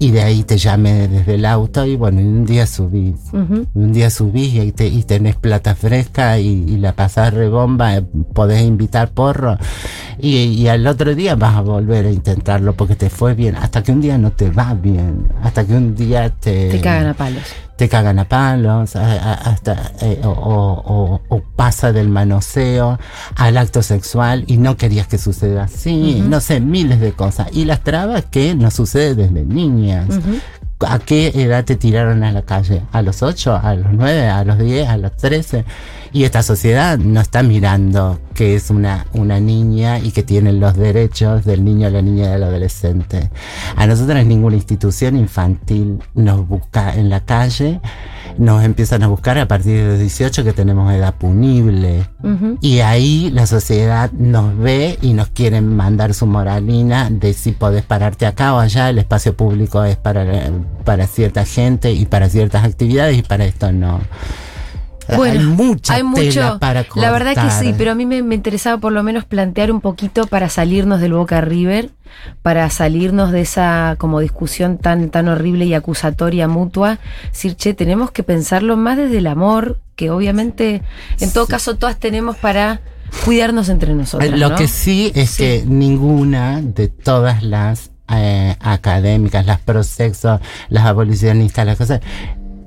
y 0.00 0.10
de 0.10 0.22
ahí 0.22 0.42
te 0.42 0.58
llame 0.58 1.06
desde 1.06 1.36
el 1.36 1.46
auto 1.46 1.86
y 1.86 1.94
bueno, 1.94 2.18
un 2.18 2.44
día 2.44 2.66
subís. 2.66 3.14
Un 3.32 3.92
día 3.92 4.10
subís 4.10 4.54
y, 4.54 4.72
te, 4.72 4.88
y 4.88 5.04
tenés 5.04 5.36
plata 5.36 5.76
fresca 5.76 6.40
y, 6.40 6.48
y 6.48 6.78
la 6.78 6.94
pasás 6.94 7.32
rebomba, 7.32 7.96
eh, 7.96 8.02
podés 8.34 8.62
invitar 8.62 9.12
porro 9.12 9.56
y, 10.18 10.38
y 10.38 10.66
al 10.66 10.84
otro 10.88 11.14
día 11.14 11.36
vas 11.36 11.54
a 11.54 11.60
volver 11.60 12.06
a 12.06 12.10
intentarlo 12.10 12.74
porque 12.74 12.96
te 12.96 13.08
fue 13.08 13.34
bien, 13.34 13.54
hasta 13.54 13.84
que 13.84 13.92
un 13.92 14.00
día 14.00 14.18
no 14.18 14.32
te 14.32 14.50
va 14.50 14.74
bien, 14.74 15.28
hasta 15.44 15.64
que 15.64 15.74
un 15.74 15.94
día 15.94 16.28
te, 16.28 16.70
Te 16.70 16.80
cagan 16.80 17.06
a 17.06 17.14
palos. 17.14 17.44
Te 17.76 17.88
cagan 17.88 18.18
a 18.20 18.24
palos, 18.28 18.94
a- 18.96 19.12
a- 19.12 19.32
hasta 19.34 19.92
eh, 20.00 20.20
o, 20.24 20.28
o- 20.28 20.82
o- 20.94 21.20
o 21.28 21.42
pasa 21.56 21.92
del 21.92 22.08
manoseo 22.08 22.98
al 23.36 23.56
acto 23.56 23.82
sexual 23.82 24.44
y 24.46 24.56
no 24.58 24.76
querías 24.76 25.06
que 25.08 25.18
suceda 25.18 25.64
así, 25.64 26.22
no 26.26 26.40
sé, 26.40 26.60
miles 26.60 27.00
de 27.00 27.12
cosas. 27.12 27.48
Y 27.52 27.64
las 27.64 27.80
trabas 27.82 28.24
que 28.30 28.54
nos 28.54 28.74
sucede 28.74 29.14
desde 29.14 29.44
niñas. 29.44 30.06
¿A 30.86 30.98
qué 30.98 31.28
edad 31.34 31.64
te 31.64 31.76
tiraron 31.76 32.24
a 32.24 32.32
la 32.32 32.42
calle? 32.42 32.82
¿A 32.92 33.00
los 33.00 33.22
8? 33.22 33.58
¿A 33.62 33.74
los 33.74 33.92
9? 33.92 34.28
¿A 34.28 34.44
los 34.44 34.58
10? 34.58 34.88
¿A 34.88 34.96
los 34.98 35.16
13? 35.16 35.64
Y 36.14 36.22
esta 36.22 36.44
sociedad 36.44 36.96
no 36.96 37.20
está 37.20 37.42
mirando 37.42 38.20
que 38.34 38.54
es 38.54 38.70
una, 38.70 39.04
una 39.14 39.40
niña 39.40 39.98
y 39.98 40.12
que 40.12 40.22
tiene 40.22 40.52
los 40.52 40.76
derechos 40.76 41.44
del 41.44 41.64
niño, 41.64 41.90
la 41.90 42.02
niña 42.02 42.26
y 42.28 42.30
del 42.30 42.44
adolescente. 42.44 43.30
A 43.74 43.84
nosotros 43.88 44.24
ninguna 44.24 44.54
institución 44.54 45.16
infantil 45.16 45.98
nos 46.14 46.46
busca 46.46 46.94
en 46.94 47.10
la 47.10 47.24
calle, 47.24 47.80
nos 48.38 48.62
empiezan 48.62 49.02
a 49.02 49.08
buscar 49.08 49.38
a 49.38 49.48
partir 49.48 49.76
de 49.76 49.88
los 49.88 49.98
18 49.98 50.44
que 50.44 50.52
tenemos 50.52 50.92
edad 50.92 51.16
punible. 51.16 52.08
Y 52.60 52.78
ahí 52.78 53.32
la 53.32 53.48
sociedad 53.48 54.12
nos 54.12 54.56
ve 54.56 55.00
y 55.02 55.14
nos 55.14 55.30
quieren 55.30 55.74
mandar 55.74 56.14
su 56.14 56.26
moralina 56.26 57.10
de 57.10 57.32
si 57.32 57.50
podés 57.50 57.82
pararte 57.82 58.24
acá 58.26 58.54
o 58.54 58.60
allá, 58.60 58.88
el 58.88 58.98
espacio 58.98 59.36
público 59.36 59.82
es 59.82 59.96
para, 59.96 60.24
para 60.84 61.08
cierta 61.08 61.44
gente 61.44 61.90
y 61.90 62.06
para 62.06 62.28
ciertas 62.28 62.64
actividades 62.64 63.18
y 63.18 63.22
para 63.22 63.46
esto 63.46 63.72
no. 63.72 63.98
Bueno, 65.16 65.40
hay 65.40 65.46
mucha 65.46 65.94
hay 65.94 66.02
tela 66.02 66.10
mucho. 66.46 66.58
para 66.60 66.84
La 66.96 67.10
verdad 67.10 67.30
que 67.34 67.40
cortar. 67.42 67.62
sí, 67.64 67.74
pero 67.76 67.92
a 67.92 67.94
mí 67.94 68.06
me, 68.06 68.22
me 68.22 68.34
interesaba 68.34 68.78
por 68.78 68.92
lo 68.92 69.02
menos 69.02 69.24
plantear 69.24 69.70
un 69.70 69.80
poquito 69.80 70.26
para 70.26 70.48
salirnos 70.48 71.00
del 71.00 71.12
Boca 71.12 71.40
River, 71.40 71.90
para 72.42 72.68
salirnos 72.70 73.32
de 73.32 73.40
esa 73.42 73.96
como 73.98 74.20
discusión 74.20 74.78
tan, 74.78 75.10
tan 75.10 75.28
horrible 75.28 75.64
y 75.66 75.74
acusatoria 75.74 76.48
mutua. 76.48 76.98
Decir, 77.32 77.54
che, 77.56 77.74
tenemos 77.74 78.10
que 78.10 78.22
pensarlo 78.22 78.76
más 78.76 78.96
desde 78.96 79.18
el 79.18 79.26
amor, 79.26 79.78
que 79.96 80.10
obviamente 80.10 80.82
en 81.20 81.32
todo 81.32 81.46
caso 81.46 81.76
todas 81.76 81.98
tenemos 81.98 82.36
para 82.36 82.80
cuidarnos 83.24 83.68
entre 83.68 83.94
nosotros. 83.94 84.30
Lo 84.38 84.50
¿no? 84.50 84.56
que 84.56 84.68
sí 84.68 85.12
es 85.14 85.30
Sí. 85.30 85.42
que 85.42 85.64
ninguna 85.66 86.60
de 86.62 86.88
todas 86.88 87.42
las 87.42 87.90
eh, 88.12 88.56
académicas, 88.60 89.46
las 89.46 89.60
prosexo, 89.60 90.40
las 90.68 90.84
abolicionistas, 90.86 91.64
las 91.66 91.76
cosas, 91.76 92.00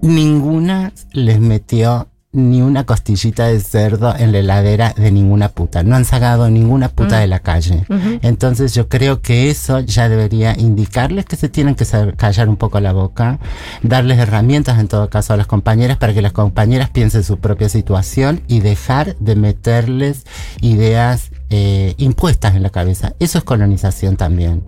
ninguna 0.02 0.92
les 1.12 1.40
metió 1.40 2.08
ni 2.38 2.62
una 2.62 2.86
costillita 2.86 3.48
de 3.48 3.60
cerdo 3.60 4.16
en 4.16 4.32
la 4.32 4.38
heladera 4.40 4.94
de 4.96 5.12
ninguna 5.12 5.50
puta. 5.50 5.82
No 5.82 5.96
han 5.96 6.06
sacado 6.06 6.50
ninguna 6.50 6.90
puta 6.90 7.18
Mm. 7.18 7.20
de 7.22 7.28
la 7.28 7.40
calle. 7.40 7.84
Entonces 8.22 8.74
yo 8.76 8.88
creo 8.88 9.22
que 9.22 9.50
eso 9.50 9.80
ya 9.80 10.08
debería 10.08 10.56
indicarles 10.58 11.26
que 11.26 11.36
se 11.36 11.50
tienen 11.50 11.74
que 11.76 11.86
callar 12.16 12.48
un 12.48 12.56
poco 12.56 12.80
la 12.80 12.94
boca, 12.94 13.40
darles 13.82 14.20
herramientas 14.20 14.80
en 14.80 14.88
todo 14.88 15.10
caso 15.10 15.34
a 15.34 15.38
las 15.38 15.48
compañeras 15.48 15.98
para 15.98 16.14
que 16.14 16.22
las 16.22 16.32
compañeras 16.32 16.90
piensen 16.92 17.24
su 17.24 17.38
propia 17.40 17.70
situación 17.70 18.42
y 18.48 18.60
dejar 18.60 19.16
de 19.18 19.36
meterles 19.36 20.26
ideas 20.62 21.32
eh, 21.50 21.96
impuestas 21.98 22.56
en 22.56 22.62
la 22.64 22.70
cabeza. 22.70 23.14
Eso 23.20 23.38
es 23.40 23.44
colonización 23.44 24.16
también. 24.16 24.64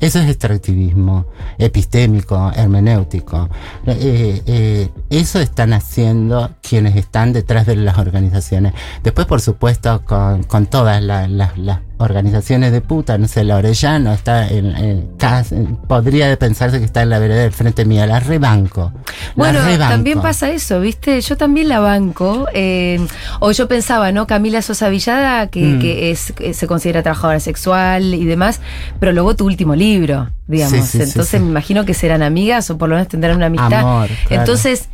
Eso 0.00 0.18
es 0.18 0.28
extractivismo 0.28 1.26
epistémico, 1.58 2.50
hermenéutico. 2.54 3.48
Eh, 3.86 4.42
eh, 4.46 4.88
eso 5.10 5.40
están 5.40 5.72
haciendo 5.72 6.50
quienes 6.62 6.96
están 6.96 7.32
detrás 7.32 7.66
de 7.66 7.76
las 7.76 7.98
organizaciones. 7.98 8.72
Después, 9.02 9.26
por 9.26 9.40
supuesto, 9.40 10.02
con, 10.04 10.42
con 10.44 10.66
todas 10.66 11.02
la- 11.02 11.28
las- 11.28 11.58
las 11.58 11.80
organizaciones 12.00 12.72
de 12.72 12.80
puta, 12.80 13.18
no 13.18 13.28
sé, 13.28 13.44
la 13.44 13.56
Orellano 13.56 14.12
está 14.12 14.48
en, 14.48 14.74
en 14.76 15.16
cas- 15.18 15.52
en- 15.52 15.76
podría 15.76 16.34
pensarse 16.36 16.78
que 16.78 16.84
está 16.84 17.02
en 17.02 17.10
la 17.10 17.18
vereda 17.18 17.42
del 17.42 17.52
frente 17.52 17.84
mío, 17.84 18.04
la 18.06 18.20
rebanco. 18.20 18.92
La 18.94 19.32
Bueno, 19.36 19.64
rebanco. 19.64 19.92
también 19.94 20.20
pasa 20.20 20.50
eso, 20.50 20.80
¿viste? 20.80 21.20
Yo 21.20 21.36
también 21.36 21.68
la 21.68 21.80
banco. 21.80 22.46
eh, 22.54 22.98
o 23.40 23.52
yo 23.52 23.68
pensaba, 23.68 24.12
¿no? 24.12 24.26
Camila 24.26 24.62
Sosa 24.62 24.88
Villada, 24.88 25.46
que, 25.48 25.62
Mm. 25.62 25.78
que 25.80 26.10
es, 26.10 26.32
se 26.52 26.66
considera 26.66 27.02
trabajadora 27.02 27.40
sexual 27.40 28.14
y 28.14 28.24
demás, 28.24 28.60
pero 28.98 29.12
luego 29.12 29.36
tu 29.36 29.44
último 29.46 29.74
libro, 29.76 30.30
digamos. 30.46 30.72
Sí, 30.78 30.82
sí, 30.82 30.98
sí, 30.98 31.02
Entonces 31.04 31.28
sí. 31.28 31.38
me 31.40 31.48
imagino 31.50 31.84
que 31.84 31.94
serán 31.94 32.22
amigas 32.22 32.70
o 32.70 32.78
por 32.78 32.88
lo 32.88 32.94
menos 32.96 33.08
tendrán 33.08 33.36
una 33.36 33.46
amistad. 33.46 33.72
Amor, 33.80 34.08
claro. 34.26 34.42
Entonces. 34.42 34.88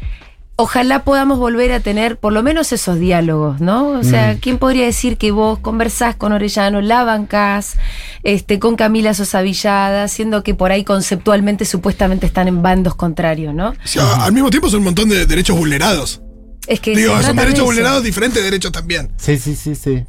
Ojalá 0.59 1.05
podamos 1.05 1.39
volver 1.39 1.71
a 1.73 1.81
tener 1.81 2.17
por 2.17 2.33
lo 2.33 2.43
menos 2.43 2.73
esos 2.73 2.99
diálogos, 2.99 3.61
¿no? 3.61 3.89
O 3.91 4.03
sea, 4.03 4.33
Mm. 4.33 4.39
¿quién 4.39 4.57
podría 4.59 4.87
decir 4.87 5.19
que 5.19 5.31
vos 5.31 5.59
conversás 5.59 6.17
con 6.17 6.33
Orellano, 6.33 6.81
la 6.81 7.05
bancás, 7.05 7.75
este, 8.23 8.59
con 8.59 8.75
Camila 8.75 9.13
Sosa 9.13 9.43
Villada, 9.43 10.09
siendo 10.09 10.43
que 10.43 10.55
por 10.55 10.73
ahí 10.73 10.83
conceptualmente 10.83 11.67
supuestamente 11.67 12.25
están 12.25 12.49
en 12.49 12.63
bandos 12.63 12.95
contrarios, 12.95 13.53
¿no? 13.55 13.75
Sea, 13.85 14.25
al 14.25 14.33
mismo 14.33 14.49
tiempo 14.49 14.71
son 14.71 14.79
un 14.79 14.85
montón 14.87 15.11
de 15.11 15.27
derechos 15.27 15.59
vulnerados. 15.59 16.23
Es 16.67 16.81
que 16.81 16.97
Digo, 16.97 17.13
son 17.23 17.37
de 17.37 17.43
derechos 17.43 17.59
eso. 17.59 17.65
vulnerados, 17.67 18.03
diferentes 18.03 18.43
derechos 18.43 18.73
también. 18.73 19.13
Sí, 19.19 19.37
sí, 19.37 19.55
sí, 19.55 19.75
sí. 19.75 20.05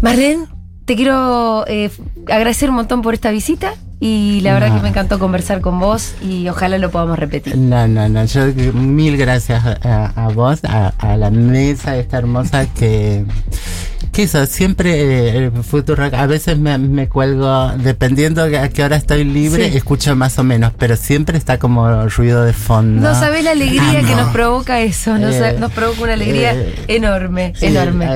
Marlene, 0.00 0.46
te 0.86 0.96
quiero 0.96 1.64
eh, 1.68 1.90
agradecer 2.26 2.68
un 2.68 2.76
montón 2.76 3.00
por 3.02 3.14
esta 3.14 3.30
visita 3.30 3.74
y 4.06 4.40
la 4.42 4.52
verdad 4.52 4.74
que 4.76 4.82
me 4.82 4.88
encantó 4.90 5.18
conversar 5.18 5.62
con 5.62 5.80
vos 5.80 6.12
y 6.20 6.46
ojalá 6.50 6.76
lo 6.76 6.90
podamos 6.90 7.18
repetir. 7.18 7.56
No, 7.56 7.88
no, 7.88 8.06
no. 8.08 8.24
Yo 8.26 8.44
mil 8.74 9.16
gracias 9.16 9.64
a, 9.64 10.12
a 10.14 10.28
vos, 10.28 10.60
a, 10.64 10.88
a 10.98 11.16
la 11.16 11.30
mesa 11.30 11.96
esta 11.96 12.18
hermosa 12.18 12.66
que. 12.66 13.24
Que 14.12 14.24
eso, 14.24 14.46
siempre 14.46 15.46
eh, 15.46 15.50
Futuro, 15.68 16.04
a 16.04 16.26
veces 16.26 16.56
me, 16.56 16.78
me 16.78 17.08
cuelgo, 17.08 17.72
dependiendo 17.78 18.44
a 18.44 18.68
qué 18.68 18.84
hora 18.84 18.94
estoy 18.96 19.24
libre, 19.24 19.70
Sí. 19.70 19.76
escucho 19.76 20.14
más 20.14 20.38
o 20.38 20.44
menos, 20.44 20.72
pero 20.78 20.94
siempre 20.94 21.36
está 21.36 21.58
como 21.58 22.06
ruido 22.08 22.44
de 22.44 22.52
fondo. 22.52 23.08
No 23.08 23.18
sabés 23.18 23.42
la 23.42 23.50
alegría 23.52 23.82
Ah, 23.90 24.06
que 24.06 24.14
no. 24.14 24.22
nos 24.22 24.28
provoca 24.32 24.80
eso, 24.82 25.18
nos, 25.18 25.34
Eh, 25.34 25.56
nos 25.58 25.72
provoca 25.72 26.02
una 26.02 26.12
alegría 26.12 26.52
eh, 26.54 26.74
enorme, 26.86 27.54
Sí, 27.56 27.66
enorme. 27.66 28.06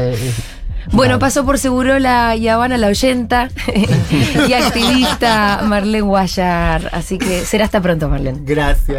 Bueno, 0.93 1.15
no. 1.15 1.19
pasó 1.19 1.45
por 1.45 1.59
seguro 1.59 1.99
la 1.99 2.31
Habana 2.31 2.77
la 2.79 2.89
oyenta 2.89 3.49
y 4.49 4.53
activista 4.53 5.61
Marlene 5.65 6.01
Guayar, 6.03 6.91
así 6.93 7.19
que 7.19 7.45
será 7.45 7.65
hasta 7.65 7.81
pronto 7.81 8.09
Marlene. 8.09 8.39
Gracias. 8.43 8.97